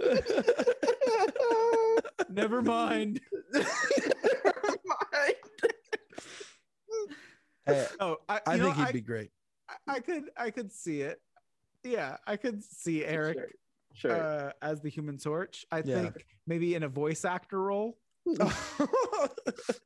Never 2.30 2.62
mind. 2.62 3.20
Never 3.52 3.66
mind. 5.12 5.34
Hey, 7.66 7.86
Oh, 8.00 8.16
I, 8.28 8.40
I 8.46 8.54
you 8.54 8.60
know, 8.60 8.64
think 8.66 8.76
he'd 8.76 8.82
I, 8.86 8.92
be 8.92 9.00
great. 9.00 9.30
I- 9.68 9.96
I 9.96 10.00
could, 10.00 10.24
I 10.36 10.50
could 10.50 10.72
see 10.72 11.02
it. 11.02 11.20
Yeah, 11.84 12.16
I 12.26 12.36
could 12.36 12.62
see 12.64 13.04
Eric 13.04 13.36
Sure. 13.94 14.10
sure. 14.10 14.22
uh, 14.22 14.52
as 14.62 14.80
the 14.80 14.88
Human 14.88 15.18
Torch. 15.18 15.64
I 15.70 15.82
Yeah. 15.84 16.02
think 16.02 16.24
maybe 16.46 16.74
in 16.74 16.82
a 16.82 16.88
voice 16.88 17.24
actor 17.24 17.60
role. 17.60 17.98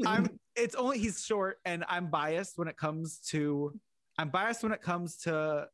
I'm. 0.06 0.28
It's 0.56 0.74
only 0.74 0.98
he's 0.98 1.24
short, 1.24 1.58
and 1.64 1.84
I'm 1.88 2.08
biased 2.08 2.58
when 2.58 2.66
it 2.68 2.76
comes 2.76 3.18
to. 3.28 3.72
I'm 4.18 4.30
biased 4.30 4.62
when 4.62 4.72
it 4.72 4.82
comes 4.82 5.16
to 5.18 5.68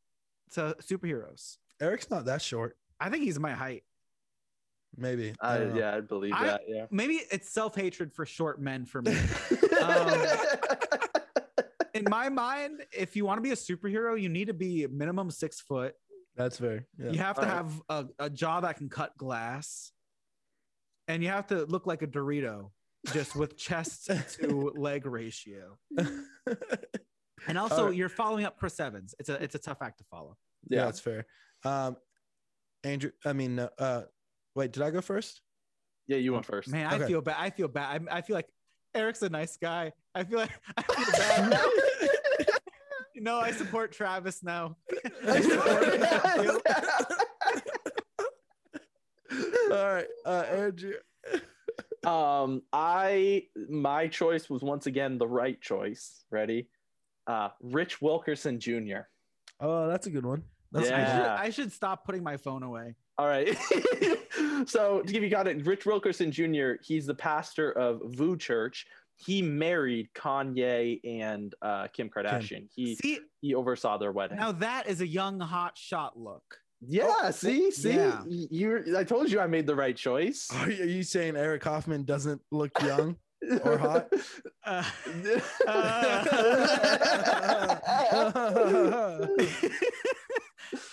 to 0.53 0.75
superheroes. 0.81 1.57
Eric's 1.81 2.09
not 2.11 2.25
that 2.25 2.41
short. 2.41 2.77
I 2.99 3.09
think 3.09 3.23
he's 3.23 3.39
my 3.39 3.51
height. 3.53 3.83
Maybe. 4.97 5.33
I 5.39 5.57
I, 5.57 5.73
yeah, 5.75 5.95
I 5.95 6.01
believe 6.01 6.33
I- 6.33 6.45
that. 6.45 6.61
Yeah. 6.67 6.85
Maybe 6.91 7.21
it's 7.31 7.49
self 7.49 7.75
hatred 7.75 8.13
for 8.13 8.25
short 8.25 8.61
men 8.61 8.85
for 8.85 9.01
me. 9.01 9.17
Um, 9.79 10.11
in 11.93 12.03
my 12.09 12.27
mind, 12.27 12.81
if 12.91 13.15
you 13.15 13.25
want 13.25 13.37
to 13.37 13.41
be 13.41 13.51
a 13.51 13.55
superhero, 13.55 14.19
you 14.21 14.27
need 14.27 14.47
to 14.47 14.53
be 14.53 14.85
minimum 14.87 15.31
six 15.31 15.61
foot. 15.61 15.93
That's 16.35 16.57
fair. 16.57 16.85
Yeah. 16.97 17.11
You 17.11 17.17
have 17.19 17.37
to 17.37 17.41
Alright. 17.49 17.55
have 17.55 17.81
a, 18.19 18.25
a 18.25 18.29
jaw 18.29 18.59
that 18.59 18.75
can 18.77 18.89
cut 18.89 19.17
glass, 19.17 19.93
and 21.07 21.23
you 21.23 21.29
have 21.29 21.47
to 21.47 21.65
look 21.65 21.87
like 21.87 22.01
a 22.01 22.07
Dorito, 22.07 22.71
just 23.13 23.37
with 23.37 23.57
chest 23.67 24.11
to 24.41 24.73
leg 24.75 25.05
ratio. 25.05 25.77
And 27.47 27.57
also, 27.57 27.83
Alright. 27.83 27.95
you're 27.95 28.09
following 28.09 28.43
up 28.45 28.57
Chris 28.57 28.79
Evans. 28.81 29.15
It's 29.17 29.29
a 29.29 29.41
it's 29.41 29.55
a 29.55 29.59
tough 29.59 29.77
act 29.81 29.99
to 29.99 30.03
follow. 30.11 30.35
yeah, 30.69 30.79
yeah. 30.79 30.85
that's 30.85 30.99
fair. 30.99 31.25
Um, 31.63 31.95
Andrew, 32.83 33.11
I 33.25 33.31
mean, 33.33 33.59
uh, 33.59 34.01
wait, 34.59 34.73
did 34.73 34.83
I 34.83 34.91
go 34.91 34.99
first? 35.01 35.41
Yeah, 36.07 36.17
you 36.17 36.33
went 36.33 36.45
first. 36.45 36.67
Man, 36.67 36.85
I 36.85 36.99
feel 37.07 37.21
bad. 37.21 37.37
I 37.39 37.49
feel 37.49 37.67
bad. 37.69 38.01
I, 38.09 38.17
I 38.17 38.21
feel 38.21 38.35
like 38.35 38.47
Eric's 38.93 39.21
a 39.21 39.29
nice 39.29 39.55
guy. 39.57 39.93
I 40.13 40.23
feel 40.25 40.39
like 40.39 40.51
I 40.77 40.81
feel 40.81 41.05
bad 41.17 41.49
now. 41.49 41.65
you 43.13 43.31
I 43.31 43.51
support 43.51 43.91
Travis 43.93 44.43
now. 44.43 44.75
I 45.25 45.41
support 45.41 45.83
him. 46.45 46.59
All 49.71 49.93
right, 49.93 50.07
uh, 50.25 50.43
Andrew. 50.49 50.93
um, 52.05 52.63
I 52.73 53.43
my 53.69 54.07
choice 54.07 54.49
was 54.49 54.61
once 54.63 54.87
again 54.87 55.17
the 55.19 55.27
right 55.27 55.61
choice. 55.61 56.25
Ready? 56.31 56.67
Uh, 57.27 57.49
Rich 57.61 58.01
Wilkerson 58.01 58.59
Jr. 58.59 59.01
Oh, 59.61 59.87
that's 59.87 60.07
a 60.07 60.09
good 60.09 60.25
one. 60.25 60.43
That's 60.71 60.89
a 60.89 60.95
I, 60.95 60.97
good 60.97 61.05
one. 61.05 61.15
should, 61.15 61.23
Yeah. 61.23 61.35
I 61.39 61.49
should 61.51 61.71
stop 61.71 62.03
putting 62.05 62.23
my 62.23 62.37
phone 62.37 62.63
away. 62.63 62.95
All 63.19 63.27
right. 63.27 63.53
so 64.65 65.01
to 65.01 65.11
give 65.11 65.23
you 65.23 65.29
context, 65.29 65.65
Rich 65.65 65.85
Wilkerson 65.85 66.31
Jr. 66.31 66.75
He's 66.81 67.05
the 67.05 67.13
pastor 67.13 67.73
of 67.73 67.99
VOUS 68.05 68.37
Church. 68.37 68.85
He 69.17 69.41
married 69.41 70.07
Kanye 70.15 71.01
and 71.03 71.53
uh, 71.61 71.87
Kim 71.87 72.09
Kardashian. 72.09 72.69
He 72.73 72.95
See, 72.95 73.19
he 73.41 73.55
oversaw 73.55 73.97
their 73.97 74.13
wedding. 74.13 74.37
now 74.37 74.53
that 74.53 74.87
is 74.87 75.01
a 75.01 75.07
young 75.07 75.37
hot 75.41 75.77
shot 75.77 76.17
look. 76.17 76.43
yeah. 76.79 77.29
See. 77.31 77.71
See. 77.71 77.95
yeah. 77.95 78.23
You. 78.25 78.95
I 78.97 79.03
told 79.03 79.29
you 79.29 79.41
I 79.41 79.47
made 79.47 79.67
the 79.67 79.75
right 79.75 79.97
choice. 79.97 80.47
Are 80.53 80.71
you, 80.71 80.83
are 80.83 80.87
you 80.87 81.03
saying 81.03 81.35
Eric 81.35 81.65
Hoffman 81.65 82.05
doesn't 82.05 82.41
look 82.51 82.71
young? 82.81 83.17
Or 83.63 83.77
hot? 83.77 84.11
Uh, 84.65 84.83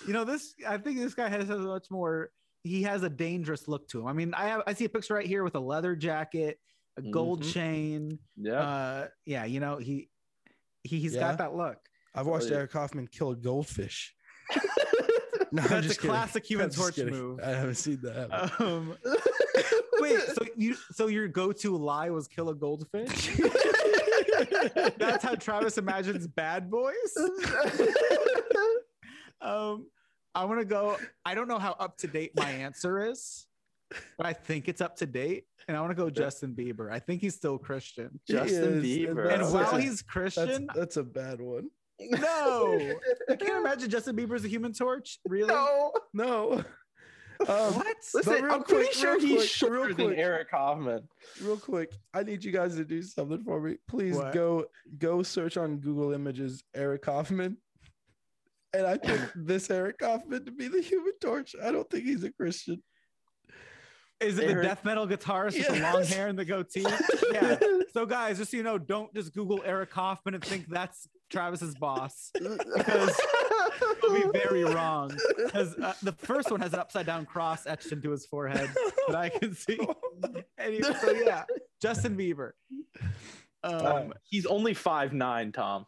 you 0.06 0.12
know 0.12 0.24
this. 0.24 0.54
I 0.66 0.78
think 0.78 0.98
this 0.98 1.14
guy 1.14 1.28
has 1.28 1.50
a 1.50 1.58
much 1.58 1.90
more. 1.90 2.30
He 2.62 2.82
has 2.82 3.02
a 3.02 3.10
dangerous 3.10 3.68
look 3.68 3.88
to 3.88 4.00
him. 4.00 4.06
I 4.06 4.12
mean, 4.12 4.34
I 4.34 4.48
have 4.48 4.62
I 4.66 4.74
see 4.74 4.84
a 4.84 4.88
picture 4.88 5.14
right 5.14 5.26
here 5.26 5.44
with 5.44 5.54
a 5.54 5.60
leather 5.60 5.94
jacket, 5.94 6.58
a 6.96 7.02
gold 7.02 7.42
Mhm. 7.42 7.52
chain. 7.52 8.18
yeah. 8.36 8.60
Uh, 8.60 9.08
yeah, 9.24 9.44
you 9.44 9.60
know 9.60 9.76
he, 9.78 10.08
he 10.82 10.98
he's 10.98 11.14
Yeah? 11.14 11.20
got 11.20 11.38
that 11.38 11.54
look. 11.54 11.78
I've 12.14 12.26
watched 12.26 12.46
Oh, 12.46 12.50
yeah. 12.50 12.56
Eric 12.58 12.72
Hoffman 12.72 13.06
kill 13.08 13.30
a 13.30 13.36
goldfish. 13.36 14.14
No, 15.52 15.62
I'm 15.62 15.68
That's 15.68 15.86
a 15.86 15.88
kidding. 15.94 16.10
classic 16.10 16.44
Human 16.46 16.64
I'm 16.66 16.70
Torch 16.72 16.98
move. 16.98 17.38
I 17.40 17.50
haven't 17.50 17.76
seen 17.76 18.00
that. 18.02 18.60
Um, 18.60 18.96
wait, 20.14 20.20
so 20.34 20.44
you 20.56 20.74
so 20.92 21.06
your 21.08 21.28
go-to 21.28 21.76
lie 21.76 22.10
was 22.10 22.28
kill 22.28 22.48
a 22.50 22.54
goldfish? 22.54 23.36
That's 24.98 25.24
how 25.24 25.34
Travis 25.34 25.78
imagines 25.78 26.26
bad 26.26 26.70
boys. 26.70 26.94
Um, 29.40 29.86
I 30.34 30.44
want 30.46 30.60
to 30.60 30.64
go. 30.64 30.96
I 31.24 31.34
don't 31.34 31.46
know 31.46 31.58
how 31.58 31.72
up 31.72 31.98
to 31.98 32.06
date 32.06 32.32
my 32.34 32.50
answer 32.50 33.10
is, 33.10 33.46
but 34.16 34.26
I 34.26 34.32
think 34.32 34.66
it's 34.68 34.80
up 34.80 34.96
to 34.96 35.06
date, 35.06 35.44
and 35.68 35.76
I 35.76 35.80
want 35.80 35.90
to 35.90 35.94
go 35.94 36.08
Justin 36.10 36.54
Bieber. 36.54 36.90
I 36.90 36.98
think 36.98 37.20
he's 37.20 37.34
still 37.36 37.58
Christian, 37.58 38.18
He 38.24 38.32
Justin 38.32 38.78
is, 38.78 38.84
Bieber. 38.84 39.32
and 39.32 39.44
such 39.44 39.52
while 39.52 39.76
a- 39.76 39.80
he's 39.80 39.90
that's, 39.90 40.02
Christian, 40.02 40.66
that's 40.74 40.96
a 40.96 41.04
bad 41.04 41.40
one. 41.40 41.68
No. 42.00 42.78
I 43.30 43.36
can't 43.36 43.58
imagine 43.58 43.88
Justin 43.90 44.16
Bieber's 44.16 44.44
a 44.44 44.48
human 44.48 44.72
torch. 44.72 45.18
Really? 45.26 45.48
No. 45.48 45.92
No. 46.12 46.64
Um, 47.40 47.74
What? 47.74 47.96
Listen, 48.14 48.50
I'm 48.50 48.62
pretty 48.62 48.92
sure 48.92 49.18
he's 49.20 49.36
quick, 49.36 49.48
shorter 49.48 49.84
real 49.94 49.96
than. 49.96 50.14
Eric 50.14 50.48
Hoffman. 50.50 51.08
real 51.42 51.56
quick, 51.56 51.92
I 52.14 52.22
need 52.22 52.44
you 52.44 52.52
guys 52.52 52.76
to 52.76 52.84
do 52.84 53.02
something 53.02 53.42
for 53.44 53.60
me. 53.60 53.76
Please 53.88 54.16
What? 54.16 54.32
go 54.32 54.64
go 54.98 55.22
search 55.22 55.56
on 55.56 55.78
Google 55.78 56.12
Images 56.12 56.62
Eric 56.74 57.04
Hoffman. 57.06 57.56
And 58.74 58.86
I 58.86 58.96
think 58.96 59.20
this 59.34 59.70
Eric 59.70 59.96
Hoffman 60.02 60.44
to 60.44 60.52
be 60.52 60.68
the 60.68 60.80
human 60.80 61.12
torch. 61.20 61.54
I 61.62 61.70
don't 61.70 61.88
think 61.90 62.04
he's 62.04 62.24
a 62.24 62.32
Christian. 62.32 62.82
Is 64.20 64.38
it 64.38 64.44
Eric- 64.44 64.56
the 64.56 64.62
death 64.62 64.84
metal 64.84 65.06
guitarist 65.06 65.58
with 65.58 65.68
the 65.68 65.80
long 65.80 66.04
hair 66.04 66.28
and 66.28 66.38
the 66.38 66.44
goatee? 66.44 66.86
Yeah. 67.32 67.58
So, 67.92 68.04
guys, 68.04 68.36
just 68.36 68.50
so 68.50 68.58
you 68.58 68.62
know, 68.62 68.76
don't 68.76 69.14
just 69.14 69.32
Google 69.32 69.62
Eric 69.64 69.90
Hoffman 69.90 70.34
and 70.34 70.44
think 70.44 70.68
that's 70.68 71.08
Travis's 71.30 71.74
boss 71.76 72.30
because 72.34 73.18
you'll 74.02 74.32
be 74.32 74.38
very 74.38 74.64
wrong. 74.64 75.16
Because 75.38 75.74
uh, 75.78 75.94
the 76.02 76.12
first 76.12 76.50
one 76.50 76.60
has 76.60 76.74
an 76.74 76.78
upside 76.80 77.06
down 77.06 77.24
cross 77.24 77.66
etched 77.66 77.92
into 77.92 78.10
his 78.10 78.26
forehead 78.26 78.68
that 79.06 79.16
I 79.16 79.30
can 79.30 79.54
see. 79.54 79.78
Anyway, 80.58 80.90
so 81.00 81.10
yeah, 81.12 81.44
Justin 81.80 82.18
Bieber. 82.18 82.50
Um, 83.62 84.12
He's 84.24 84.44
only 84.44 84.74
five 84.74 85.14
nine, 85.14 85.52
Tom. 85.52 85.86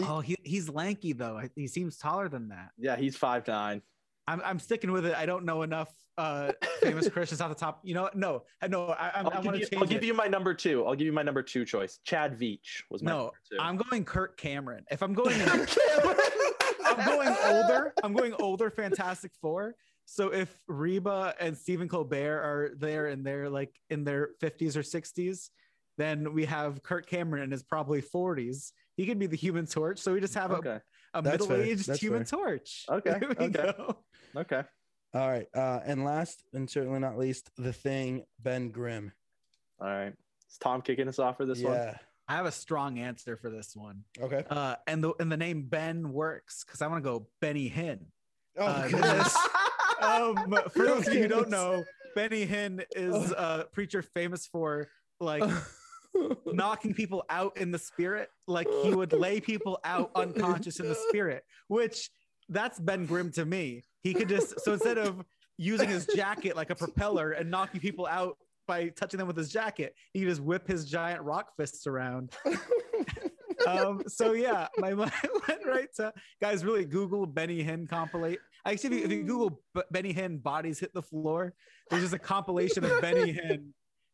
oh, 0.00 0.20
he, 0.20 0.36
he's 0.42 0.68
lanky 0.68 1.14
though. 1.14 1.40
He 1.56 1.66
seems 1.66 1.96
taller 1.96 2.28
than 2.28 2.48
that. 2.48 2.72
Yeah, 2.76 2.96
he's 2.96 3.16
five 3.16 3.46
nine. 3.48 3.80
I'm, 4.26 4.40
I'm 4.44 4.58
sticking 4.58 4.92
with 4.92 5.06
it. 5.06 5.14
I 5.16 5.26
don't 5.26 5.44
know 5.44 5.62
enough 5.62 5.92
uh, 6.18 6.52
famous 6.80 7.08
Christians 7.12 7.40
off 7.40 7.48
the 7.48 7.54
top. 7.54 7.80
You 7.82 7.94
know, 7.94 8.02
what? 8.02 8.16
no, 8.16 8.42
I 8.62 8.68
no, 8.68 8.86
I, 8.88 9.08
I'm- 9.08 9.26
I 9.26 9.30
I'll, 9.36 9.42
want 9.42 9.44
give 9.44 9.54
you, 9.54 9.66
change 9.66 9.82
I'll 9.82 9.88
give 9.88 10.04
you 10.04 10.14
my 10.14 10.26
number 10.26 10.54
two. 10.54 10.84
I'll 10.86 10.94
give 10.94 11.06
you 11.06 11.12
my 11.12 11.22
number 11.22 11.42
two 11.42 11.64
choice. 11.64 11.98
Chad 12.04 12.38
Veach 12.38 12.82
was 12.90 13.02
my 13.02 13.10
No, 13.12 13.16
number 13.18 13.32
two. 13.50 13.56
I'm 13.60 13.76
going 13.76 14.04
Kirk 14.04 14.36
Cameron. 14.36 14.84
If 14.90 15.02
I'm 15.02 15.14
going, 15.14 15.36
I'm 16.84 17.04
going 17.06 17.34
older. 17.46 17.92
I'm 18.02 18.12
going 18.12 18.34
older. 18.34 18.70
Fantastic 18.70 19.32
Four. 19.40 19.74
So 20.04 20.28
if 20.32 20.60
Reba 20.66 21.34
and 21.38 21.56
Stephen 21.56 21.88
Colbert 21.88 22.40
are 22.40 22.70
there 22.76 23.06
and 23.06 23.24
they're 23.24 23.48
like 23.48 23.72
in 23.90 24.02
their 24.04 24.30
50s 24.42 24.74
or 24.76 24.82
60s, 24.82 25.50
then 25.98 26.32
we 26.34 26.44
have 26.46 26.82
Kirk 26.82 27.06
Cameron 27.08 27.44
in 27.44 27.50
his 27.52 27.62
probably 27.62 28.02
40s. 28.02 28.72
He 28.96 29.06
could 29.06 29.18
be 29.20 29.26
the 29.26 29.36
Human 29.36 29.66
Torch. 29.66 29.98
So 30.00 30.12
we 30.12 30.20
just 30.20 30.34
have 30.34 30.50
Okay. 30.50 30.68
a, 30.70 30.82
a 31.14 31.22
That's 31.22 31.46
middle-aged 31.48 31.86
That's 31.88 32.00
Human 32.00 32.24
fair. 32.24 32.38
Torch. 32.38 32.84
Okay, 32.90 33.10
There 33.18 33.28
we 33.28 33.44
okay. 33.46 33.72
go. 33.76 33.96
Okay. 34.36 34.62
All 35.12 35.28
right. 35.28 35.46
Uh, 35.54 35.80
and 35.84 36.04
last 36.04 36.44
and 36.52 36.70
certainly 36.70 37.00
not 37.00 37.18
least, 37.18 37.50
the 37.56 37.72
thing, 37.72 38.24
Ben 38.38 38.70
Grimm. 38.70 39.12
All 39.80 39.88
right. 39.88 40.12
Is 40.50 40.58
Tom 40.58 40.82
kicking 40.82 41.08
us 41.08 41.18
off 41.18 41.36
for 41.36 41.46
this 41.46 41.60
one? 41.62 41.72
yeah. 41.74 41.96
I 42.28 42.34
have 42.34 42.46
a 42.46 42.52
strong 42.52 43.00
answer 43.00 43.36
for 43.36 43.50
this 43.50 43.74
one. 43.74 44.04
Okay. 44.20 44.44
Uh, 44.48 44.76
and 44.86 45.02
the 45.02 45.12
and 45.18 45.32
the 45.32 45.36
name 45.36 45.62
Ben 45.62 46.12
works 46.12 46.62
because 46.64 46.80
I 46.80 46.86
want 46.86 47.02
to 47.02 47.08
go 47.10 47.26
Benny 47.40 47.68
Hinn. 47.68 48.00
Oh, 48.56 48.66
Uh, 48.66 48.88
goodness. 48.88 49.36
um, 50.00 50.36
for 50.72 50.84
those 50.84 51.08
of 51.08 51.14
you 51.14 51.22
who 51.22 51.28
don't 51.28 51.50
know, 51.50 51.82
Benny 52.14 52.46
Hinn 52.46 52.84
is 52.94 53.32
a 53.32 53.66
preacher 53.72 54.02
famous 54.02 54.46
for 54.46 54.88
like 55.18 55.42
knocking 56.46 56.94
people 56.94 57.24
out 57.28 57.56
in 57.56 57.70
the 57.70 57.78
spirit. 57.78 58.28
Like 58.46 58.68
he 58.82 58.94
would 58.94 59.12
lay 59.12 59.40
people 59.40 59.78
out 59.84 60.10
unconscious 60.14 60.80
in 60.80 60.88
the 60.88 60.94
spirit, 61.08 61.44
which 61.68 62.10
that's 62.48 62.78
Ben 62.78 63.06
Grimm 63.06 63.30
to 63.32 63.44
me. 63.44 63.84
He 64.02 64.14
could 64.14 64.28
just 64.28 64.60
so 64.60 64.72
instead 64.72 64.98
of 64.98 65.24
using 65.56 65.88
his 65.88 66.06
jacket 66.06 66.56
like 66.56 66.70
a 66.70 66.74
propeller 66.74 67.32
and 67.32 67.50
knocking 67.50 67.80
people 67.80 68.06
out 68.06 68.36
by 68.66 68.88
touching 68.88 69.18
them 69.18 69.26
with 69.26 69.36
his 69.36 69.50
jacket, 69.50 69.94
he 70.12 70.20
could 70.20 70.28
just 70.28 70.40
whip 70.40 70.66
his 70.66 70.84
giant 70.86 71.22
rock 71.22 71.48
fists 71.56 71.86
around. 71.86 72.32
Um, 73.66 74.02
so 74.06 74.32
yeah, 74.32 74.68
my 74.78 74.94
mind 74.94 75.12
went 75.46 75.66
right 75.66 75.88
to 75.96 76.12
guys. 76.40 76.64
Really, 76.64 76.84
Google 76.84 77.26
Benny 77.26 77.62
Hinn 77.62 77.88
compilate. 77.88 78.38
I 78.64 78.72
actually, 78.72 78.96
if 78.96 79.00
you, 79.00 79.04
if 79.04 79.12
you 79.12 79.24
Google 79.24 79.60
B- 79.74 79.82
Benny 79.90 80.14
Hinn 80.14 80.42
bodies 80.42 80.78
hit 80.78 80.92
the 80.94 81.02
floor, 81.02 81.54
there's 81.88 82.02
just 82.02 82.14
a 82.14 82.18
compilation 82.18 82.84
of 82.84 83.00
Benny 83.00 83.32
Hinn 83.32 83.68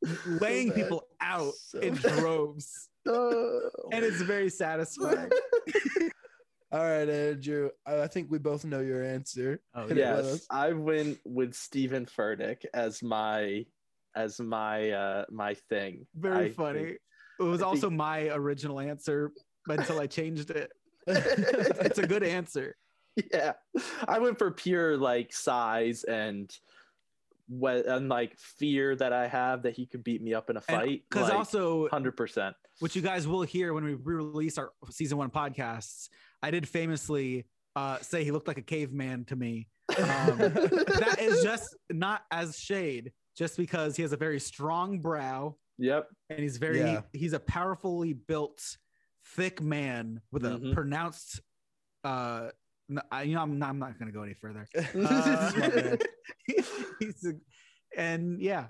laying 0.27 0.69
bad. 0.69 0.77
people 0.77 1.07
out 1.21 1.55
So 1.55 1.79
in 1.81 1.95
bad. 1.95 2.19
droves, 2.19 2.89
and 3.07 4.05
it's 4.05 4.21
very 4.23 4.49
satisfying. 4.51 5.31
All 6.73 6.81
right, 6.83 7.09
Andrew. 7.09 7.71
I 7.87 8.03
I 8.03 8.07
think 8.09 8.31
we 8.31 8.39
both 8.39 8.65
know 8.65 8.81
your 8.81 9.03
answer. 9.05 9.61
Oh, 9.75 9.87
Hit 9.87 9.99
it 9.99 10.17
with 10.17 10.27
yes. 10.27 10.47
I 10.51 10.73
went 10.73 11.19
with 11.25 11.55
Steven 11.55 12.07
Furtick 12.07 12.65
as 12.75 13.03
my 13.03 13.65
as 14.17 14.41
my 14.41 14.91
uh 14.91 15.25
my 15.31 15.55
thing. 15.71 16.07
Very 16.15 16.47
I 16.47 16.51
funny. 16.53 16.79
think- 16.85 16.99
It 17.39 17.43
was 17.43 17.61
I 17.61 17.65
think- 17.65 17.75
also 17.75 17.91
my 17.91 18.29
original 18.31 18.81
answer 18.81 19.31
until 19.69 20.01
I 20.01 20.07
changed 20.07 20.51
it. 20.51 20.71
It's 21.07 21.99
a 21.99 22.07
good 22.07 22.25
answer. 22.25 22.75
yeah, 23.33 23.53
I 24.09 24.19
went 24.19 24.37
for 24.39 24.51
pure 24.51 24.97
like 24.97 25.33
size 25.33 26.03
and 26.05 26.51
what 27.49 27.87
and 27.87 28.09
like 28.09 28.37
fear 28.39 28.97
that 28.97 29.13
I 29.13 29.29
have 29.29 29.63
that 29.63 29.75
he 29.75 29.87
could 29.87 30.03
beat 30.05 30.23
me 30.23 30.35
up 30.35 30.51
in 30.51 30.57
a 30.57 30.61
fight. 30.61 31.03
Because 31.09 31.29
like, 31.29 31.39
also, 31.39 31.89
hundred 31.89 32.17
percent. 32.17 32.57
which 32.81 32.97
you 32.97 33.03
guys 33.03 33.27
will 33.29 33.43
hear 33.43 33.73
when 33.73 33.85
we 33.85 33.95
re-release 33.95 34.59
our 34.59 34.73
season 34.91 35.19
one 35.19 35.31
podcasts. 35.31 36.09
I 36.43 36.51
did 36.51 36.69
famously 36.69 37.47
uh, 37.77 37.99
say 38.01 38.25
he 38.25 38.31
looked 38.31 38.49
like 38.49 38.59
a 38.59 38.63
caveman 38.63 39.25
to 39.27 39.37
me. 39.37 39.69
Um, 39.97 40.39
that 40.39 41.17
is 41.21 41.43
just 41.43 41.77
not 41.91 42.23
as 42.31 42.57
shade, 42.59 43.13
just 43.37 43.57
because 43.57 43.97
he 43.97 44.03
has 44.03 44.13
a 44.13 44.17
very 44.17 44.41
strong 44.41 44.99
brow 45.01 45.57
Yep. 45.79 46.09
and 46.31 46.41
he's 46.41 46.57
very 46.57 46.79
Yeah. 46.81 47.03
he's 47.13 47.33
a 47.35 47.39
powerfully 47.41 48.13
built, 48.15 48.61
thick 49.37 49.61
man 49.61 50.21
with 50.33 50.45
a 50.45 50.59
Mhm. 50.59 50.75
pronounced. 50.75 51.41
Uh, 52.03 52.49
no, 52.89 53.03
I, 53.11 53.23
you 53.23 53.35
know, 53.35 53.43
I'm 53.43 53.59
not, 53.59 53.71
I'm 53.71 53.79
not 53.79 53.99
going 53.99 54.11
to 54.11 54.17
go 54.17 54.23
any 54.23 54.35
further. 54.35 54.67
Uh, 54.95 55.97
he's 57.01 57.27
a, 57.27 57.33
and 57.97 58.41
yeah, 58.41 58.67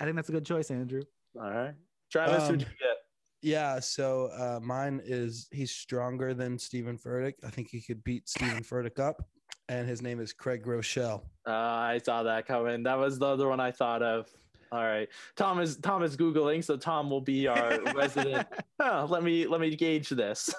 I 0.00 0.04
think 0.04 0.16
that's 0.16 0.28
a 0.28 0.32
good 0.32 0.46
choice, 0.46 0.70
Andrew. 0.70 1.02
All 1.40 1.50
right, 1.50 1.74
Travis, 2.10 2.44
Um, 2.44 2.50
who'd 2.50 2.60
you 2.62 2.66
get? 2.66 2.96
Yeah, 3.42 3.80
so 3.80 4.30
uh, 4.36 4.60
mine 4.62 5.00
is 5.04 5.48
he's 5.50 5.70
stronger 5.70 6.34
than 6.34 6.58
Steven 6.58 6.98
Furtick. 6.98 7.34
I 7.44 7.48
think 7.50 7.68
he 7.70 7.80
could 7.80 8.04
beat 8.04 8.28
Steven 8.28 8.62
Furtick 8.62 8.98
up, 8.98 9.24
and 9.68 9.88
his 9.88 10.02
name 10.02 10.20
is 10.20 10.32
Craig 10.32 10.62
Groeschel. 10.62 11.22
Uh, 11.46 11.50
I 11.50 12.00
saw 12.04 12.22
that 12.24 12.46
coming. 12.46 12.82
That 12.82 12.98
was 12.98 13.18
the 13.18 13.26
other 13.26 13.48
one 13.48 13.58
I 13.60 13.70
thought 13.70 14.02
of. 14.02 14.28
All 14.72 14.84
right, 14.84 15.08
Tom 15.36 15.58
is 15.60 15.76
Tom 15.78 16.02
is 16.02 16.16
googling, 16.16 16.62
so 16.62 16.76
Tom 16.76 17.08
will 17.08 17.22
be 17.22 17.48
our 17.48 17.80
resident. 17.94 18.46
Oh, 18.78 19.06
let 19.08 19.22
me 19.22 19.46
let 19.46 19.60
me 19.60 19.74
gauge 19.74 20.10
this. 20.10 20.54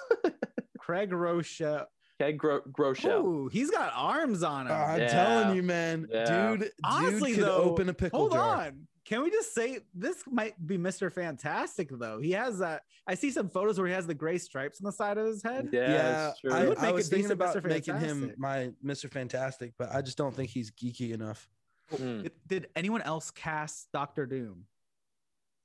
Craig 0.78 1.12
Rocha. 1.12 1.86
Okay, 2.22 2.32
Gro- 2.32 2.62
Groeschel. 2.62 3.10
Oh, 3.10 3.48
he's 3.48 3.70
got 3.70 3.92
arms 3.96 4.42
on 4.42 4.66
him. 4.66 4.72
I'm 4.72 5.00
Yeah. 5.00 5.08
telling 5.08 5.56
you, 5.56 5.62
man, 5.62 6.08
Yeah. 6.10 6.54
dude, 6.56 6.72
Honestly, 6.84 7.30
dude 7.30 7.40
could 7.40 7.48
though, 7.48 7.62
open 7.62 7.88
a 7.88 7.94
pickle 7.94 8.20
Hold 8.20 8.32
jar. 8.32 8.66
on. 8.66 8.86
Can 9.04 9.22
we 9.22 9.30
just 9.30 9.52
say 9.52 9.80
this 9.94 10.22
might 10.30 10.64
be 10.64 10.78
Mr. 10.78 11.12
Fantastic 11.12 11.88
though? 11.90 12.20
He 12.20 12.30
has 12.32 12.60
that. 12.60 12.84
I 13.06 13.16
see 13.16 13.32
some 13.32 13.48
photos 13.48 13.76
where 13.78 13.88
he 13.88 13.92
has 13.94 14.06
the 14.06 14.14
gray 14.14 14.38
stripes 14.38 14.80
on 14.80 14.84
the 14.84 14.92
side 14.92 15.18
of 15.18 15.26
his 15.26 15.42
head. 15.42 15.70
Yeah, 15.72 15.80
Yeah, 15.80 15.96
that's 16.12 16.40
true. 16.40 16.52
I, 16.52 16.64
would 16.68 16.78
I 16.78 16.82
make 16.82 16.94
was 16.94 17.06
a 17.08 17.10
thinking 17.10 17.28
decent 17.30 17.40
about 17.40 17.56
Mr. 17.56 17.68
making 17.68 17.94
him 17.98 18.20
Fantastic. 18.20 18.38
my 18.38 18.72
Mr. 18.84 19.10
Fantastic, 19.10 19.72
but 19.76 19.92
I 19.92 20.02
just 20.02 20.16
don't 20.16 20.34
think 20.34 20.50
he's 20.50 20.70
geeky 20.70 21.12
enough. 21.12 21.48
Hmm. 21.96 22.22
Did, 22.22 22.32
did 22.46 22.68
anyone 22.76 23.02
else 23.02 23.32
cast 23.32 23.90
Doctor 23.92 24.24
Doom? 24.24 24.66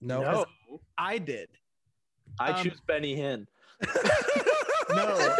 No, 0.01 0.21
No, 0.21 0.45
I 0.97 1.19
did. 1.19 1.49
I 2.39 2.51
Um, 2.53 2.63
choose 2.63 2.81
Benny 2.87 3.15
Hinn. 3.15 3.45
No. 4.89 5.35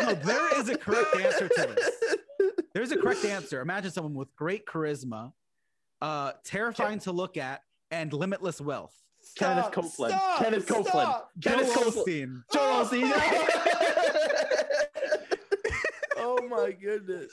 No, 0.00 0.14
there 0.14 0.58
is 0.60 0.68
a 0.68 0.76
correct 0.76 1.16
answer 1.18 1.48
to 1.48 1.74
this. 1.74 1.90
There's 2.74 2.90
a 2.92 2.96
correct 2.96 3.24
answer. 3.24 3.60
Imagine 3.60 3.90
someone 3.92 4.14
with 4.14 4.34
great 4.34 4.66
charisma, 4.66 5.32
uh, 6.02 6.32
terrifying 6.44 6.98
to 7.00 7.12
look 7.12 7.36
at, 7.36 7.60
and 7.90 8.12
limitless 8.12 8.60
wealth. 8.60 8.94
Kenneth 9.36 9.70
Copeland. 9.72 10.12
stop, 10.14 10.38
Kenneth 10.38 10.66
Copeland. 10.66 10.88
stop. 11.08 11.30
Kenneth 11.42 11.72
Joel 11.74 11.84
Copeland. 11.92 12.06
Osteen. 12.06 12.42
Joel 12.52 12.84
Osteen. 12.84 13.12
oh 16.16 16.38
my 16.48 16.72
goodness. 16.72 17.32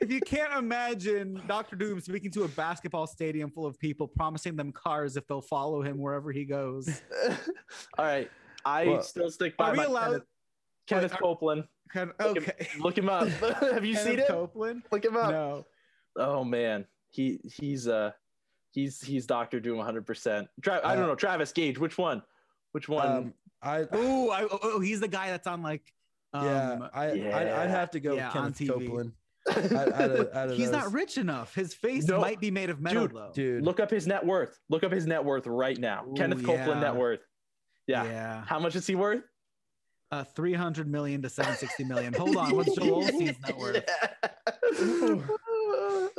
If 0.00 0.10
you 0.10 0.20
can't 0.20 0.52
imagine 0.54 1.40
Doctor 1.46 1.76
Doom 1.76 2.00
speaking 2.00 2.30
to 2.32 2.44
a 2.44 2.48
basketball 2.48 3.06
stadium 3.06 3.50
full 3.50 3.66
of 3.66 3.78
people, 3.78 4.08
promising 4.08 4.56
them 4.56 4.72
cars 4.72 5.16
if 5.16 5.26
they'll 5.26 5.40
follow 5.42 5.82
him 5.82 5.98
wherever 5.98 6.32
he 6.32 6.44
goes. 6.44 7.00
All 7.98 8.04
right, 8.04 8.30
I 8.64 8.86
Well, 8.86 9.02
still 9.02 9.30
stick 9.30 9.56
by 9.56 9.68
Are 9.68 9.72
we 9.72 9.76
my 9.78 9.84
allowed? 9.84 10.04
Kenneth, 10.10 10.22
Kenneth 10.90 11.12
Wait, 11.12 11.16
are- 11.18 11.22
Copeland. 11.22 11.64
Kind 11.92 12.12
Look 12.20 12.36
him- 12.36 12.42
okay. 12.44 12.68
Look 12.78 12.98
him 12.98 13.08
up. 13.08 13.28
Have 13.60 13.84
you 13.84 13.94
seen 13.94 14.04
Kenneth 14.16 14.24
it? 14.26 14.28
Copeland? 14.28 14.82
Look 14.92 15.04
him 15.04 15.16
up. 15.16 15.30
No. 15.30 15.66
Oh 16.16 16.44
man, 16.44 16.86
he 17.08 17.40
he's 17.44 17.88
uh 17.88 18.12
he's 18.72 19.00
he's 19.00 19.26
Doctor 19.26 19.58
Doom 19.60 19.78
100. 19.78 20.06
percent 20.06 20.48
Tra- 20.62 20.80
I 20.84 20.94
don't 20.94 21.04
Uh, 21.04 21.08
know 21.08 21.14
Travis 21.14 21.52
Gage. 21.52 21.78
Which 21.78 21.96
one? 21.98 22.22
Which 22.72 22.88
one? 22.88 23.06
Um, 23.08 23.34
I 23.62 23.86
Oh, 23.92 24.30
I, 24.30 24.46
oh, 24.50 24.80
he's 24.80 25.00
the 25.00 25.08
guy 25.08 25.30
that's 25.30 25.46
on 25.46 25.62
like. 25.62 25.92
Um, 26.32 26.44
yeah, 26.46 26.88
I 26.94 27.06
I'd, 27.10 27.16
yeah. 27.18 27.60
I'd 27.62 27.70
have 27.70 27.90
to 27.92 28.00
go 28.00 28.14
Yeah, 28.14 28.28
with 28.28 28.36
on 28.36 28.52
Kenneth 28.52 28.58
TV. 28.58 28.86
Copeland. 28.86 29.12
Out, 29.50 29.72
out 29.72 30.10
of, 30.10 30.28
out 30.34 30.50
of 30.50 30.56
he's 30.56 30.70
not 30.70 30.92
rich 30.92 31.16
enough. 31.18 31.54
His 31.54 31.72
face 31.74 32.06
No. 32.06 32.20
might 32.20 32.40
be 32.40 32.50
made 32.50 32.68
of 32.70 32.78
metal 32.80 33.06
Dude, 33.08 33.16
though. 33.16 33.30
dude. 33.34 33.64
Look 33.64 33.80
up 33.80 33.90
his 33.90 34.06
net 34.06 34.24
worth. 34.24 34.60
Look 34.68 34.84
up 34.84 34.92
his 34.92 35.06
net 35.06 35.24
worth 35.24 35.46
right 35.46 35.78
now. 35.78 36.04
Ooh, 36.06 36.12
Kenneth 36.14 36.40
Copeland 36.44 36.80
yeah. 36.82 36.90
net 36.92 36.94
worth. 36.96 37.20
Yeah. 37.86 38.04
yeah. 38.04 38.44
How 38.44 38.58
much 38.60 38.76
is 38.76 38.86
he 38.86 38.94
worth? 38.94 39.22
Uh, 40.12 40.24
300 40.24 40.90
million 40.90 41.22
to 41.22 41.28
760 41.28 41.84
million. 41.84 42.12
Hold 42.12 42.36
on. 42.36 42.56
What's 42.56 42.74
Joel 42.74 43.02
Osteen's 43.06 43.38
net 43.46 43.56
worth? 43.56 43.84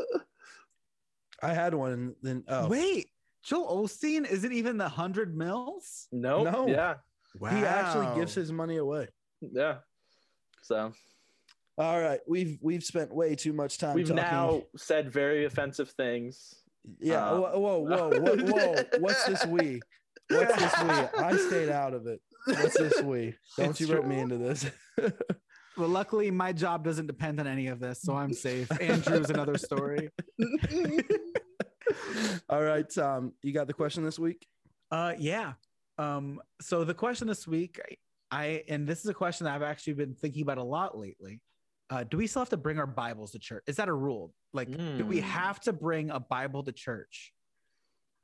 I 1.44 1.54
had 1.54 1.74
one, 1.74 1.92
and 1.92 2.16
then 2.22 2.44
oh, 2.48 2.70
Wait, 2.70 3.08
Joel 3.44 3.86
Osteen 3.86 4.30
isn't 4.30 4.54
even 4.54 4.78
the 4.78 4.86
100 4.86 5.36
mils? 5.36 6.08
Nope. 6.12 6.54
No. 6.54 6.68
Yeah. 6.68 6.96
wow. 7.38 7.50
he 7.50 7.66
actually 7.66 8.16
gives 8.16 8.34
his 8.34 8.52
money 8.52 8.78
away. 8.78 9.08
Yeah. 9.42 9.78
So 10.62 10.94
All 11.78 12.00
right, 12.00 12.20
we've 12.28 12.60
we've 12.62 12.84
spent 12.84 13.14
way 13.14 13.36
too 13.36 13.52
much 13.52 13.78
time. 13.78 13.96
we've 13.96 14.08
talking. 14.08 14.24
now 14.24 14.62
said 14.78 15.12
very 15.12 15.46
offensive 15.46 15.90
things. 15.90 16.56
yeah. 17.00 17.30
uh, 17.30 17.40
whoa, 17.40 17.60
whoa, 17.60 17.80
whoa, 17.80 18.20
whoa, 18.20 18.36
whoa! 18.38 18.84
What's 19.00 19.26
this 19.26 19.46
we? 19.48 19.82
What's 20.30 20.56
this 20.56 20.84
we? 20.84 20.90
I 21.20 21.36
stayed 21.36 21.70
out 21.70 21.94
of 21.94 22.08
it. 22.08 22.22
What's 22.46 22.78
this 22.78 23.02
we? 23.02 23.36
Don't 23.58 23.70
It's 23.72 23.82
you 23.82 23.94
rope 23.94 24.06
me 24.06 24.20
into 24.20 24.38
this? 24.38 24.66
Well, 25.78 25.88
luckily, 25.88 26.30
my 26.32 26.52
job 26.52 26.84
doesn't 26.84 27.08
depend 27.08 27.40
on 27.40 27.48
any 27.48 27.68
of 27.68 27.80
this, 27.80 28.02
so 28.02 28.14
I'm 28.14 28.34
safe. 28.34 28.70
Andrew's 28.82 29.30
another 29.30 29.58
story. 29.58 30.10
All 32.50 32.62
right, 32.62 32.86
Tom, 32.94 33.32
you 33.42 33.54
got 33.54 33.68
the 33.68 33.74
question 33.74 34.04
this 34.04 34.20
week? 34.20 34.46
Uh, 34.92 35.14
yeah. 35.18 35.54
Um, 35.98 36.42
so 36.62 36.84
the 36.84 36.94
question 36.94 37.26
this 37.28 37.48
week, 37.48 37.80
I, 38.32 38.38
I 38.38 38.64
and 38.68 38.86
this 38.86 39.00
is 39.00 39.06
a 39.06 39.14
question 39.14 39.46
that 39.46 39.56
I've 39.56 39.62
actually 39.62 39.94
been 39.94 40.14
thinking 40.14 40.42
about 40.44 40.58
a 40.58 40.64
lot 40.64 40.98
lately. 40.98 41.40
Uh, 41.90 42.04
do 42.04 42.18
we 42.18 42.28
still 42.28 42.42
have 42.42 42.50
to 42.50 42.58
bring 42.58 42.78
our 42.78 42.86
Bibles 42.88 43.32
to 43.32 43.40
church? 43.40 43.64
Is 43.68 43.78
that 43.78 43.88
a 43.88 43.94
rule? 43.94 44.34
Like, 44.54 44.70
do 44.70 45.06
we 45.06 45.20
Mm. 45.20 45.24
have 45.24 45.60
to 45.62 45.74
bring 45.74 46.10
a 46.10 46.20
Bible 46.20 46.64
to 46.64 46.74
church? 46.74 47.34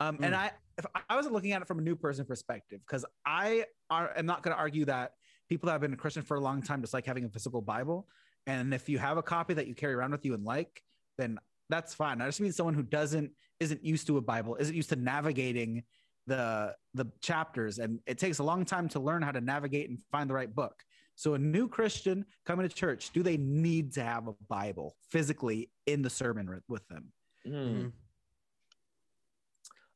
Um, 0.00 0.18
and 0.22 0.34
Mm. 0.34 0.38
I, 0.38 0.50
if 0.78 0.86
I 1.08 1.16
wasn't 1.16 1.34
looking 1.34 1.52
at 1.52 1.60
it 1.60 1.68
from 1.68 1.78
a 1.78 1.82
new 1.82 1.96
person 1.96 2.24
perspective, 2.24 2.80
because 2.86 3.04
I 3.26 3.64
are, 3.90 4.12
am 4.16 4.26
not 4.26 4.42
going 4.42 4.54
to 4.54 4.58
argue 4.58 4.84
that 4.86 5.12
people 5.48 5.66
that 5.66 5.72
have 5.72 5.80
been 5.80 5.92
a 5.92 5.96
Christian 5.96 6.22
for 6.22 6.36
a 6.36 6.40
long 6.40 6.62
time 6.62 6.80
just 6.80 6.94
like 6.94 7.04
having 7.04 7.24
a 7.24 7.28
physical 7.28 7.60
Bible. 7.60 8.08
And 8.46 8.72
if 8.72 8.88
you 8.88 8.98
have 8.98 9.18
a 9.18 9.22
copy 9.22 9.54
that 9.54 9.66
you 9.66 9.74
carry 9.74 9.94
around 9.94 10.12
with 10.12 10.24
you 10.24 10.34
and 10.34 10.44
like, 10.44 10.82
then 11.18 11.38
that's 11.68 11.94
fine. 11.94 12.22
I 12.22 12.26
just 12.26 12.40
mean 12.40 12.52
someone 12.52 12.74
who 12.74 12.82
doesn't 12.82 13.32
isn't 13.60 13.84
used 13.84 14.06
to 14.06 14.16
a 14.16 14.20
Bible, 14.20 14.56
isn't 14.56 14.74
used 14.74 14.88
to 14.90 14.96
navigating 14.96 15.82
the 16.26 16.74
the 16.94 17.06
chapters, 17.20 17.78
and 17.78 18.00
it 18.06 18.18
takes 18.18 18.38
a 18.38 18.44
long 18.44 18.64
time 18.64 18.88
to 18.90 19.00
learn 19.00 19.22
how 19.22 19.32
to 19.32 19.40
navigate 19.40 19.90
and 19.90 19.98
find 20.12 20.30
the 20.30 20.34
right 20.34 20.54
book. 20.54 20.82
So 21.16 21.34
a 21.34 21.38
new 21.38 21.66
Christian 21.66 22.24
coming 22.46 22.68
to 22.68 22.74
church, 22.74 23.10
do 23.12 23.24
they 23.24 23.36
need 23.36 23.92
to 23.94 24.04
have 24.04 24.28
a 24.28 24.34
Bible 24.48 24.94
physically 25.10 25.70
in 25.86 26.02
the 26.02 26.10
sermon 26.10 26.48
with- 26.48 26.62
with 26.68 26.86
them? 26.86 27.12
Hmm. 27.44 27.88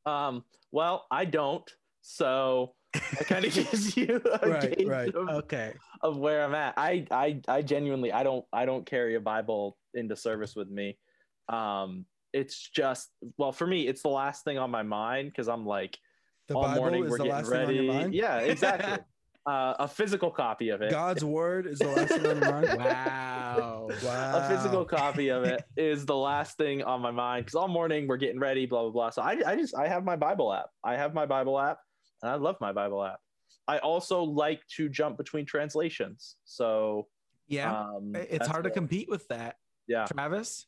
Um, 0.05 0.43
well, 0.71 1.05
I 1.11 1.25
don't. 1.25 1.69
So 2.01 2.75
it 2.93 3.27
kind 3.27 3.45
of 3.45 3.53
gives 3.53 3.95
you 3.97 4.21
a 4.41 4.47
Right, 4.49 4.75
gauge 4.77 4.87
right. 4.87 5.13
Of, 5.15 5.29
Okay. 5.29 5.73
of 6.01 6.17
where 6.17 6.43
I'm 6.43 6.55
at. 6.55 6.73
I, 6.77 7.05
I, 7.11 7.39
I 7.47 7.61
genuinely, 7.61 8.11
I 8.11 8.23
don't, 8.23 8.45
I 8.51 8.65
don't 8.65 8.85
carry 8.85 9.15
a 9.15 9.19
Bible 9.21 9.77
into 9.93 10.15
service 10.15 10.55
with 10.55 10.69
me. 10.69 10.97
Um, 11.49 12.05
it's 12.33 12.69
just, 12.69 13.09
well, 13.37 13.51
for 13.51 13.67
me, 13.67 13.87
it's 13.87 14.01
the 14.01 14.09
last 14.09 14.43
thing 14.43 14.57
on 14.57 14.71
my 14.71 14.83
mind 14.83 15.29
because 15.29 15.47
I'm 15.47 15.65
like, 15.65 15.97
The 16.47 16.55
all 16.55 16.63
Bible 16.63 16.77
morning 16.81 17.03
is 17.05 17.11
we're 17.11 17.17
the 17.19 17.23
getting 17.25 17.37
last 17.37 17.49
ready. 17.51 17.77
thing 17.77 17.79
on 17.79 17.85
your 17.85 17.93
mind. 18.01 18.13
Yeah, 18.13 18.37
exactly. 18.39 18.97
uh, 19.45 19.73
a 19.79 19.87
physical 19.87 20.31
copy 20.31 20.69
of 20.69 20.81
it. 20.81 20.89
God's 20.91 21.23
word 21.23 21.67
is 21.67 21.79
the 21.79 21.87
last 21.89 22.09
thing 22.13 22.25
on 22.25 22.39
my 22.39 22.61
mind. 22.61 22.79
Wow. 22.79 23.89
Wow. 24.03 24.37
a 24.37 24.47
physical 24.47 24.85
copy 24.85 25.29
of 25.29 25.43
it 25.43 25.63
is 25.77 26.05
the 26.05 26.15
last 26.15 26.57
thing 26.57 26.83
on 26.83 27.01
my 27.01 27.11
mind 27.11 27.45
because 27.45 27.55
all 27.55 27.67
morning 27.67 28.07
we're 28.07 28.17
getting 28.17 28.39
ready, 28.39 28.65
blah 28.65 28.81
blah 28.83 28.91
blah. 28.91 29.09
So 29.09 29.21
I, 29.21 29.41
I 29.45 29.55
just 29.55 29.75
I 29.75 29.87
have 29.87 30.03
my 30.05 30.15
Bible 30.15 30.53
app. 30.53 30.67
I 30.83 30.95
have 30.95 31.13
my 31.13 31.25
Bible 31.25 31.59
app, 31.59 31.79
and 32.21 32.31
I 32.31 32.35
love 32.35 32.55
my 32.61 32.71
Bible 32.71 33.03
app. 33.03 33.19
I 33.67 33.77
also 33.79 34.23
like 34.23 34.61
to 34.77 34.87
jump 34.89 35.17
between 35.17 35.45
translations. 35.45 36.37
So 36.45 37.07
Yeah. 37.47 37.71
um, 37.81 38.15
it's 38.15 38.31
that's 38.31 38.47
hard 38.47 38.63
to 38.63 38.69
compete 38.71 39.09
with 39.09 39.27
that. 39.27 39.57
Yeah. 39.87 40.05
Travis? 40.05 40.65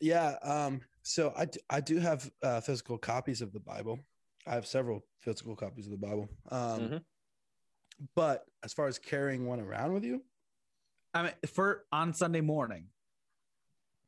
Yeah. 0.00 0.34
Um, 0.42 0.80
so 1.02 1.32
I, 1.36 1.46
I 1.70 1.80
do 1.80 1.98
have 1.98 2.30
uh, 2.42 2.60
physical 2.60 2.98
copies 2.98 3.40
of 3.40 3.52
the 3.52 3.60
Bible. 3.60 3.98
I 4.46 4.54
have 4.54 4.66
several 4.66 5.04
physical 5.20 5.54
copies 5.56 5.86
of 5.86 5.92
the 5.92 5.98
Bible. 5.98 6.28
Um, 6.50 6.80
Mhm. 6.80 7.02
But 8.14 8.44
as 8.64 8.72
far 8.72 8.88
as 8.88 8.98
carrying 8.98 9.46
one 9.46 9.60
around 9.60 9.92
with 9.92 10.04
you, 10.04 10.22
I 11.14 11.22
mean, 11.24 11.32
for 11.46 11.84
on 11.92 12.14
Sunday 12.14 12.40
morning 12.40 12.86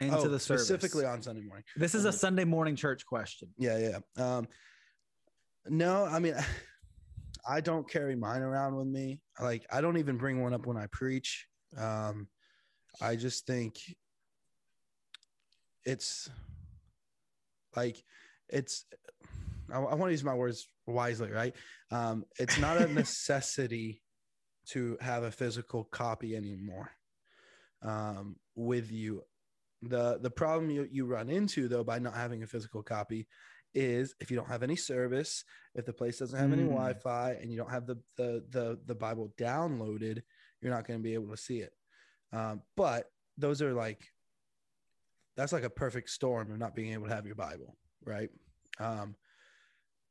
into 0.00 0.16
oh, 0.16 0.28
the 0.28 0.38
service. 0.38 0.66
specifically 0.66 1.04
on 1.04 1.22
Sunday 1.22 1.42
morning. 1.42 1.64
This 1.76 1.94
is 1.94 2.04
a 2.04 2.12
Sunday 2.12 2.44
morning 2.44 2.76
church 2.76 3.06
question. 3.06 3.48
Yeah, 3.58 3.78
yeah. 3.78 4.36
Um, 4.36 4.48
no, 5.68 6.04
I 6.04 6.18
mean, 6.18 6.34
I 7.48 7.60
don't 7.60 7.88
carry 7.88 8.16
mine 8.16 8.42
around 8.42 8.76
with 8.76 8.86
me. 8.86 9.20
Like, 9.40 9.66
I 9.70 9.80
don't 9.80 9.98
even 9.98 10.16
bring 10.16 10.42
one 10.42 10.54
up 10.54 10.66
when 10.66 10.76
I 10.76 10.86
preach. 10.86 11.46
Um, 11.76 12.28
I 13.00 13.16
just 13.16 13.46
think 13.46 13.76
it's 15.84 16.30
like 17.76 18.02
it's. 18.48 18.86
I, 19.72 19.76
I 19.76 19.94
want 19.94 20.08
to 20.08 20.12
use 20.12 20.24
my 20.24 20.34
words 20.34 20.68
wisely, 20.86 21.30
right? 21.30 21.54
Um, 21.90 22.24
it's 22.38 22.58
not 22.58 22.76
a 22.76 22.88
necessity 22.92 24.02
to 24.70 24.96
have 25.00 25.22
a 25.22 25.30
physical 25.30 25.84
copy 25.84 26.34
anymore 26.36 26.90
um, 27.82 28.36
with 28.54 28.90
you. 28.90 29.22
The 29.82 30.18
the 30.20 30.30
problem 30.30 30.70
you, 30.70 30.88
you 30.90 31.04
run 31.04 31.28
into 31.28 31.68
though 31.68 31.84
by 31.84 31.98
not 31.98 32.14
having 32.14 32.42
a 32.42 32.46
physical 32.46 32.82
copy 32.82 33.26
is 33.74 34.14
if 34.20 34.30
you 34.30 34.36
don't 34.36 34.48
have 34.48 34.62
any 34.62 34.76
service, 34.76 35.44
if 35.74 35.84
the 35.84 35.92
place 35.92 36.18
doesn't 36.18 36.38
have 36.38 36.52
any 36.52 36.62
Mm. 36.62 36.70
Wi-Fi, 36.70 37.32
and 37.32 37.50
you 37.50 37.58
don't 37.58 37.70
have 37.70 37.86
the 37.86 37.96
the 38.16 38.44
the, 38.50 38.78
the 38.86 38.94
Bible 38.94 39.34
downloaded, 39.36 40.22
you're 40.60 40.72
not 40.72 40.86
going 40.86 40.98
to 40.98 41.02
be 41.02 41.14
able 41.14 41.30
to 41.30 41.36
see 41.36 41.58
it. 41.58 41.72
Um, 42.32 42.62
but 42.76 43.10
those 43.36 43.60
are 43.60 43.74
like 43.74 44.00
that's 45.36 45.52
like 45.52 45.64
a 45.64 45.70
perfect 45.70 46.08
storm 46.10 46.50
of 46.50 46.58
not 46.58 46.74
being 46.74 46.92
able 46.92 47.08
to 47.08 47.14
have 47.14 47.26
your 47.26 47.34
Bible, 47.34 47.76
right? 48.04 48.30
Um, 48.78 49.16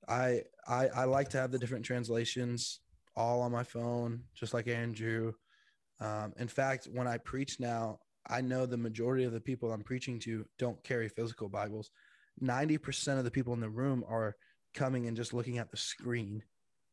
I 0.08 0.42
I 0.68 0.88
I 0.88 1.04
like 1.06 1.30
to 1.30 1.38
have 1.38 1.52
the 1.52 1.60
different 1.60 1.86
translations 1.86 2.80
all 3.16 3.42
on 3.42 3.52
my 3.52 3.64
phone, 3.64 4.24
just 4.36 4.54
like 4.54 4.68
Andrew. 4.68 5.34
Um, 6.00 6.34
in 6.38 6.48
fact, 6.48 6.88
when 6.92 7.08
I 7.08 7.18
preach 7.18 7.60
now, 7.60 8.00
I 8.28 8.42
know 8.42 8.66
the 8.66 8.78
majority 8.78 9.24
of 9.24 9.32
the 9.32 9.40
people 9.40 9.72
I'm 9.72 9.84
preaching 9.84 10.20
to 10.22 10.46
don't 10.58 10.82
carry 10.84 11.10
physical 11.10 11.50
Bibles. 11.50 11.92
90% 12.42 13.20
of 13.20 13.24
the 13.24 13.32
people 13.32 13.54
in 13.54 13.60
the 13.60 13.70
room 13.70 14.04
are 14.10 14.36
coming 14.74 15.08
and 15.08 15.16
just 15.16 15.34
looking 15.34 15.60
at 15.60 15.70
the 15.70 15.78
screen. 15.78 16.42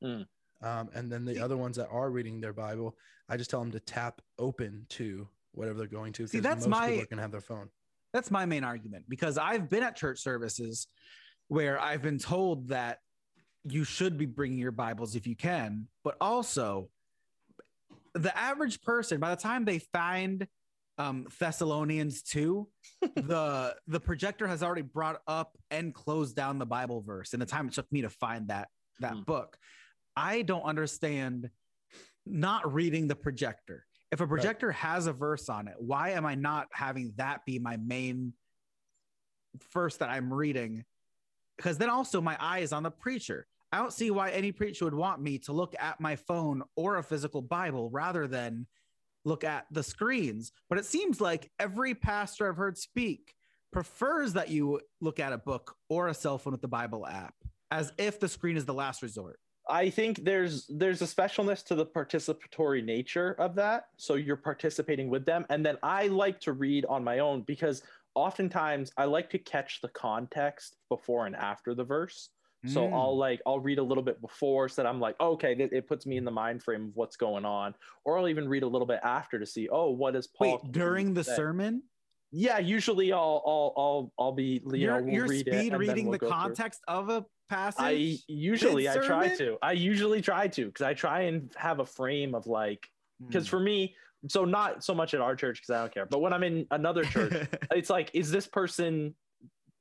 Mm. 0.03 0.27
Um, 0.63 0.91
and 0.93 1.11
then 1.11 1.25
the 1.25 1.41
other 1.41 1.57
ones 1.57 1.77
that 1.77 1.89
are 1.91 2.11
reading 2.11 2.41
their 2.41 2.53
Bible, 2.53 2.95
I 3.29 3.37
just 3.37 3.51
tell 3.51 3.61
them 3.61 3.73
to 3.73 3.81
tap 3.81 4.21
open 4.39 4.85
to 4.91 5.27
whatever 5.53 5.79
they're 5.79 5.89
going 5.89 6.13
to. 6.15 6.27
See, 6.27 6.41
that's 6.41 6.67
most 6.67 6.79
my- 6.79 6.89
people 6.89 7.03
are 7.03 7.07
going 7.07 7.17
to 7.17 7.23
have 7.23 7.33
their 7.33 7.41
phone. 7.41 7.71
That's 8.13 8.31
my 8.31 8.45
main 8.45 8.65
argument 8.65 9.05
because 9.09 9.39
I've 9.39 9.69
been 9.69 9.85
at 9.85 9.95
church 9.95 10.19
services 10.19 10.89
where 11.51 11.81
I've 11.81 12.01
been 12.01 12.19
told 12.19 12.69
that 12.69 13.01
you 13.65 13.83
should 13.83 14.17
be 14.17 14.25
bringing 14.25 14.59
your 14.59 14.71
Bibles 14.71 15.17
if 15.17 15.27
you 15.27 15.35
can, 15.35 15.89
but 16.05 16.17
also 16.21 16.89
the 18.15 18.37
average 18.39 18.81
person, 18.83 19.19
by 19.19 19.35
the 19.35 19.41
time 19.41 19.65
they 19.65 19.81
find 19.81 20.47
um, 20.97 21.27
Thessalonians 21.41 22.23
2, 22.23 22.69
the 23.17 23.75
the 23.89 23.99
projector 23.99 24.47
has 24.47 24.63
already 24.63 24.83
brought 24.83 25.23
up 25.27 25.59
and 25.73 25.93
closed 25.93 26.37
down 26.37 26.61
the 26.61 26.67
Bible 26.67 27.01
verse 27.01 27.35
in 27.35 27.41
the 27.41 27.47
time 27.47 27.67
it 27.67 27.75
took 27.75 27.91
me 27.91 28.03
to 28.03 28.11
find 28.11 28.47
that 28.49 28.69
that 29.01 29.15
Hmm. 29.15 29.23
book. 29.23 29.59
I 30.15 30.43
don't 30.43 30.63
understand 30.63 31.51
not 32.25 32.73
reading 32.73 33.09
the 33.09 33.17
projector. 33.17 33.87
If 34.13 34.21
a 34.21 34.27
projector 34.27 34.71
has 34.71 35.09
a 35.09 35.13
verse 35.13 35.49
on 35.49 35.67
it, 35.67 35.75
why 35.79 36.11
am 36.11 36.25
I 36.25 36.37
not 36.37 36.69
having 36.73 37.13
that 37.17 37.45
be 37.45 37.59
my 37.59 37.77
main 37.77 38.35
verse 39.75 39.97
that 39.97 40.11
I'm 40.11 40.33
reading? 40.33 40.85
Because 41.61 41.77
then 41.77 41.91
also 41.91 42.23
my 42.23 42.39
eye 42.41 42.61
is 42.61 42.73
on 42.73 42.83
the 42.83 42.91
preacher. 42.91 43.47
I 43.71 43.77
don't 43.77 43.93
see 43.93 44.11
why 44.11 44.31
any 44.31 44.51
preacher 44.51 44.87
would 44.87 44.95
want 44.95 45.21
me 45.21 45.37
to 45.41 45.53
look 45.53 45.75
at 45.79 46.01
my 46.01 46.17
phone 46.17 46.63
or 46.75 46.97
a 46.97 47.03
physical 47.03 47.43
Bible 47.43 47.91
rather 47.91 48.27
than 48.27 48.67
look 49.27 49.45
at 49.45 49.67
the 49.71 49.83
screens. 49.83 50.53
But 50.71 50.79
it 50.79 50.87
seems 50.87 51.21
like 51.21 51.51
every 51.59 51.95
pastor 51.95 52.49
I've 52.49 52.57
heard 52.57 52.79
speak 52.79 53.35
prefers 53.75 54.33
that 54.33 54.49
you 54.49 54.81
look 55.03 55.21
at 55.21 55.35
a 55.35 55.39
book 55.39 55.77
or 55.91 56.09
a 56.09 56.15
cell 56.15 56.39
phone 56.39 56.53
with 56.53 56.63
the 56.63 56.69
Bible 56.69 57.07
app 57.07 57.35
as 57.71 57.93
if 57.99 58.19
the 58.19 58.27
screen 58.27 58.57
is 58.57 58.65
the 58.65 58.73
last 58.73 59.03
resort. 59.03 59.39
I 59.69 59.91
think 59.91 60.25
there's 60.25 60.67
there's 60.67 61.03
a 61.03 61.05
specialness 61.05 61.63
to 61.67 61.75
the 61.75 61.85
participatory 61.85 62.83
nature 62.83 63.37
of 63.39 63.55
that. 63.57 63.89
So 63.99 64.15
you're 64.15 64.37
participating 64.37 65.11
with 65.11 65.27
them, 65.27 65.45
and 65.51 65.65
then 65.65 65.77
I 65.83 66.09
like 66.09 66.41
to 66.41 66.55
read 66.55 66.87
on 66.87 67.05
my 67.05 67.19
own 67.19 67.43
because 67.43 67.83
oftentimes 68.15 68.93
I 68.97 69.05
like 69.05 69.31
to 69.31 69.39
catch 69.39 69.81
the 69.81 69.89
context 69.89 70.77
before 70.89 71.27
and 71.27 71.37
after 71.37 71.75
the 71.75 71.85
verse. 71.85 72.31
So 72.67 72.89
Mm. 72.89 72.93
I'll 72.93 73.17
like 73.17 73.41
I'll 73.47 73.59
read 73.61 73.79
a 73.79 73.83
little 73.83 74.03
bit 74.03 74.21
before 74.21 74.69
so 74.69 74.83
that 74.83 74.89
I'm 74.89 75.01
like, 75.01 75.19
okay, 75.19 75.53
it, 75.59 75.73
it 75.73 75.89
puts 75.89 76.05
me 76.05 76.19
in 76.19 76.27
the 76.27 76.31
mind 76.31 76.63
frame 76.63 76.89
of 76.89 76.91
what's 76.95 77.17
going 77.17 77.47
on, 77.47 77.75
or 78.05 78.19
I'll 78.19 78.29
even 78.29 78.47
read 78.51 78.65
a 78.65 78.67
little 78.67 78.87
bit 78.87 79.01
after 79.03 79.39
to 79.39 79.47
see, 79.47 79.67
oh, 79.71 79.91
what 79.93 80.15
is 80.15 80.27
Paul 80.27 80.61
wait 80.63 80.73
during 80.73 81.15
the 81.15 81.25
say? 81.25 81.37
sermon. 81.37 81.83
Yeah, 82.33 82.59
usually 82.59 83.13
I'll 83.15 83.43
I'll 83.47 83.75
I'll 83.79 84.13
I'll 84.19 84.33
be 84.33 84.61
you 84.63 84.77
you're 84.77 84.99
know 84.99 85.03
we'll 85.03 85.15
you're 85.15 85.27
read 85.27 85.47
speed 85.47 85.73
reading 85.75 86.05
we'll 86.05 86.13
the 86.13 86.19
go 86.19 86.27
through. 86.27 86.33
context 86.33 86.81
of 86.87 87.09
a 87.09 87.25
passage. 87.49 87.79
I 87.79 88.19
usually 88.29 88.89
I 88.91 88.99
try 88.99 89.35
to. 89.37 89.57
I 89.63 89.73
usually 89.73 90.21
try 90.21 90.47
to 90.49 90.67
because 90.67 90.83
I 90.85 90.93
try 90.93 91.23
and 91.23 91.51
have 91.57 91.81
a 91.81 91.87
frame 91.87 92.35
of 92.35 92.47
like 92.47 92.87
because 93.27 93.47
Mm. 93.47 93.51
for 93.51 93.61
me 93.61 93.97
so 94.29 94.45
not 94.45 94.85
so 94.85 94.95
much 94.95 95.15
at 95.15 95.21
our 95.21 95.35
church 95.35 95.61
because 95.61 95.71
i 95.75 95.81
don't 95.81 95.93
care 95.93 96.07
but 96.07 96.21
when 96.21 96.33
i'm 96.33 96.43
in 96.43 96.67
another 96.71 97.05
church 97.05 97.49
it's 97.73 97.91
like 97.91 98.11
is 98.15 98.31
this 98.31 98.47
person 98.47 99.15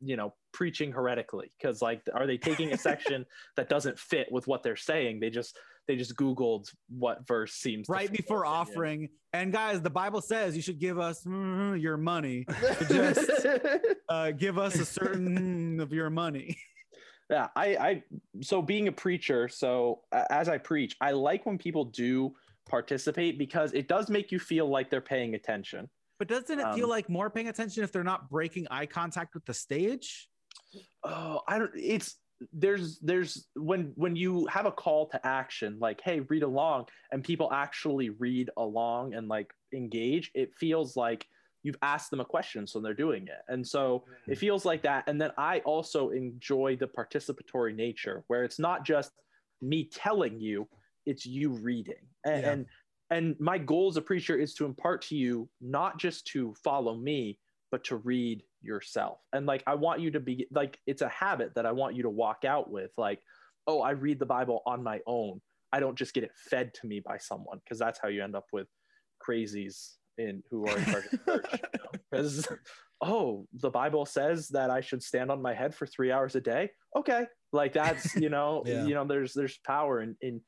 you 0.02 0.16
know 0.16 0.34
preaching 0.54 0.92
heretically 0.92 1.52
because 1.58 1.82
like 1.82 2.02
are 2.14 2.26
they 2.26 2.38
taking 2.38 2.72
a 2.72 2.78
section 2.78 3.26
that 3.58 3.70
doesn't 3.70 4.00
fit 4.00 4.28
with 4.32 4.48
what 4.48 4.64
they're 4.64 4.76
saying 4.76 5.20
they 5.20 5.30
just 5.30 5.58
they 5.90 5.96
just 5.96 6.16
googled 6.16 6.72
what 6.88 7.28
verse 7.28 7.54
seems 7.54 7.90
right 7.90 8.12
before 8.12 8.46
offering. 8.46 9.10
And 9.34 9.52
guys, 9.52 9.82
the 9.82 9.90
Bible 9.90 10.22
says 10.22 10.56
you 10.56 10.62
should 10.62 10.80
give 10.80 11.00
us 11.00 11.24
mm, 11.24 11.82
your 11.82 11.98
money. 11.98 12.46
Just 12.88 13.48
uh, 14.08 14.30
give 14.32 14.60
us 14.60 14.76
a 14.76 14.86
certain 14.86 15.80
of 15.80 15.92
your 15.92 16.12
money. 16.12 16.56
yeah 17.30 17.48
i 17.56 17.66
i 17.76 18.04
so 18.42 18.62
being 18.62 18.88
a 18.88 18.92
preacher 18.92 19.48
so 19.48 20.02
as 20.32 20.50
i 20.50 20.58
preach 20.58 20.96
i 21.00 21.12
like 21.12 21.46
when 21.46 21.60
people 21.60 21.86
do 21.86 22.34
participate 22.70 23.38
because 23.38 23.74
it 23.74 23.88
does 23.88 24.10
make 24.10 24.32
you 24.32 24.40
feel 24.40 24.70
like 24.70 24.90
they're 24.90 25.02
paying 25.02 25.36
attention. 25.36 25.90
But 26.20 26.28
doesn't 26.28 26.60
it 26.60 26.74
feel 26.76 26.86
Um, 26.86 26.90
like 26.90 27.10
more 27.10 27.30
paying 27.30 27.48
attention 27.50 27.84
if 27.84 27.92
they're 27.92 28.04
not 28.04 28.30
breaking 28.30 28.68
eye 28.72 28.86
contact 28.86 29.34
with 29.34 29.46
the 29.46 29.54
stage? 29.54 30.30
oh 31.04 31.42
i 31.48 31.58
don't 31.60 31.72
it's 31.76 32.18
there's 32.54 33.00
there's 33.00 33.48
when 33.56 33.92
when 33.96 34.16
you 34.16 34.46
have 34.48 34.66
a 34.66 34.72
call 34.72 35.08
to 35.08 35.20
action 35.26 35.78
like 35.80 36.00
hey 36.02 36.20
read 36.22 36.44
along 36.44 36.86
and 37.12 37.24
people 37.24 37.52
actually 37.52 38.10
read 38.12 38.50
along 38.58 39.14
and 39.14 39.28
like 39.28 39.52
engage 39.74 40.32
it 40.34 40.54
feels 40.56 40.96
like 40.96 41.28
you've 41.64 41.78
asked 41.82 42.10
them 42.10 42.20
a 42.20 42.26
question 42.26 42.66
so 42.66 42.80
they're 42.80 42.94
doing 42.94 43.24
it. 43.28 43.42
And 43.50 43.68
so 43.68 44.06
it 44.28 44.38
feels 44.38 44.64
like 44.64 44.82
that. 44.84 45.04
And 45.08 45.20
then 45.22 45.32
i 45.38 45.60
also 45.60 46.10
enjoy 46.10 46.76
the 46.78 46.88
participatory 46.88 47.76
nature 47.76 48.24
where 48.28 48.44
it's 48.44 48.60
not 48.60 48.86
just 48.86 49.12
me 49.62 49.90
telling 49.92 50.40
you 50.40 50.68
it's 51.10 51.26
you 51.26 51.50
reading. 51.70 52.04
And 52.26 52.42
Yeah. 52.44 52.52
and, 52.52 52.66
and 53.12 53.36
my 53.40 53.58
goal 53.58 53.88
as 53.90 53.98
a 53.98 54.02
preacher 54.02 54.36
is 54.38 54.54
to 54.56 54.66
impart 54.66 55.02
to 55.08 55.16
you 55.16 55.50
not 55.60 55.98
just 56.06 56.28
to 56.34 56.54
follow 56.64 56.96
me 56.96 57.40
but 57.72 57.84
to 57.84 57.96
read 57.98 58.42
yourself. 58.62 59.18
And 59.34 59.46
like 59.46 59.64
i 59.68 59.76
want 59.86 60.02
you 60.02 60.10
to 60.12 60.20
be 60.20 60.48
like 60.52 60.74
it's 60.92 61.02
a 61.10 61.10
habit 61.10 61.50
that 61.56 61.66
i 61.66 61.72
want 61.82 61.96
you 61.96 62.04
to 62.04 62.10
walk 62.10 62.40
out 62.54 62.70
with 62.76 62.92
like 62.98 63.20
oh 63.68 63.80
i 63.82 63.92
read 63.92 64.18
the 64.20 64.26
bible 64.38 64.62
on 64.66 64.84
my 64.84 65.00
own. 65.18 65.42
I 65.72 65.80
don't 65.80 65.98
just 66.02 66.14
get 66.16 66.24
it 66.24 66.32
fed 66.50 66.74
to 66.78 66.88
me 66.88 67.00
by 67.00 67.18
someone 67.20 67.60
because 67.64 67.78
that's 67.84 68.00
how 68.02 68.10
you 68.10 68.24
end 68.24 68.36
up 68.36 68.48
with 68.52 68.68
crazies 69.26 69.78
in 70.18 70.44
who 70.50 70.68
are 70.68 70.78
in 70.78 70.86
charge 70.86 71.06
of 71.14 71.26
church 71.26 71.62
because 72.12 72.48
oh 73.02 73.48
the 73.54 73.70
bible 73.70 74.06
says 74.06 74.50
that 74.50 74.70
i 74.70 74.82
should 74.82 75.02
stand 75.04 75.30
on 75.32 75.42
my 75.42 75.54
head 75.54 75.74
for 75.76 75.86
three 75.86 76.12
hours 76.12 76.36
a 76.36 76.42
day? 76.42 76.70
Okay. 76.96 77.24
Like 77.54 77.74
that's 77.74 78.16
you 78.16 78.30
know 78.30 78.64
Yeah. 78.66 78.86
you 78.88 78.94
know 78.96 79.06
there's 79.06 79.34
there's 79.34 79.58
power 79.66 80.02
in 80.02 80.16
in 80.22 80.42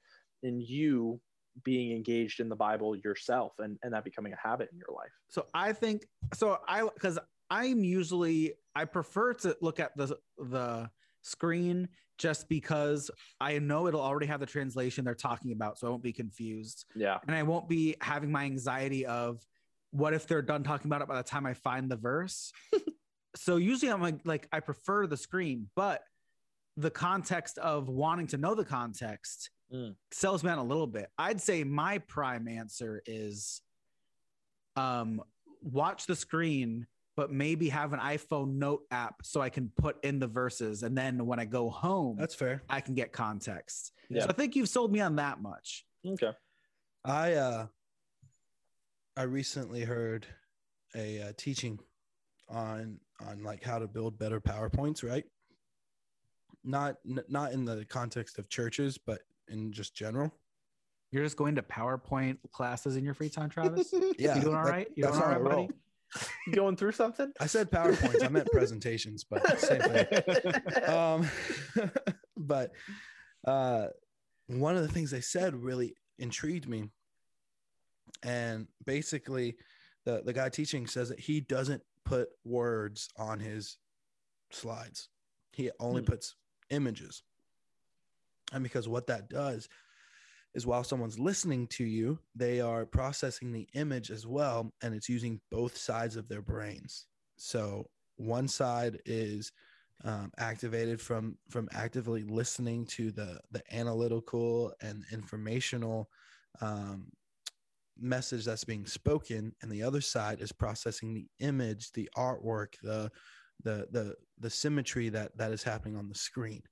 in 0.44 0.60
you 0.60 1.20
being 1.64 1.96
engaged 1.96 2.40
in 2.40 2.48
the 2.48 2.56
bible 2.56 2.96
yourself 2.96 3.54
and 3.60 3.78
and 3.84 3.94
that 3.94 4.04
becoming 4.04 4.34
a 4.34 4.38
habit 4.48 4.70
in 4.72 4.78
your 4.78 4.96
life 4.96 5.12
So 5.30 5.46
I 5.54 5.74
think 5.74 6.06
so. 6.34 6.58
I 6.68 6.84
because 6.94 7.20
I'm 7.50 7.84
usually 7.84 8.54
I 8.76 8.86
prefer 8.86 9.34
to 9.36 9.58
look 9.62 9.80
at 9.80 9.96
the 9.98 10.18
the 10.38 10.90
screen 11.22 11.90
just 12.18 12.48
because 12.48 13.12
I 13.40 13.60
know 13.60 13.88
it'll 13.88 14.02
already 14.02 14.28
have 14.28 14.40
the 14.40 14.46
translation 14.46 15.04
they're 15.04 15.16
talking 15.16 15.52
about, 15.54 15.78
so 15.80 15.88
I 15.88 15.90
won't 15.90 16.04
be 16.04 16.14
confused, 16.14 16.86
yeah 16.96 17.18
and 17.28 17.36
I 17.36 17.44
won't 17.44 17.68
be 17.68 17.96
having 18.02 18.32
my 18.32 18.46
anxiety 18.46 19.06
of 19.06 19.46
what 19.92 20.14
if 20.14 20.28
they're 20.28 20.42
done 20.42 20.64
talking 20.64 20.88
about 20.88 21.02
it 21.02 21.08
by 21.10 21.18
the 21.18 21.24
time 21.24 21.46
I 21.46 21.54
find 21.54 21.92
the 21.92 21.98
verse. 21.98 22.54
so 23.36 23.58
usually 23.58 23.92
I'm 23.92 24.02
like 24.02 24.20
like 24.26 24.48
I 24.52 24.62
prefer 24.62 25.08
the 25.08 25.18
screen, 25.18 25.68
but 25.76 26.04
the 26.78 26.92
context 26.92 27.58
of 27.58 27.90
wanting 27.90 28.28
to 28.28 28.38
know 28.38 28.56
the 28.56 28.66
context 28.66 29.50
Mm. 29.74 29.96
sells 30.12 30.44
me 30.44 30.50
on 30.50 30.58
a 30.58 30.64
little 30.64 30.88
bit. 30.88 31.10
I'd 31.18 31.40
say 31.40 31.64
my 31.64 32.00
prime 32.00 32.48
answer 32.48 33.02
is 33.06 33.62
um 34.76 35.22
watch 35.62 36.06
the 36.08 36.16
screen 36.16 36.88
but 37.18 37.32
maybe 37.32 37.68
have 37.70 37.92
an 37.94 38.00
iphone 38.00 38.54
note 38.56 38.84
app 38.90 39.16
so 39.22 39.42
i 39.42 39.50
can 39.50 39.70
put 39.78 39.98
in 40.04 40.18
the 40.18 40.28
verses 40.28 40.84
and 40.84 40.98
then 40.98 41.26
when 41.26 41.40
i 41.40 41.46
go 41.46 41.70
home 41.70 42.16
That's 42.18 42.34
fair. 42.36 42.64
i 42.70 42.80
can 42.80 42.96
get 42.96 43.12
context 43.12 43.92
Yeah. 44.10 44.22
so 44.24 44.30
i 44.30 44.32
think 44.34 44.56
you've 44.56 44.70
sold 44.70 44.92
me 44.94 45.02
on 45.02 45.18
that 45.18 45.42
much 45.42 45.86
okay 46.08 46.32
I 47.04 47.34
uh 47.34 47.68
I 49.18 49.24
recently 49.24 49.82
heard 49.84 50.26
a 50.96 51.22
uh, 51.22 51.34
teaching 51.38 51.78
on 52.50 52.98
on 53.28 53.44
like 53.44 53.62
how 53.64 53.78
to 53.80 53.88
build 53.88 54.18
better 54.18 54.40
PowerPoints, 54.40 55.04
right? 55.08 55.26
Not 56.64 56.96
n- 57.10 57.24
not 57.28 57.52
in 57.52 57.66
the 57.66 57.86
context 57.86 58.38
of 58.40 58.48
churches, 58.50 58.98
but 58.98 59.20
in 59.50 59.72
just 59.72 59.96
general. 59.96 60.32
you're 61.12 61.24
just 61.24 61.38
going 61.38 61.56
to 61.56 61.62
powerpoint 61.62 62.38
classes 62.52 62.96
in 62.96 63.04
your 63.04 63.14
free 63.14 63.30
time 63.30 63.50
travis 63.50 63.94
Yeah, 64.20 64.36
you 64.36 64.42
doing 64.42 64.56
all 64.56 64.64
that- 64.66 64.72
right 64.72 64.88
you 64.96 65.04
that's 65.04 65.18
doing 65.18 65.24
all 65.30 65.34
how 65.34 65.40
I 65.40 65.56
buddy 65.56 65.70
going 66.52 66.76
through 66.76 66.92
something 66.92 67.32
I 67.40 67.46
said 67.48 67.72
PowerPoints. 67.72 68.22
I 68.24 68.28
meant 68.28 68.48
presentations, 68.52 69.24
but 69.24 69.60
same 69.60 69.80
thing. 69.82 70.06
um, 70.90 71.26
but 72.38 72.72
uh, 73.48 73.88
one 74.48 74.76
of 74.76 74.82
the 74.82 74.90
things 74.90 75.10
they 75.12 75.22
said 75.22 75.56
really 75.56 75.96
intrigued 76.20 76.68
me. 76.68 76.90
And 78.24 78.68
basically, 78.86 79.56
the, 80.06 80.22
the 80.26 80.34
guy 80.34 80.50
teaching 80.50 80.86
says 80.86 81.08
that 81.10 81.20
he 81.22 81.40
doesn't 81.40 81.82
put 82.04 82.28
words 82.44 83.08
on 83.18 83.40
his 83.40 83.78
slides, 84.52 85.08
he 85.54 85.72
only 85.80 86.02
Hmm. 86.02 86.08
puts 86.08 86.36
images. 86.72 87.24
And 88.52 88.64
because 88.64 88.88
what 88.88 89.08
that 89.08 89.30
does 89.30 89.70
is 90.54 90.66
while 90.66 90.84
someone's 90.84 91.20
listening 91.20 91.68
to 91.68 91.86
you, 91.86 92.20
they 92.36 92.60
are 92.60 92.86
processing 92.86 93.52
the 93.52 93.68
image 93.74 94.12
as 94.12 94.28
well, 94.28 94.74
and 94.84 94.94
it's 94.94 95.10
using 95.10 95.40
both 95.50 95.78
sides 95.78 96.16
of 96.18 96.28
their 96.28 96.42
brains. 96.42 97.08
So 97.38 97.86
one 98.18 98.48
side 98.48 99.00
is 99.06 99.52
um, 100.04 100.32
activated 100.38 101.00
from 101.00 101.38
from 101.50 101.70
actively 101.74 102.24
listening 102.24 102.86
to 102.88 103.12
the 103.12 103.40
the 103.52 103.64
analytical 103.72 104.74
and 104.82 105.06
informational 105.12 106.10
um, 106.60 107.12
message 108.00 108.46
that's 108.46 108.64
being 108.64 108.86
spoken, 108.86 109.54
and 109.62 109.72
the 109.72 109.84
other 109.84 110.02
side 110.02 110.42
is 110.42 110.52
processing 110.52 111.14
the 111.14 111.28
image, 111.40 111.92
the 111.92 112.10
artwork, 112.18 112.74
the 112.84 113.12
the 113.64 113.88
the 113.92 114.16
the 114.40 114.50
symmetry 114.50 115.10
that 115.10 115.38
that 115.38 115.52
is 115.52 115.64
happening 115.64 115.96
on 115.96 116.10
the 116.10 116.16
screen, 116.16 116.64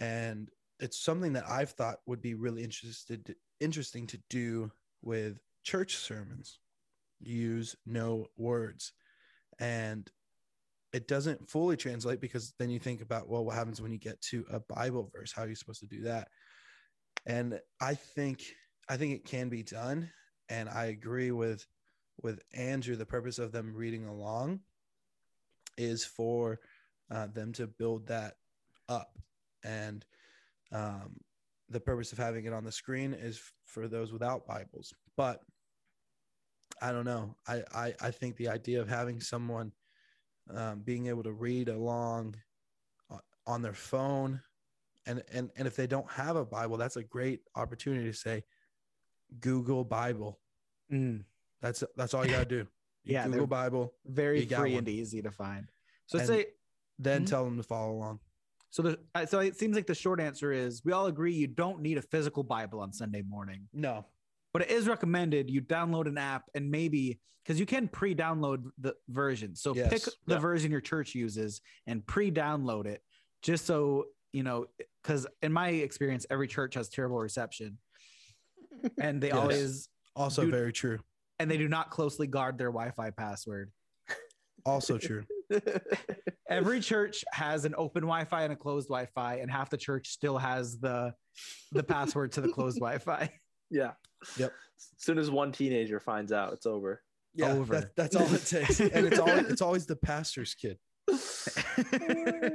and 0.00 0.50
it's 0.80 0.98
something 0.98 1.32
that 1.32 1.48
I've 1.48 1.70
thought 1.70 1.98
would 2.06 2.22
be 2.22 2.34
really 2.34 2.62
interested 2.62 3.34
interesting 3.60 4.06
to 4.06 4.18
do 4.30 4.70
with 5.02 5.40
church 5.64 5.96
sermons. 5.96 6.60
Use 7.20 7.74
no 7.84 8.26
words, 8.36 8.92
and 9.58 10.08
it 10.92 11.08
doesn't 11.08 11.48
fully 11.48 11.76
translate 11.76 12.20
because 12.20 12.54
then 12.58 12.70
you 12.70 12.78
think 12.78 13.00
about 13.00 13.28
well, 13.28 13.44
what 13.44 13.56
happens 13.56 13.80
when 13.80 13.92
you 13.92 13.98
get 13.98 14.20
to 14.22 14.44
a 14.50 14.60
Bible 14.60 15.10
verse? 15.14 15.32
How 15.32 15.42
are 15.42 15.48
you 15.48 15.56
supposed 15.56 15.80
to 15.80 15.86
do 15.86 16.02
that? 16.02 16.28
And 17.26 17.60
I 17.80 17.94
think 17.94 18.42
I 18.88 18.96
think 18.96 19.14
it 19.14 19.24
can 19.24 19.48
be 19.48 19.62
done, 19.62 20.10
and 20.48 20.68
I 20.68 20.86
agree 20.86 21.32
with 21.32 21.66
with 22.22 22.40
Andrew. 22.54 22.94
The 22.94 23.06
purpose 23.06 23.38
of 23.38 23.52
them 23.52 23.74
reading 23.74 24.06
along 24.06 24.60
is 25.76 26.04
for 26.04 26.60
uh, 27.10 27.26
them 27.26 27.52
to 27.52 27.66
build 27.66 28.06
that 28.08 28.34
up 28.88 29.18
and 29.64 30.04
um, 30.72 31.16
the 31.68 31.80
purpose 31.80 32.12
of 32.12 32.18
having 32.18 32.44
it 32.46 32.52
on 32.52 32.64
the 32.64 32.72
screen 32.72 33.12
is 33.14 33.40
for 33.66 33.88
those 33.88 34.12
without 34.12 34.46
bibles. 34.46 34.92
But 35.16 35.42
i 36.80 36.92
don't 36.92 37.04
know. 37.04 37.34
I 37.46 37.62
i, 37.74 37.94
I 38.00 38.10
think 38.10 38.36
the 38.36 38.48
idea 38.48 38.80
of 38.80 38.88
having 38.88 39.20
someone 39.20 39.72
um, 40.54 40.80
being 40.80 41.06
able 41.08 41.22
to 41.24 41.32
read 41.32 41.68
along 41.68 42.36
on 43.46 43.62
their 43.62 43.74
phone 43.74 44.40
and 45.06 45.22
and 45.32 45.50
and 45.56 45.66
if 45.66 45.74
they 45.74 45.86
don't 45.86 46.10
have 46.10 46.36
a 46.36 46.44
bible 46.44 46.76
that's 46.76 46.96
a 46.96 47.02
great 47.02 47.40
opportunity 47.56 48.04
to 48.10 48.16
say 48.16 48.44
google 49.40 49.84
bible. 49.84 50.38
Mm, 50.92 51.24
that's 51.62 51.82
that's 51.96 52.14
all 52.14 52.24
you 52.24 52.32
got 52.32 52.48
to 52.48 52.62
do. 52.62 52.66
You 53.04 53.14
Yeah, 53.14 53.24
google 53.26 53.46
bible 53.46 53.94
very 54.06 54.44
free 54.44 54.72
one. 54.74 54.78
and 54.80 54.88
easy 54.88 55.22
to 55.22 55.30
find. 55.30 55.70
So 56.06 56.18
And- 56.18 56.26
say 56.28 56.46
then 56.98 57.22
Mhm. 57.22 57.26
tell 57.26 57.44
them 57.44 57.56
to 57.56 57.62
follow 57.62 57.92
along 57.92 58.20
so 58.70 58.82
the 58.82 58.98
so 59.26 59.40
it 59.40 59.56
seems 59.56 59.74
like 59.74 59.86
the 59.86 59.94
short 59.94 60.20
answer 60.20 60.52
is 60.52 60.84
we 60.84 60.92
all 60.92 61.06
agree 61.06 61.32
you 61.32 61.46
don't 61.46 61.80
need 61.80 61.98
a 61.98 62.02
physical 62.02 62.42
bible 62.42 62.80
on 62.80 62.92
sunday 62.92 63.22
morning 63.22 63.66
no 63.72 64.04
but 64.52 64.62
it 64.62 64.70
is 64.70 64.86
recommended 64.88 65.50
you 65.50 65.60
download 65.60 66.06
an 66.06 66.18
app 66.18 66.44
and 66.54 66.70
maybe 66.70 67.18
because 67.44 67.58
you 67.58 67.66
can 67.66 67.88
pre-download 67.88 68.64
the 68.78 68.94
version 69.08 69.54
so 69.56 69.74
Yes. 69.74 69.90
pick 69.90 70.02
the 70.26 70.34
Yeah. 70.34 70.40
version 70.40 70.70
your 70.70 70.80
church 70.80 71.14
uses 71.14 71.60
and 71.86 72.06
pre-download 72.06 72.86
it 72.86 73.02
just 73.42 73.64
so 73.66 74.06
you 74.32 74.42
know 74.42 74.66
because 75.02 75.26
in 75.42 75.52
my 75.52 75.68
experience 75.68 76.26
every 76.30 76.46
church 76.48 76.74
has 76.74 76.88
terrible 76.88 77.18
reception 77.18 77.78
and 79.00 79.20
they 79.22 79.28
Yes. 79.28 79.36
always 79.36 79.88
also 80.14 80.42
Dude. 80.42 80.50
very 80.50 80.72
true 80.72 80.98
and 81.38 81.50
they 81.50 81.56
do 81.56 81.68
not 81.68 81.90
closely 81.90 82.26
guard 82.26 82.58
their 82.58 82.70
wi-fi 82.70 83.10
password 83.10 83.72
also 84.66 84.98
true 84.98 85.24
every 86.48 86.80
church 86.80 87.24
has 87.32 87.64
an 87.64 87.74
open 87.76 88.02
wi-fi 88.02 88.42
and 88.42 88.52
a 88.52 88.56
closed 88.56 88.88
wi-fi 88.88 89.36
and 89.36 89.50
half 89.50 89.70
the 89.70 89.76
church 89.76 90.08
still 90.08 90.38
has 90.38 90.78
the 90.78 91.12
the 91.72 91.82
password 91.82 92.32
to 92.32 92.40
the 92.40 92.48
closed 92.48 92.78
wi-fi 92.78 93.30
yeah 93.70 93.92
Yep. 94.36 94.52
As 94.52 95.04
soon 95.04 95.18
as 95.18 95.30
one 95.30 95.52
teenager 95.52 96.00
finds 96.00 96.32
out, 96.32 96.52
it's 96.52 96.66
over. 96.66 97.02
Yeah, 97.34 97.52
Over. 97.52 97.80
That, 97.80 97.96
that's 97.96 98.16
all 98.16 98.32
it 98.32 98.46
takes, 98.46 98.80
and 98.80 99.06
it's 99.06 99.18
always 99.18 99.46
it's 99.48 99.62
always 99.62 99.86
the 99.86 99.96
pastor's 99.96 100.54
kid. 100.54 100.78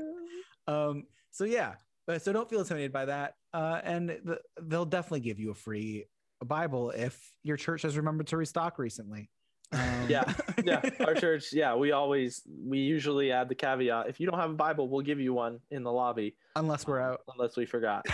um. 0.67 1.03
So 1.31 1.45
yeah, 1.45 1.75
so 2.19 2.33
don't 2.33 2.49
feel 2.49 2.59
intimidated 2.59 2.91
by 2.91 3.05
that. 3.05 3.35
Uh, 3.53 3.79
and 3.83 4.09
the, 4.09 4.39
they'll 4.61 4.85
definitely 4.85 5.21
give 5.21 5.39
you 5.39 5.51
a 5.51 5.55
free 5.55 6.05
Bible 6.43 6.91
if 6.91 7.19
your 7.43 7.55
church 7.55 7.83
has 7.83 7.95
remembered 7.95 8.27
to 8.27 8.37
restock 8.37 8.77
recently. 8.77 9.29
Um, 9.71 10.09
Yeah, 10.09 10.31
yeah. 10.63 10.81
Our 11.05 11.15
church, 11.15 11.53
yeah, 11.53 11.75
we 11.75 11.91
always 11.91 12.41
we 12.67 12.79
usually 12.79 13.31
add 13.31 13.49
the 13.49 13.55
caveat: 13.55 14.07
if 14.09 14.19
you 14.19 14.27
don't 14.29 14.39
have 14.39 14.51
a 14.51 14.55
Bible, 14.55 14.87
we'll 14.89 15.01
give 15.01 15.19
you 15.19 15.33
one 15.33 15.59
in 15.71 15.83
the 15.83 15.91
lobby, 15.91 16.35
Unless 16.55 16.85
we're 16.87 16.99
out. 16.99 17.21
unless 17.33 17.57
we 17.57 17.65
forgot. 17.65 18.05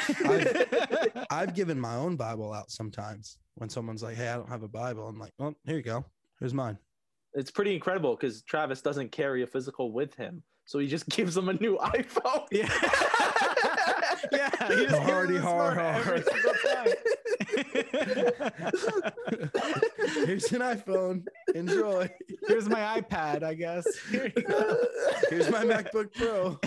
I've 1.29 1.53
given 1.59 1.79
my 1.79 1.95
own 1.95 2.15
Bible 2.15 2.53
out 2.53 2.71
sometimes 2.71 3.37
when 3.55 3.69
someone's 3.69 4.03
like, 4.03 4.15
"Hey, 4.15 4.29
I 4.29 4.35
don't 4.35 4.49
have 4.49 4.63
a 4.63 4.67
Bible." 4.67 5.07
I'm 5.07 5.19
like, 5.19 5.33
"Well, 5.37 5.53
here 5.65 5.75
you 5.77 5.83
go. 5.83 6.05
Here's 6.39 6.53
mine." 6.53 6.77
it's 7.35 7.51
pretty 7.51 7.75
incredible 7.75 8.15
because 8.15 8.41
Travis 8.41 8.81
doesn't 8.81 9.11
carry 9.11 9.43
a 9.43 9.47
physical 9.47 9.91
with 9.91 10.15
him, 10.15 10.41
so 10.65 10.79
he 10.79 10.87
just 10.87 11.07
gives 11.17 11.35
them 11.35 11.49
a 11.49 11.53
new 11.53 11.77
iPhone. 11.77 12.45
yeah. 12.51 12.69
yeah. 14.31 14.49
he 14.67 14.85
just 14.85 14.95
Hardy 15.03 15.37
us 15.37 15.43
a 15.43 17.08
Here's 20.25 20.51
an 20.51 20.61
iPhone. 20.61 21.25
Enjoy. 21.55 22.09
Here's 22.47 22.69
my 22.69 23.01
iPad, 23.01 23.43
I 23.43 23.53
guess. 23.53 23.85
Here 24.09 24.31
you 24.35 24.43
go. 24.43 24.77
Here's 25.29 25.49
my 25.49 25.63
MacBook 25.63 26.13
Pro. 26.13 26.59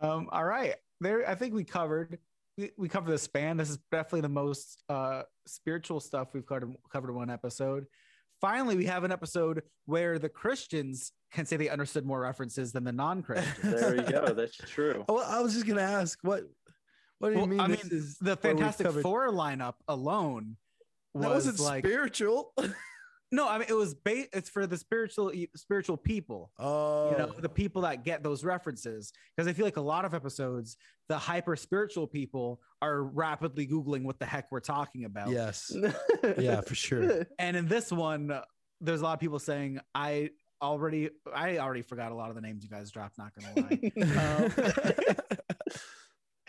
um, 0.08 0.28
all 0.30 0.44
right. 0.44 0.74
There, 1.00 1.28
I 1.28 1.34
think 1.34 1.54
we 1.54 1.64
covered 1.64 2.18
we, 2.56 2.70
we 2.76 2.88
covered 2.88 3.10
the 3.10 3.18
span. 3.18 3.56
This 3.56 3.70
is 3.70 3.78
definitely 3.90 4.22
the 4.22 4.28
most 4.28 4.82
uh 4.88 5.22
spiritual 5.46 6.00
stuff 6.00 6.28
we've 6.34 6.46
covered 6.46 6.74
covered 6.92 7.10
in 7.10 7.16
one 7.16 7.30
episode. 7.30 7.86
Finally, 8.40 8.76
we 8.76 8.84
have 8.84 9.04
an 9.04 9.12
episode 9.12 9.62
where 9.86 10.18
the 10.18 10.28
Christians 10.28 11.12
can 11.32 11.46
say 11.46 11.56
they 11.56 11.68
understood 11.68 12.04
more 12.04 12.20
references 12.20 12.72
than 12.72 12.84
the 12.84 12.92
non-Christians. 12.92 13.56
there 13.62 13.96
you 13.96 14.02
go. 14.02 14.34
That's 14.34 14.56
true. 14.56 15.04
Well, 15.08 15.24
I 15.26 15.40
was 15.40 15.54
just 15.54 15.66
gonna 15.66 15.82
ask 15.82 16.18
what. 16.22 16.44
What 17.18 17.28
do 17.28 17.34
you 17.34 17.38
Well, 17.38 17.46
mean? 17.46 17.60
I 17.60 17.68
this 17.68 17.84
mean, 17.84 17.92
is 17.98 18.18
the 18.18 18.36
Fantastic 18.36 18.90
Four 18.90 19.28
lineup 19.30 19.74
alone 19.88 20.56
That 21.14 21.20
was 21.30 21.46
wasn't 21.46 21.60
like 21.60 21.84
spiritual. 21.86 22.52
no. 23.32 23.48
I 23.48 23.58
mean, 23.58 23.66
it 23.68 23.74
was 23.74 23.94
ba- 23.94 24.26
It's 24.36 24.50
for 24.50 24.66
the 24.66 24.76
spiritual 24.76 25.32
spiritual 25.56 25.96
people. 25.96 26.50
Oh, 26.58 27.10
you 27.12 27.18
know 27.18 27.26
the 27.38 27.48
people 27.48 27.82
that 27.82 28.04
get 28.04 28.22
those 28.22 28.44
references 28.44 29.12
because 29.36 29.48
i 29.48 29.52
feel 29.52 29.64
like 29.64 29.76
a 29.76 29.80
lot 29.80 30.04
of 30.04 30.14
episodes 30.14 30.76
the 31.08 31.18
hyper 31.18 31.54
spiritual 31.54 32.06
people 32.06 32.60
are 32.80 33.02
rapidly 33.02 33.66
googling 33.66 34.04
what 34.04 34.18
the 34.18 34.24
heck 34.24 34.50
we're 34.50 34.60
talking 34.60 35.04
about 35.04 35.28
yes, 35.28 35.70
yeah, 36.38 36.60
for 36.62 36.74
sure. 36.74 37.26
and 37.38 37.56
in 37.56 37.68
this 37.68 37.92
one 37.92 38.32
there's 38.80 39.00
a 39.00 39.04
lot 39.04 39.12
of 39.12 39.20
people 39.20 39.38
saying 39.38 39.78
i 39.94 40.30
already 40.62 41.10
i 41.34 41.58
already 41.58 41.82
forgot 41.82 42.10
a 42.10 42.14
lot 42.14 42.30
of 42.30 42.34
the 42.36 42.40
names 42.40 42.62
you 42.64 42.70
guys 42.70 42.90
dropped 42.90 43.18
not 43.18 43.32
gonna 43.34 43.68
lie 43.68 43.92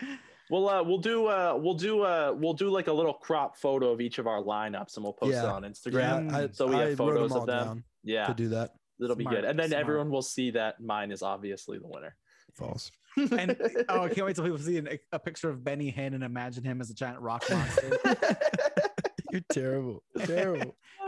um, 0.00 0.18
We'll 0.50 0.68
uh, 0.68 0.82
we'll 0.82 0.98
do 0.98 1.26
uh, 1.26 1.58
we'll 1.60 1.74
do 1.74 2.02
uh, 2.02 2.34
we'll 2.36 2.54
do 2.54 2.70
like 2.70 2.86
a 2.86 2.92
little 2.92 3.14
crop 3.14 3.56
photo 3.56 3.90
of 3.90 4.00
each 4.00 4.18
of 4.18 4.26
our 4.26 4.42
lineups 4.42 4.96
and 4.96 5.04
we'll 5.04 5.12
post 5.12 5.34
it 5.36 5.44
on 5.44 5.62
Instagram. 5.62 6.30
Yeah, 6.30 6.38
I, 6.38 6.48
So 6.52 6.66
we 6.68 6.76
have 6.76 6.88
I 6.88 6.94
photos 6.94 7.30
them 7.30 7.40
of 7.40 7.46
them. 7.46 7.84
Yeah, 8.04 8.26
to 8.26 8.34
do 8.34 8.48
that. 8.50 8.74
it'll 9.02 9.16
be 9.16 9.24
good, 9.24 9.44
and 9.44 9.58
then 9.58 9.70
smart. 9.70 9.80
everyone 9.80 10.10
will 10.10 10.22
see 10.22 10.52
that 10.52 10.80
mine 10.80 11.10
is 11.10 11.22
obviously 11.22 11.78
the 11.78 11.88
winner. 11.88 12.14
False. 12.54 12.90
and 13.16 13.56
oh 13.88 14.02
i 14.02 14.08
can't 14.08 14.26
wait 14.26 14.36
till 14.36 14.44
people 14.44 14.58
see 14.58 14.76
an, 14.76 14.88
a 15.10 15.18
picture 15.18 15.48
of 15.48 15.64
benny 15.64 15.90
hinn 15.90 16.12
and 16.14 16.22
imagine 16.22 16.62
him 16.62 16.82
as 16.82 16.90
a 16.90 16.94
giant 16.94 17.18
rock 17.18 17.42
monster 17.50 17.98
You're 19.32 19.42
terrible. 19.52 20.02
Terrible. 20.24 20.76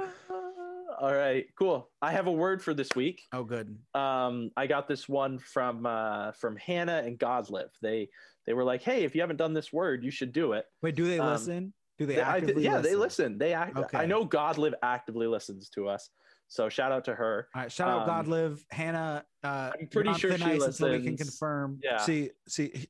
All 1.01 1.15
right, 1.15 1.47
cool. 1.59 1.91
I 2.03 2.13
have 2.13 2.27
a 2.27 2.33
word 2.33 2.63
for 2.63 2.75
this 2.75 2.89
week. 2.97 3.23
oh 3.33 3.45
good 3.45 3.77
um, 3.95 4.51
I 4.57 4.67
got 4.67 4.89
this 4.89 5.09
one 5.09 5.39
from 5.39 5.87
uh, 5.87 6.33
from 6.33 6.57
Hannah 6.57 7.03
and 7.05 7.19
Godlive. 7.19 7.71
They 7.83 8.09
they 8.47 8.53
were 8.55 8.65
like, 8.65 8.83
"Hey, 8.83 9.05
if 9.05 9.15
you 9.15 9.21
haven't 9.21 9.37
done 9.37 9.53
this 9.55 9.73
word, 9.73 10.03
you 10.05 10.11
should 10.11 10.33
do 10.33 10.53
it." 10.53 10.65
wait 10.83 10.95
do 10.97 11.07
they 11.07 11.19
Um, 11.19 11.31
listen 11.33 11.73
do 11.99 12.07
they 12.07 12.17
They- 12.17 12.21
I- 12.23 12.37
actively 12.39 12.65
yeah, 12.65 12.79
they 12.79 12.95
listen. 12.95 13.39
They 13.39 13.55
act. 13.55 13.77
Okay. 13.77 13.99
I 13.99 14.07
know 14.07 14.25
Godlive 14.25 14.75
actively 14.83 15.27
listens 15.27 15.69
to 15.71 15.89
us, 15.89 16.11
so 16.49 16.69
shout 16.69 16.91
out 16.93 17.05
to 17.07 17.15
her. 17.15 17.49
all 17.55 17.63
right 17.63 17.71
shout 17.73 17.89
out 17.89 18.01
Um, 18.03 18.07
god 18.07 18.27
live 18.29 18.65
hannah 18.71 19.25
uh 19.45 19.71
I'm 19.79 19.87
pretty 19.89 20.13
sure 20.15 20.37
she 20.37 20.45
until 20.45 20.91
we 20.91 21.03
can 21.03 21.17
confirm 21.17 21.79
Yeah, 21.83 21.99
See, 21.99 22.31
see, 22.49 22.87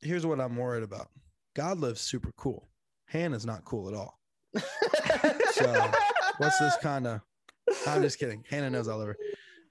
here's 0.00 0.24
what 0.26 0.40
I'm 0.40 0.56
worried 0.56 0.82
about. 0.82 1.08
God 1.54 1.78
lives 1.78 2.00
super 2.00 2.32
cool. 2.36 2.68
Hannah's 3.06 3.46
not 3.46 3.64
cool 3.64 3.88
at 3.88 3.94
all. 3.94 4.18
So, 5.52 5.90
What's 6.38 6.58
this 6.58 6.76
kind 6.82 7.06
of? 7.06 7.20
I'm 7.86 8.02
just 8.02 8.18
kidding. 8.18 8.44
Hannah 8.48 8.70
knows 8.70 8.88
all 8.88 9.00
over. 9.00 9.16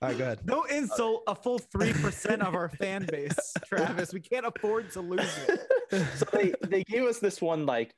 All 0.02 0.10
right, 0.10 0.18
go 0.18 0.24
ahead. 0.26 0.40
Don't 0.46 0.70
insult 0.70 1.24
a 1.28 1.36
full 1.36 1.60
three 1.60 1.94
percent 1.94 2.42
of 2.42 2.56
our 2.56 2.70
fan 2.70 3.06
base, 3.10 3.54
Travis. 3.66 4.14
We 4.14 4.20
can't 4.20 4.46
afford 4.46 4.92
to 4.92 5.02
lose 5.02 5.38
it. 5.48 5.62
so 6.18 6.26
they 6.34 6.54
they 6.68 6.84
gave 6.84 7.04
us 7.04 7.20
this 7.20 7.42
one 7.42 7.66
like 7.66 7.94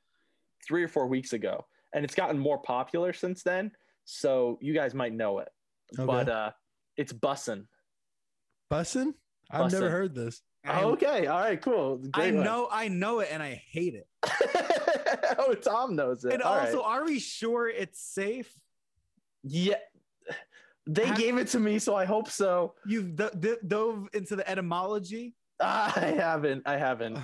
three 0.66 0.84
or 0.84 0.88
four 0.88 1.06
weeks 1.08 1.32
ago, 1.32 1.66
and 1.94 2.04
it's 2.04 2.14
gotten 2.14 2.38
more 2.38 2.58
popular 2.58 3.12
since 3.12 3.42
then. 3.42 3.72
So 4.04 4.58
you 4.60 4.72
guys 4.72 4.94
might 4.94 5.14
know 5.14 5.40
it, 5.40 5.48
Okay. 5.98 6.06
but 6.06 6.28
uh, 6.28 6.50
it's 6.96 7.12
bussin'. 7.12 7.66
Bussin? 8.72 9.14
I've 9.50 9.72
never 9.72 9.90
heard 9.90 10.14
this. 10.14 10.42
I, 10.64 10.82
okay, 10.82 11.26
all 11.26 11.40
right, 11.40 11.60
cool. 11.60 12.02
I 12.14 12.32
one. 12.32 12.42
know, 12.44 12.68
I 12.70 12.88
know 12.88 13.20
it, 13.20 13.28
and 13.30 13.42
I 13.42 13.62
hate 13.70 13.94
it. 13.94 14.08
oh, 15.38 15.54
Tom 15.54 15.94
knows 15.94 16.24
it. 16.24 16.32
And 16.32 16.42
All 16.42 16.58
also, 16.58 16.78
right. 16.78 17.00
are 17.00 17.04
we 17.04 17.20
sure 17.20 17.68
it's 17.68 18.00
safe? 18.00 18.52
Yeah, 19.46 19.76
they 20.86 21.06
Have- 21.06 21.16
gave 21.18 21.36
it 21.38 21.48
to 21.48 21.60
me, 21.60 21.78
so 21.78 21.94
I 21.94 22.04
hope 22.04 22.28
so. 22.30 22.74
You've 22.86 23.16
d- 23.16 23.28
d- 23.38 23.56
dove 23.66 24.08
into 24.12 24.36
the 24.36 24.48
etymology. 24.48 25.34
I 25.60 26.14
haven't. 26.16 26.62
I 26.66 26.76
haven't. 26.76 27.18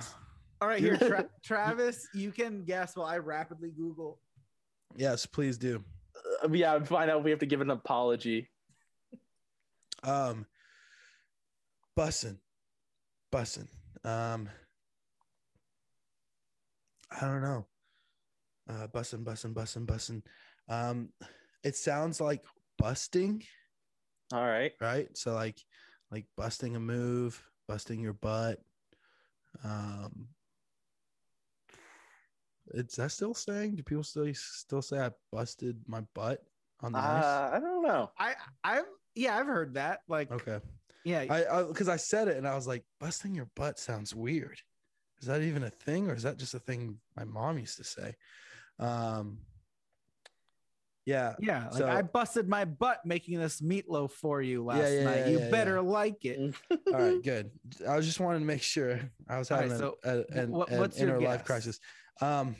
All 0.61 0.67
right, 0.67 0.79
here, 0.79 0.97
Tra- 0.97 1.29
Travis, 1.43 2.07
you 2.13 2.31
can 2.31 2.63
guess 2.63 2.95
while 2.95 3.05
I 3.07 3.17
rapidly 3.17 3.71
Google. 3.71 4.19
Yes, 4.95 5.25
please 5.25 5.57
do. 5.57 5.83
Uh, 6.43 6.49
yeah, 6.51 6.81
find 6.83 7.11
out. 7.11 7.23
We 7.23 7.29
have 7.31 7.39
to 7.39 7.45
give 7.45 7.61
an 7.61 7.69
apology. 7.69 8.49
Um, 10.03 10.45
bussin, 11.97 12.37
bussin. 13.31 13.67
Um, 14.03 14.49
I 17.11 17.21
don't 17.25 17.41
know. 17.41 17.65
Uh, 18.69 18.87
bussin, 18.87 19.23
bussin, 19.23 19.53
bussin, 19.53 19.85
bussin. 19.85 20.21
Um, 20.69 21.09
it 21.63 21.75
sounds 21.75 22.19
like 22.19 22.43
busting, 22.77 23.43
All 24.33 24.45
right. 24.45 24.73
right? 24.81 25.07
So 25.17 25.33
like, 25.33 25.57
like 26.11 26.25
busting 26.37 26.75
a 26.75 26.79
move, 26.79 27.41
busting 27.67 27.99
your 27.99 28.13
butt. 28.13 28.59
Um, 29.63 30.27
is 32.73 32.95
that 32.95 33.11
still 33.11 33.33
saying? 33.33 33.75
Do 33.75 33.83
people 33.83 34.03
still 34.03 34.27
still 34.33 34.81
say 34.81 34.99
I 34.99 35.11
busted 35.31 35.77
my 35.87 36.01
butt 36.13 36.43
on 36.81 36.93
the 36.93 36.99
ice? 36.99 37.23
Uh, 37.23 37.51
I 37.53 37.59
don't 37.59 37.83
know. 37.83 38.11
I, 38.17 38.35
I've, 38.63 38.85
yeah, 39.15 39.37
I've 39.37 39.47
heard 39.47 39.75
that. 39.75 39.99
Like, 40.07 40.31
Okay. 40.31 40.59
yeah, 41.03 41.25
I 41.29 41.63
because 41.63 41.89
I, 41.89 41.97
said 41.97 42.27
it 42.27 42.37
and 42.37 42.47
I 42.47 42.55
was 42.55 42.67
like, 42.67 42.83
busting 42.99 43.35
your 43.35 43.49
butt 43.55 43.79
sounds 43.79 44.15
weird. 44.15 44.59
Is 45.21 45.27
that 45.27 45.41
even 45.41 45.63
a 45.63 45.69
thing, 45.69 46.09
or 46.09 46.15
is 46.15 46.23
that 46.23 46.37
just 46.37 46.53
a 46.53 46.59
thing 46.59 46.97
my 47.15 47.23
mom 47.23 47.57
used 47.57 47.77
to 47.77 47.83
say? 47.83 48.15
Um, 48.79 49.39
yeah, 51.05 51.33
yeah. 51.39 51.65
Like, 51.65 51.73
so- 51.73 51.87
I 51.87 52.01
busted 52.01 52.47
my 52.47 52.65
butt 52.65 52.99
making 53.05 53.39
this 53.39 53.61
meatloaf 53.61 54.11
for 54.11 54.41
you 54.41 54.63
last 54.63 54.91
yeah, 54.91 55.03
night. 55.03 55.17
yeah, 55.17 55.27
you 55.27 55.39
yeah, 55.39 55.49
better 55.49 55.81
like 55.81 56.23
it. 56.25 56.55
all 56.71 56.93
right, 56.93 57.21
good. 57.23 57.51
I 57.87 57.95
was 57.95 58.05
just 58.05 58.19
wanting 58.19 58.41
to 58.41 58.45
make 58.45 58.61
sure 58.61 58.99
I 59.27 59.37
was 59.39 59.51
All 59.51 59.57
right, 59.57 59.63
having 59.69 59.77
so 59.77 59.97
a, 60.03 60.09
a- 60.19 60.41
an, 60.43 60.51
what- 60.51 60.69
an 60.69 60.79
what's 60.79 60.99
your 60.99 61.09
inner 61.17 61.21
life 61.21 61.43
crisis. 61.43 61.79
Um, 62.21 62.55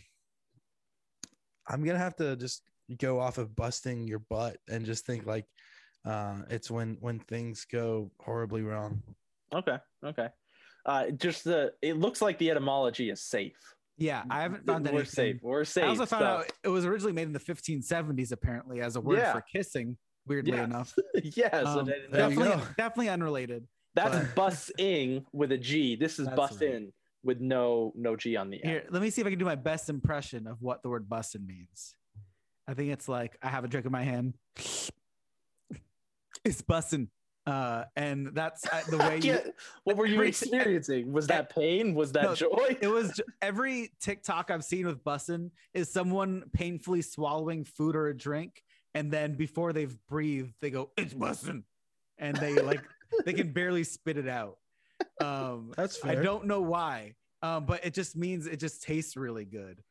I'm 1.68 1.84
gonna 1.84 2.00
have 2.00 2.16
to 2.18 2.36
just 2.36 2.64
go 2.98 3.20
off 3.20 3.38
of 3.38 3.56
busting 3.56 4.08
your 4.08 4.20
butt 4.20 4.58
and 4.70 4.86
just 4.86 5.06
think 5.06 5.26
like, 5.26 5.46
uh, 6.06 6.40
it's 6.50 6.70
when 6.70 6.98
when 7.00 7.20
things 7.20 7.66
go 7.72 8.12
horribly 8.20 8.62
wrong. 8.62 9.02
Okay. 9.54 9.78
Okay. 10.04 10.28
Uh, 10.86 11.12
just 11.12 11.46
the. 11.46 11.74
It 11.82 11.96
looks 11.98 12.22
like 12.22 12.38
the 12.40 12.52
etymology 12.52 13.10
is 13.10 13.22
safe. 13.24 13.56
Yeah, 13.98 14.24
I 14.30 14.42
haven't 14.42 14.66
found 14.66 14.86
that. 14.86 14.94
We're 14.94 15.06
safe. 15.06 15.38
We're 15.44 15.66
safe. 15.66 15.84
I 15.84 15.88
also 15.88 16.06
found 16.06 16.22
so- 16.22 16.26
out 16.26 16.52
it 16.64 16.70
was 16.70 16.86
originally 16.86 17.14
made 17.14 17.28
in 17.28 17.34
the 17.34 17.40
1570s, 17.40 18.32
apparently, 18.32 18.82
as 18.82 18.96
a 18.96 19.02
word 19.02 19.18
Yeah. 19.20 19.34
for 19.34 19.42
kissing. 19.42 19.98
Weirdly 20.26 20.54
Yeah. 20.54 20.64
enough, 20.64 20.94
yeah. 21.24 21.50
So 21.64 21.80
Um, 21.82 21.86
that- 21.86 21.96
There 22.12 22.30
you 22.30 22.36
definitely, 22.40 22.66
definitely 22.78 23.10
unrelated. 23.10 23.68
that's 23.94 24.34
but- 24.34 24.54
busing 24.54 25.26
with 25.34 25.52
a 25.52 25.58
G. 25.58 25.96
This 25.96 26.18
is 26.18 26.28
bust 26.30 26.62
right. 26.62 26.72
in 26.76 26.94
with 27.24 27.40
no 27.42 27.92
no 27.96 28.16
G 28.16 28.36
on 28.38 28.50
the 28.50 28.64
end. 28.64 28.70
Here, 28.72 28.84
let 28.90 29.02
me 29.02 29.10
see 29.10 29.20
if 29.22 29.28
I 29.28 29.30
can 29.32 29.40
do 29.40 29.46
my 29.46 29.56
best 29.56 29.90
impression 29.90 30.48
of 30.48 30.62
what 30.62 30.82
the 30.82 30.90
word 30.90 31.08
bussin 31.10 31.46
means. 31.46 31.94
I 32.68 32.74
think 32.74 32.92
it's 32.94 33.10
like 33.10 33.38
I 33.42 33.50
have 33.50 33.64
a 33.66 33.68
drink 33.68 33.86
in 33.86 33.92
my 33.92 34.04
hand. 34.04 34.36
It's 36.46 36.62
bussin. 36.62 37.08
Uh, 37.46 37.84
and 37.98 38.28
that's 38.34 38.66
uh, 38.72 38.82
the 38.90 38.98
way 39.00 39.20
you. 39.20 39.38
What 39.84 39.98
were 39.98 40.06
you 40.06 40.16
every- 40.16 40.30
experiencing? 40.30 41.12
Was 41.12 41.28
that 41.28 41.54
pain? 41.54 41.94
Was 41.94 42.14
that 42.14 42.24
No, 42.24 42.36
joy? 42.36 42.78
It 42.82 42.88
was 42.88 43.20
every 43.42 43.92
TikTok 44.00 44.50
I've 44.50 44.64
seen 44.64 44.86
with 44.88 45.04
bussin 45.04 45.52
is 45.74 45.92
someone 45.92 46.44
painfully 46.54 47.02
swallowing 47.02 47.66
food 47.66 47.96
or 47.98 48.08
a 48.08 48.18
drink, 48.18 48.64
and 48.94 49.12
then 49.12 49.36
before 49.36 49.74
they've 49.74 49.94
breathed, 50.08 50.54
they 50.62 50.70
go, 50.70 50.92
"It's 50.98 51.14
bussin," 51.14 51.64
and 52.18 52.38
they 52.38 52.54
like 52.62 52.82
they 53.26 53.34
can 53.34 53.52
barely 53.52 53.84
spit 53.84 54.18
it 54.18 54.30
out. 54.30 54.58
Um, 55.20 55.74
That's 55.78 55.98
fine. 55.98 56.18
I 56.18 56.22
don't 56.24 56.46
know 56.46 56.62
why, 56.62 57.16
um, 57.42 57.66
but 57.66 57.84
it 57.86 57.94
just 57.94 58.16
means 58.16 58.48
it 58.48 58.60
just 58.62 58.84
tastes 58.84 59.18
really 59.18 59.46
good. 59.46 59.82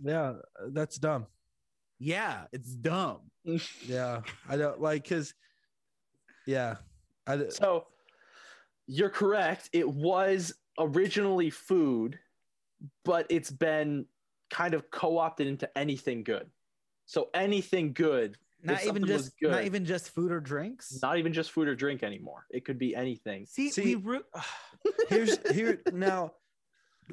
Yeah, 0.00 0.34
that's 0.68 0.96
dumb. 0.98 1.26
Yeah, 1.98 2.44
it's 2.52 2.74
dumb. 2.74 3.22
Yeah, 3.86 4.20
I 4.48 4.56
don't 4.56 4.80
like 4.80 5.02
because. 5.02 5.34
Yeah, 6.46 6.76
I 7.26 7.36
d- 7.36 7.50
So 7.50 7.86
you're 8.86 9.10
correct. 9.10 9.70
It 9.72 9.88
was 9.88 10.54
originally 10.78 11.50
food, 11.50 12.18
but 13.04 13.26
it's 13.30 13.50
been 13.50 14.06
kind 14.50 14.74
of 14.74 14.90
co-opted 14.90 15.46
into 15.46 15.78
anything 15.78 16.24
good. 16.24 16.50
So 17.06 17.30
anything 17.34 17.92
good, 17.92 18.36
Not 18.62 18.82
even 18.82 18.86
something 18.86 19.02
was 19.12 19.22
just 19.24 19.34
not 19.42 19.64
even 19.64 19.84
just 19.84 20.10
food 20.10 20.32
or 20.32 20.40
drinks. 20.40 20.98
not 21.02 21.18
even 21.18 21.32
just 21.32 21.50
food 21.52 21.68
or 21.68 21.74
drink 21.74 22.02
anymore. 22.02 22.46
It 22.50 22.64
could 22.64 22.78
be 22.78 22.94
anything. 22.94 23.46
See, 23.46 23.70
See- 23.70 23.96
we 23.96 24.02
ru- 24.02 24.24
here's 25.08 25.38
here 25.52 25.80
now 25.92 26.32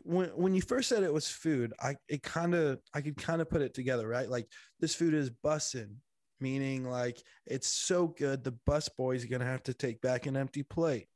when 0.03 0.29
when 0.29 0.53
you 0.55 0.61
first 0.61 0.87
said 0.87 1.01
it 1.03 1.11
was 1.11 1.27
food 1.27 1.73
i 1.81 1.95
it 2.07 2.21
kind 2.21 2.53
of 2.53 2.79
i 2.93 3.01
could 3.01 3.17
kind 3.17 3.41
of 3.41 3.49
put 3.49 3.61
it 3.61 3.73
together 3.73 4.07
right 4.07 4.29
like 4.29 4.47
this 4.79 4.93
food 4.93 5.13
is 5.15 5.31
bussin 5.31 5.95
meaning 6.41 6.83
like 6.89 7.21
it's 7.45 7.67
so 7.67 8.07
good 8.07 8.43
the 8.43 8.51
bus 8.65 8.89
boy's 8.89 9.25
gonna 9.25 9.45
have 9.45 9.63
to 9.63 9.73
take 9.73 10.01
back 10.01 10.25
an 10.25 10.35
empty 10.37 10.63
plate 10.63 11.07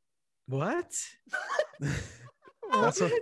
what? 0.48 0.92
That's 2.72 3.00
what- 3.02 3.12
What? 3.12 3.22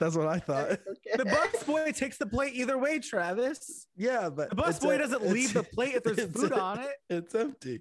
that's 0.00 0.16
what 0.16 0.26
i 0.26 0.38
thought 0.40 0.80
the 1.16 1.24
bus 1.24 1.62
boy 1.62 1.92
takes 1.92 2.18
the 2.18 2.26
plate 2.26 2.52
either 2.54 2.76
way, 2.76 2.98
Travis. 2.98 3.86
yeah 3.96 4.28
but 4.28 4.50
The 4.50 4.56
bus 4.56 4.80
boy 4.80 4.96
a- 4.96 4.98
doesn't 4.98 5.24
leave 5.26 5.54
the 5.54 5.62
plate 5.62 5.94
if 5.94 6.02
there's 6.02 6.18
it's- 6.18 6.32
food 6.34 6.52
on 6.52 6.80
it. 6.80 6.90
it's 7.08 7.34
empty 7.34 7.80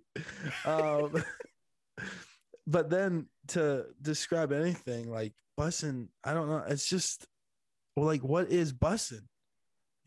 um 0.63 1.23
but 2.67 2.89
then 2.91 3.25
to 3.49 3.85
describe 4.01 4.51
anything 4.53 5.09
like 5.11 5.33
bussing, 5.59 6.07
i 6.23 6.33
don't 6.35 6.47
know 6.49 6.63
it's 6.67 6.87
just 6.87 7.25
well 7.95 8.05
like 8.05 8.23
what 8.23 8.49
is 8.51 8.71
bussin 8.71 9.21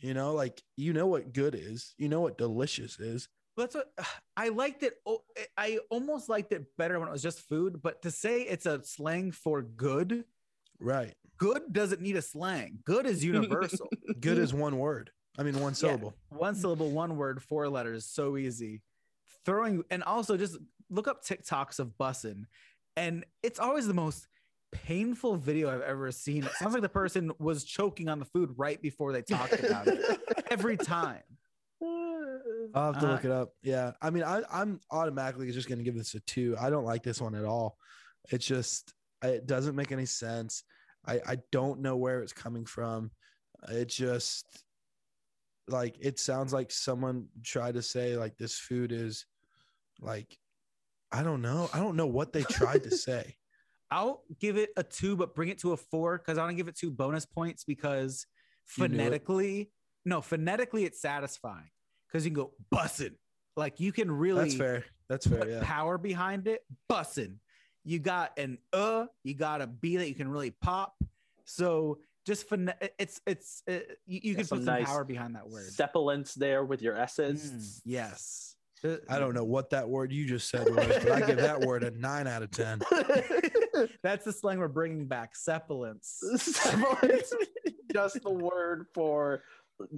you 0.07 0.15
know 0.15 0.33
like 0.33 0.63
you 0.77 0.93
know 0.93 1.09
what 1.09 1.33
good 1.33 1.55
is 1.55 1.95
you 1.99 2.09
know 2.09 2.21
what 2.21 2.39
delicious 2.39 3.01
is 3.01 3.29
That's 3.57 3.75
what 3.75 3.89
I 4.37 4.51
liked 4.51 4.83
it. 4.85 4.95
oh, 5.05 5.23
I 5.57 5.79
almost 5.91 6.29
liked 6.29 6.53
it 6.53 6.65
better 6.79 7.01
when 7.01 7.09
it 7.09 7.13
was 7.13 7.23
just 7.23 7.41
food. 7.41 7.81
But 7.83 8.03
to 8.03 8.11
say 8.11 8.43
it's 8.43 8.67
a 8.67 8.85
slang 8.85 9.33
for 9.33 9.63
good, 9.63 10.25
right 10.79 11.15
good 11.39 11.63
doesn't 11.73 12.01
need 12.01 12.17
a 12.17 12.23
slang. 12.23 12.79
Good 12.85 13.07
is 13.07 13.25
universal. 13.25 13.89
good 14.21 14.39
is 14.39 14.55
one 14.55 14.79
word 14.79 15.11
i 15.39 15.43
mean 15.43 15.59
one 15.61 15.75
syllable 15.75 16.15
one 16.31 16.55
syllable, 16.55 16.91
one 16.91 17.17
word, 17.17 17.43
four 17.43 17.69
letters, 17.69 18.07
so 18.07 18.37
easy. 18.37 18.83
Throwing 19.45 19.83
and 19.91 20.03
also 20.03 20.37
just 20.37 20.57
look 20.89 21.09
up 21.09 21.25
TikToks 21.25 21.79
of 21.79 21.93
bussin, 21.99 22.45
and 22.97 23.25
it's 23.43 23.59
always 23.59 23.87
the 23.87 23.95
most 23.95 24.29
painful 24.85 25.37
video 25.37 25.71
I've 25.71 25.83
ever 25.83 26.11
seen. 26.13 26.45
It 26.45 26.53
sounds 26.53 26.73
like 26.75 26.83
the 26.83 26.89
person 26.89 27.33
was 27.39 27.65
choking 27.65 28.09
on 28.09 28.19
the 28.19 28.25
food 28.25 28.51
right 28.57 28.81
before 28.81 29.13
they 29.13 29.23
talked 29.23 29.53
about 29.55 29.87
it 29.89 30.01
every 30.51 30.77
time. 30.77 31.23
i'll 32.75 32.93
have 32.93 33.01
to 33.01 33.09
Uh, 33.09 33.13
look 33.13 33.25
it 33.25 33.31
up. 33.31 33.51
Yeah. 33.63 33.93
I 34.01 34.11
mean 34.11 34.23
I, 34.25 34.43
i'm 34.51 34.81
automatically 34.91 35.51
just 35.53 35.69
going 35.69 35.79
to 35.79 35.85
give 35.85 35.97
this 35.97 36.15
a 36.15 36.21
two. 36.21 36.57
I 36.61 36.71
don't 36.71 36.85
like 36.85 37.03
this 37.03 37.21
one 37.21 37.35
at 37.35 37.45
all. 37.45 37.77
It's 38.31 38.47
just 38.47 38.93
it 39.23 39.47
doesn't 39.47 39.77
make 39.77 39.93
any 39.93 40.07
sense. 40.07 40.65
I 41.07 41.21
i 41.27 41.37
don't 41.53 41.81
know 41.81 41.97
where 41.97 42.21
it's 42.23 42.33
coming 42.33 42.65
from. 42.67 43.11
It 43.69 43.89
just 43.89 44.47
like 45.69 45.97
it 46.01 46.19
sounds 46.19 46.53
like 46.53 46.71
someone 46.71 47.27
tried 47.45 47.75
to 47.75 47.83
say 47.83 48.17
like 48.17 48.37
this 48.37 48.59
food 48.59 48.93
is 48.93 49.27
like 50.01 50.39
i 51.13 51.23
don't 51.23 51.43
know. 51.43 51.69
I 51.73 51.79
don't 51.79 51.97
know 51.97 52.07
what 52.07 52.33
they 52.33 52.43
tried 52.43 52.85
to 52.85 52.91
say 53.09 53.37
I'll 53.91 54.23
give 54.41 54.57
it 54.57 54.71
a 54.77 54.83
two, 54.83 55.17
but 55.17 55.35
bring 55.35 55.49
it 55.49 55.59
to 55.61 55.73
a 55.73 55.77
four 55.77 56.19
because 56.19 56.39
I 56.39 56.43
want 56.43 56.51
to 56.53 56.57
give 56.57 56.69
it 56.69 56.77
two 56.77 56.91
bonus 56.91 57.25
points 57.27 57.65
because 57.65 58.27
You 58.77 58.89
knew 58.89 58.95
it. 58.95 58.99
phonetically, 58.99 59.73
no, 60.05 60.21
phonetically 60.21 60.85
it's 60.85 61.01
satisfying 61.01 61.71
because 62.09 62.25
you 62.25 62.31
can 62.33 62.43
go 62.43 62.53
bussin'. 62.75 63.15
Like 63.57 63.81
you 63.81 63.93
can 63.93 64.11
really 64.11 64.45
that's 64.45 64.57
fair 64.57 64.85
that's 65.09 65.27
fair 65.27 65.39
put 65.41 65.49
yeah 65.49 65.61
power 65.63 65.99
behind 65.99 66.47
it, 66.49 66.61
bussin'. 66.91 67.37
You 67.85 68.01
got 68.01 68.37
an 68.39 68.59
uh, 68.73 69.07
you 69.23 69.35
got 69.35 69.63
a 69.63 69.67
B 69.69 69.97
that 69.99 70.09
you 70.09 70.15
can 70.15 70.29
really 70.29 70.51
pop. 70.51 70.95
So 71.45 72.01
just 72.27 72.49
phone- 72.49 72.73
it's 72.99 73.21
it's 73.25 73.63
uh, 73.71 73.75
you, 74.05 74.21
you 74.25 74.31
Yeah, 74.33 74.35
can 74.39 74.45
some 74.47 74.59
put 74.59 74.65
some 74.65 74.75
nice 74.75 74.87
power 74.87 75.05
behind 75.05 75.37
that 75.37 75.49
word. 75.49 75.71
Sibilance 75.71 76.35
there 76.35 76.65
with 76.65 76.83
your 76.83 76.97
S's. 76.97 77.53
Mm, 77.53 77.81
yes. 77.85 78.56
I 79.09 79.19
don't 79.19 79.35
know 79.35 79.45
what 79.45 79.71
that 79.71 79.89
word 79.89 80.13
you 80.13 80.27
just 80.27 80.49
said 80.51 80.69
was 80.69 80.87
but 80.87 81.11
i 81.11 81.21
give 81.21 81.39
that 81.39 81.61
word 81.61 81.83
a 81.83 81.91
nine 81.93 82.27
out 82.27 82.43
of 82.43 82.51
ten 82.51 82.81
That's 84.03 84.25
the 84.25 84.33
slang 84.33 84.59
we're 84.59 84.69
bringing 84.69 85.07
back. 85.07 85.37
Sibilance. 85.37 86.23
Sibilance, 86.37 87.33
just 87.93 88.23
the 88.23 88.33
word 88.33 88.87
for 88.95 89.43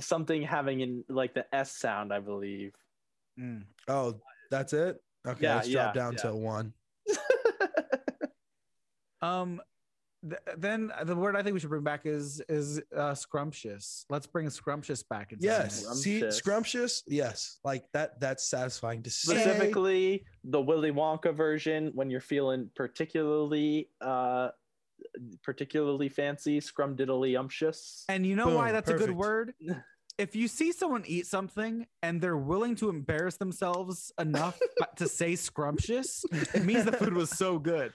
something 0.00 0.42
having 0.42 0.80
in 0.80 1.04
like 1.08 1.34
the 1.34 1.46
S 1.54 1.76
sound, 1.76 2.12
I 2.12 2.18
believe. 2.18 2.72
Mm. 3.38 3.62
oh 3.86 4.20
that's 4.50 4.72
it 4.72 5.00
okay 5.24 5.44
Yeah, 5.44 5.54
let's 5.56 5.68
drop 5.68 5.94
down 5.94 6.14
yeah. 6.14 6.22
to 6.22 6.34
one 6.34 6.72
Um, 9.20 9.60
th- 10.22 10.40
then 10.56 10.90
the 11.04 11.14
word 11.16 11.36
I 11.36 11.42
think 11.42 11.54
we 11.54 11.60
should 11.60 11.70
bring 11.70 11.82
back 11.84 12.06
is 12.06 12.40
is 12.48 12.80
uh, 12.96 13.14
scrumptious. 13.14 14.04
Let's 14.08 14.26
bring 14.26 14.48
scrumptious 14.50 15.02
back 15.02 15.32
into 15.32 15.44
Yes. 15.44 15.84
mix. 15.86 15.98
See, 16.00 16.18
Scrumptious. 16.18 16.36
scrumptious. 16.36 17.02
Yes. 17.06 17.58
Like 17.64 17.84
that. 17.92 18.20
That's 18.20 18.48
satisfying 18.48 19.02
to 19.02 19.10
say. 19.10 19.34
Specifically, 19.34 20.24
the 20.44 20.60
Willy 20.60 20.90
Wonka 20.92 21.34
version 21.34 21.90
when 21.94 22.10
you're 22.10 22.20
feeling 22.20 22.70
particularly 22.74 23.88
uh 24.00 24.48
particularly 25.42 26.08
fancy, 26.08 26.60
scrumdiddly 26.60 27.38
umptious. 27.38 28.04
And 28.08 28.26
you 28.26 28.34
know 28.36 28.48
why 28.48 28.66
Boom, 28.66 28.74
that's 28.74 28.90
a 28.90 28.94
good 28.94 29.12
word? 29.12 29.54
If 30.18 30.34
you 30.34 30.48
see 30.48 30.72
someone 30.72 31.04
eat 31.06 31.26
something 31.28 31.86
and 32.02 32.20
they're 32.20 32.36
willing 32.36 32.74
to 32.76 32.88
embarrass 32.88 33.36
themselves 33.36 34.12
enough 34.18 34.58
to 34.96 35.06
say 35.06 35.36
scrumptious, 35.36 36.24
it 36.32 36.64
means 36.64 36.84
the 36.84 36.92
food 36.92 37.12
was 37.14 37.30
so 37.30 37.58
good. 37.60 37.92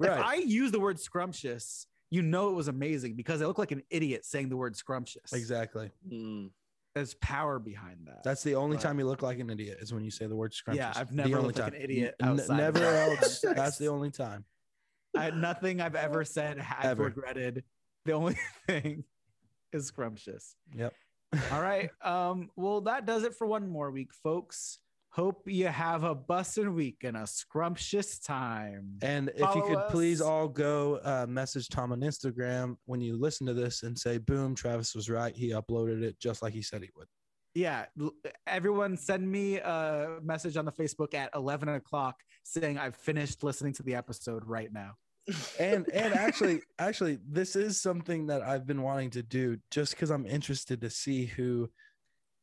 If 0.00 0.10
I 0.10 0.34
use 0.36 0.72
the 0.72 0.80
word 0.80 0.98
scrumptious, 1.00 1.86
you 2.10 2.22
know 2.22 2.50
it 2.50 2.54
was 2.54 2.68
amazing 2.68 3.14
because 3.16 3.42
I 3.42 3.46
look 3.46 3.58
like 3.58 3.72
an 3.72 3.82
idiot 3.90 4.24
saying 4.24 4.48
the 4.48 4.56
word 4.56 4.76
scrumptious. 4.76 5.32
Exactly. 5.32 5.90
Mm. 6.08 6.50
There's 6.94 7.14
power 7.14 7.58
behind 7.58 8.06
that. 8.06 8.22
That's 8.24 8.42
the 8.42 8.54
only 8.54 8.76
Right. 8.76 8.82
time 8.82 8.98
you 8.98 9.06
look 9.06 9.20
like 9.22 9.38
an 9.38 9.50
idiot 9.50 9.78
is 9.80 9.92
when 9.92 10.02
you 10.04 10.10
say 10.10 10.26
the 10.26 10.36
word 10.36 10.54
scrumptious. 10.54 10.84
Yeah, 10.94 10.98
I've 11.00 11.12
never 11.12 11.36
only 11.36 11.48
looked 11.48 11.58
like 11.58 11.68
an 11.68 11.72
time. 11.74 11.82
idiot 11.82 12.14
N- 12.22 12.28
outside 12.30 12.50
of 12.52 12.56
never 12.74 12.78
that 12.80 13.22
else. 13.22 13.40
That's 13.54 13.76
the 13.78 13.88
only 13.88 14.10
time. 14.10 14.44
I, 15.16 15.30
nothing 15.30 15.80
I've 15.80 15.94
ever 15.94 16.24
said 16.24 16.58
I've 16.58 16.84
Ever. 16.84 17.04
regretted. 17.04 17.64
The 18.04 18.12
only 18.12 18.36
thing 18.66 19.04
is 19.72 19.86
scrumptious. 19.86 20.54
Yep. 20.74 20.94
All 21.52 21.60
right. 21.60 21.90
Um, 22.02 22.50
well, 22.56 22.80
that 22.82 23.04
does 23.04 23.24
it 23.24 23.34
for 23.34 23.46
one 23.46 23.68
more 23.68 23.90
week, 23.90 24.14
folks. 24.14 24.78
Hope 25.16 25.44
you 25.46 25.68
have 25.68 26.04
a 26.04 26.14
bussin' 26.14 26.74
week 26.74 26.98
and 27.02 27.16
a 27.16 27.26
scrumptious 27.26 28.18
time. 28.18 28.98
And 29.00 29.30
if 29.30 29.54
you 29.54 29.62
could 29.62 29.88
please 29.88 30.20
all 30.20 30.46
go 30.46 31.00
uh, 31.02 31.24
message 31.26 31.70
Tom 31.70 31.92
on 31.92 32.02
Instagram 32.02 32.76
when 32.84 33.00
you 33.00 33.16
listen 33.16 33.46
to 33.46 33.54
this 33.54 33.82
and 33.82 33.98
say, 33.98 34.18
"Boom, 34.18 34.54
Travis 34.54 34.94
was 34.94 35.08
right. 35.08 35.34
He 35.34 35.52
uploaded 35.52 36.02
it 36.02 36.20
just 36.20 36.42
like 36.42 36.52
he 36.52 36.60
said 36.60 36.82
he 36.82 36.90
would." 36.94 37.06
Yeah, 37.54 37.86
everyone 38.46 38.98
send 38.98 39.26
me 39.26 39.56
a 39.56 40.18
message 40.22 40.58
on 40.58 40.66
the 40.66 40.72
Facebook 40.72 41.14
at 41.14 41.30
11 41.34 41.70
o'clock 41.70 42.16
saying 42.42 42.76
I've 42.76 42.96
finished 42.96 43.42
listening 43.42 43.72
to 43.72 43.82
the 43.82 43.94
episode 43.94 44.44
right 44.44 44.70
now. 44.70 44.96
And 45.58 45.88
and 45.94 46.12
actually, 46.12 46.60
actually, 46.78 47.20
this 47.26 47.56
is 47.56 47.80
something 47.80 48.26
that 48.26 48.42
I've 48.42 48.66
been 48.66 48.82
wanting 48.82 49.08
to 49.12 49.22
do 49.22 49.56
just 49.70 49.92
because 49.92 50.10
I'm 50.10 50.26
interested 50.26 50.82
to 50.82 50.90
see 50.90 51.24
who 51.24 51.70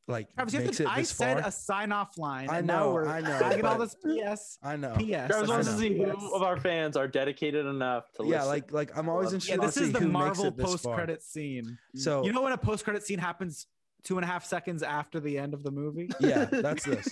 like 0.08 0.34
Travis, 0.36 0.54
you 0.54 0.60
makes 0.62 0.78
to- 0.78 0.84
it 0.84 0.90
I 0.90 1.00
this 1.00 1.10
said 1.12 1.40
far. 1.40 1.48
a 1.48 1.52
sign 1.52 1.92
off 1.92 2.18
line. 2.18 2.50
I 2.50 2.58
and 2.60 2.68
now 2.68 2.80
know, 2.86 2.94
we're 2.94 3.08
I 3.08 3.22
know, 3.22 3.40
bagging 3.40 3.66
all 3.66 3.78
this 3.78 3.96
PS. 3.96 4.58
I 4.62 4.76
know. 4.76 4.96
PS. 4.96 5.06
Travis 5.28 5.50
I 5.50 5.54
wants 5.54 5.68
to 5.68 5.74
know. 5.74 5.80
see 5.80 5.94
Yes. 5.98 6.16
who 6.20 6.36
of 6.36 6.44
our 6.44 6.60
fans 6.60 6.98
are 6.98 7.08
dedicated 7.08 7.66
enough 7.66 8.04
to 8.18 8.24
yeah, 8.26 8.38
listen. 8.40 8.48
like 8.50 8.72
like 8.74 8.98
I'm 8.98 9.08
always 9.10 9.32
Yeah, 9.32 9.36
interested 9.36 9.60
Yeah, 9.62 9.66
this 9.66 9.78
is 9.78 9.92
the 9.94 10.02
Marvel 10.02 10.44
makes 10.46 10.54
it 10.54 10.58
this 10.58 10.66
post 10.66 10.84
far. 10.84 10.96
credit 10.96 11.22
scene. 11.24 11.78
So 11.96 12.26
You 12.26 12.34
know 12.34 12.42
when 12.42 12.52
a 12.54 12.58
post 12.58 12.84
credit 12.84 13.04
scene 13.04 13.20
happens 13.20 13.68
two 14.04 14.18
and 14.18 14.26
a 14.26 14.28
half 14.28 14.44
seconds 14.46 14.84
after 14.84 15.22
the 15.22 15.38
end 15.40 15.54
of 15.54 15.64
the 15.64 15.72
movie? 15.72 16.10
yeah, 16.20 16.46
that's 16.46 16.84
this. 16.94 17.08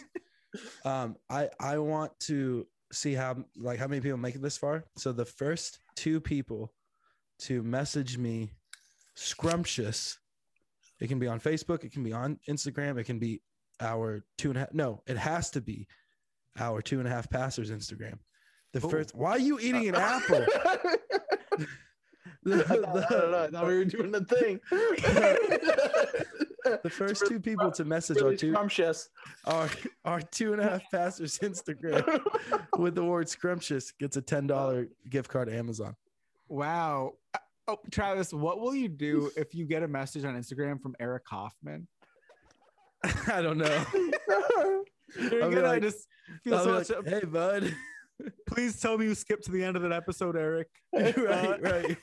Um, 0.83 1.15
I 1.29 1.49
I 1.61 1.77
want 1.77 2.11
to 2.21 2.67
see 2.91 3.13
how 3.13 3.37
like 3.55 3.79
how 3.79 3.87
many 3.87 4.01
people 4.01 4.17
make 4.17 4.35
it 4.35 4.41
this 4.41 4.57
far. 4.57 4.83
So 4.97 5.13
the 5.13 5.23
first 5.23 5.79
two 5.95 6.19
people 6.19 6.73
to 7.43 7.63
message 7.63 8.17
me 8.17 8.51
scrumptious. 9.15 10.17
It 11.01 11.07
can 11.09 11.19
be 11.19 11.27
on 11.27 11.39
Facebook, 11.39 11.83
it 11.83 11.91
can 11.91 12.03
be 12.03 12.13
on 12.13 12.39
Instagram, 12.47 12.97
it 12.99 13.05
can 13.05 13.19
be 13.19 13.41
our 13.81 14.23
two 14.37 14.49
and 14.49 14.57
a 14.57 14.59
half. 14.61 14.73
No, 14.73 15.01
it 15.07 15.17
has 15.17 15.49
to 15.51 15.61
be 15.61 15.87
our 16.59 16.81
two 16.81 16.99
and 16.99 17.07
a 17.07 17.11
half 17.11 17.29
pastors 17.29 17.71
Instagram. 17.71 18.19
The 18.73 18.85
Ooh. 18.85 18.89
first. 18.89 19.15
Why 19.15 19.31
are 19.31 19.39
you 19.39 19.59
eating 19.59 19.89
an 19.89 19.95
uh, 19.95 19.99
apple? 19.99 20.45
The, 22.43 22.55
I 22.55 22.63
thought, 22.63 22.97
I 22.97 23.09
don't 23.09 23.31
know. 23.31 23.37
I 23.37 23.45
the- 23.47 23.51
thought 23.51 23.67
we 23.67 23.77
were 23.77 23.85
doing 23.85 24.11
the 24.11 24.25
thing. 24.25 24.59
the 26.83 26.89
first 26.89 27.25
two 27.27 27.39
people 27.39 27.71
to 27.71 27.83
message 27.85 28.17
really 28.17 28.31
our 28.31 28.37
two 28.37 28.51
scrumptious. 28.51 29.09
our 29.45 29.69
our 30.05 30.21
two 30.21 30.53
and 30.53 30.61
a 30.61 30.69
half 30.69 30.83
pastors 30.91 31.39
Instagram 31.39 32.21
with 32.77 32.95
the 32.95 33.03
word 33.03 33.27
scrumptious 33.27 33.91
gets 33.99 34.17
a 34.17 34.21
ten 34.21 34.47
dollar 34.47 34.87
gift 35.09 35.29
card 35.29 35.49
to 35.49 35.55
Amazon. 35.57 35.95
Wow. 36.47 37.13
Oh, 37.67 37.77
Travis, 37.91 38.33
what 38.33 38.59
will 38.59 38.75
you 38.75 38.87
do 38.87 39.31
if 39.37 39.53
you 39.53 39.65
get 39.65 39.83
a 39.83 39.87
message 39.87 40.25
on 40.25 40.35
Instagram 40.35 40.81
from 40.81 40.95
Eric 40.99 41.23
Hoffman? 41.27 41.87
I 43.27 43.41
don't 43.41 43.57
know. 43.57 43.85
You're 45.19 45.43
I'll 45.43 45.49
gonna 45.51 45.61
like- 45.63 45.81
just 45.81 46.07
feel 46.43 46.55
I'll 46.55 46.63
so 46.63 46.71
much. 46.73 46.89
like, 46.89 47.07
hey, 47.07 47.25
bud. 47.25 47.75
Please 48.47 48.79
tell 48.79 48.97
me 48.97 49.05
you 49.05 49.15
skipped 49.15 49.45
to 49.45 49.51
the 49.51 49.63
end 49.63 49.75
of 49.75 49.81
that 49.81 49.91
episode, 49.91 50.35
Eric. 50.37 50.67
right, 50.93 51.17
Uh, 51.17 51.57
right. 51.59 51.97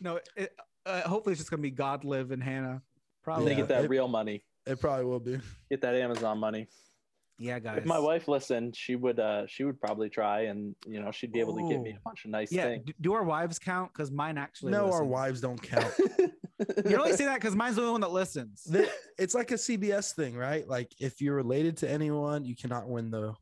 No, 0.00 0.20
it, 0.36 0.52
uh, 0.86 1.02
hopefully 1.02 1.32
it's 1.32 1.40
just 1.40 1.50
gonna 1.50 1.60
be 1.62 1.70
God 1.70 2.04
live 2.04 2.30
and 2.30 2.42
Hannah. 2.42 2.82
Probably. 3.22 3.50
Yeah. 3.52 3.58
get 3.58 3.68
that 3.68 3.84
it- 3.84 3.90
real 3.90 4.08
money. 4.08 4.44
It 4.66 4.80
probably 4.80 5.04
will 5.06 5.20
be. 5.20 5.40
Get 5.70 5.80
that 5.82 5.94
Amazon 5.94 6.38
money. 6.38 6.68
Yeah, 7.40 7.60
guys. 7.60 7.78
If 7.78 7.84
my 7.86 7.98
wife 8.00 8.26
listened, 8.26 8.74
she 8.76 8.96
would 8.96 9.20
uh 9.20 9.46
she 9.46 9.62
would 9.64 9.80
probably 9.80 10.08
try 10.10 10.42
and 10.42 10.74
you 10.86 11.00
know 11.00 11.10
she'd 11.12 11.32
be 11.32 11.38
able 11.40 11.56
to 11.56 11.62
give 11.68 11.80
me 11.80 11.90
a 11.90 12.00
bunch 12.04 12.24
of 12.24 12.32
nice 12.32 12.50
Yeah, 12.50 12.64
things. 12.64 12.84
d- 12.86 12.94
do 13.00 13.12
our 13.12 13.22
wives 13.22 13.58
count? 13.58 13.92
Because 13.92 14.10
mine 14.10 14.36
actually. 14.38 14.72
No, 14.72 14.90
our 14.92 15.04
wives 15.04 15.40
don't 15.40 15.60
count. 15.62 15.92
You 16.84 16.96
only 16.96 17.12
say 17.12 17.26
that 17.26 17.36
because 17.36 17.54
mine's 17.54 17.76
the 17.76 17.82
only 17.82 17.92
one 17.92 18.00
that 18.00 18.10
listens. 18.10 18.64
The- 18.64 18.90
it's 19.18 19.34
like 19.34 19.52
a 19.52 19.54
CBS 19.54 20.14
thing, 20.14 20.36
right? 20.36 20.66
Like 20.66 20.92
if 20.98 21.20
you're 21.20 21.36
related 21.36 21.76
to 21.78 21.88
anyone, 21.90 22.44
you 22.44 22.56
cannot 22.56 22.88
win 22.88 23.10
the. 23.12 23.34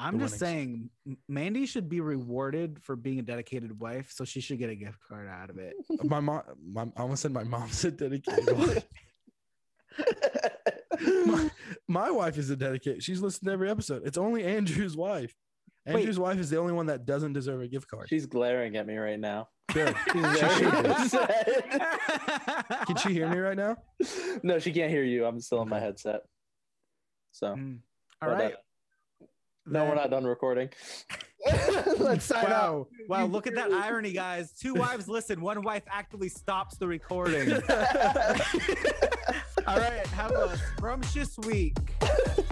I'm 0.00 0.18
the 0.18 0.26
just 0.26 0.38
saying, 0.38 0.90
Mandy 1.28 1.66
should 1.66 1.88
be 1.88 2.00
rewarded 2.00 2.78
for 2.82 2.94
being 2.94 3.18
a 3.18 3.22
dedicated 3.22 3.80
wife, 3.80 4.12
so 4.12 4.24
she 4.24 4.40
should 4.40 4.58
get 4.58 4.70
a 4.70 4.76
gift 4.76 4.98
card 5.08 5.26
out 5.28 5.50
of 5.50 5.58
it. 5.58 5.74
My 6.04 6.20
mom, 6.20 6.42
my, 6.72 6.82
I 6.96 7.00
almost 7.02 7.22
said 7.22 7.32
my 7.32 7.42
mom's 7.42 7.84
a 7.84 7.90
dedicated 7.90 8.56
wife. 8.58 8.84
my, 11.26 11.50
my 11.88 12.10
wife 12.10 12.38
is 12.38 12.50
a 12.50 12.56
dedicated. 12.56 13.02
She's 13.02 13.20
listened 13.20 13.46
to 13.48 13.52
every 13.52 13.70
episode. 13.70 14.02
It's 14.04 14.18
only 14.18 14.44
Andrew's 14.44 14.96
wife. 14.96 15.34
Wait. 15.86 15.96
Andrew's 15.96 16.18
wife 16.18 16.38
is 16.38 16.50
the 16.50 16.58
only 16.58 16.72
one 16.72 16.86
that 16.86 17.06
doesn't 17.06 17.32
deserve 17.32 17.60
a 17.62 17.68
gift 17.68 17.88
card. 17.88 18.08
She's 18.08 18.26
glaring 18.26 18.76
at 18.76 18.86
me 18.86 18.96
right 18.96 19.18
now. 19.18 19.48
Good. 19.72 19.94
She's 20.12 20.14
She 20.14 20.20
very 20.20 20.54
should 20.54 20.82
be. 20.82 20.88
upset. 20.90 22.86
Can 22.86 22.96
she 22.96 23.12
hear 23.12 23.28
me 23.28 23.38
right 23.38 23.56
now? 23.56 23.76
no, 24.42 24.58
she 24.58 24.72
can't 24.72 24.90
hear 24.90 25.04
you. 25.04 25.24
I'm 25.26 25.40
still 25.40 25.62
in 25.62 25.68
my 25.68 25.78
headset. 25.80 26.22
So 27.32 27.48
Mm. 27.54 27.78
All 28.20 28.28
but, 28.30 28.34
uh, 28.40 28.42
right. 28.44 28.54
no, 29.66 29.84
we're 29.84 29.94
not 29.94 30.10
done 30.10 30.24
recording. 30.24 30.70
Let's 31.98 32.24
sign 32.24 32.46
out. 32.46 32.88
Wow. 33.08 33.18
Wow. 33.20 33.26
Look 33.26 33.46
at 33.46 33.54
that 33.54 33.70
irony, 33.72 34.12
guys. 34.12 34.52
Two 34.52 34.74
wives 34.74 35.08
listen, 35.08 35.40
one 35.40 35.62
wife 35.62 35.84
actively 35.88 36.28
stops 36.28 36.76
the 36.78 36.86
recording. 36.88 37.48
All 39.68 39.76
right. 39.76 40.06
Have 40.08 40.30
a 40.30 40.56
scrumptious 40.56 41.36
week. 41.38 41.76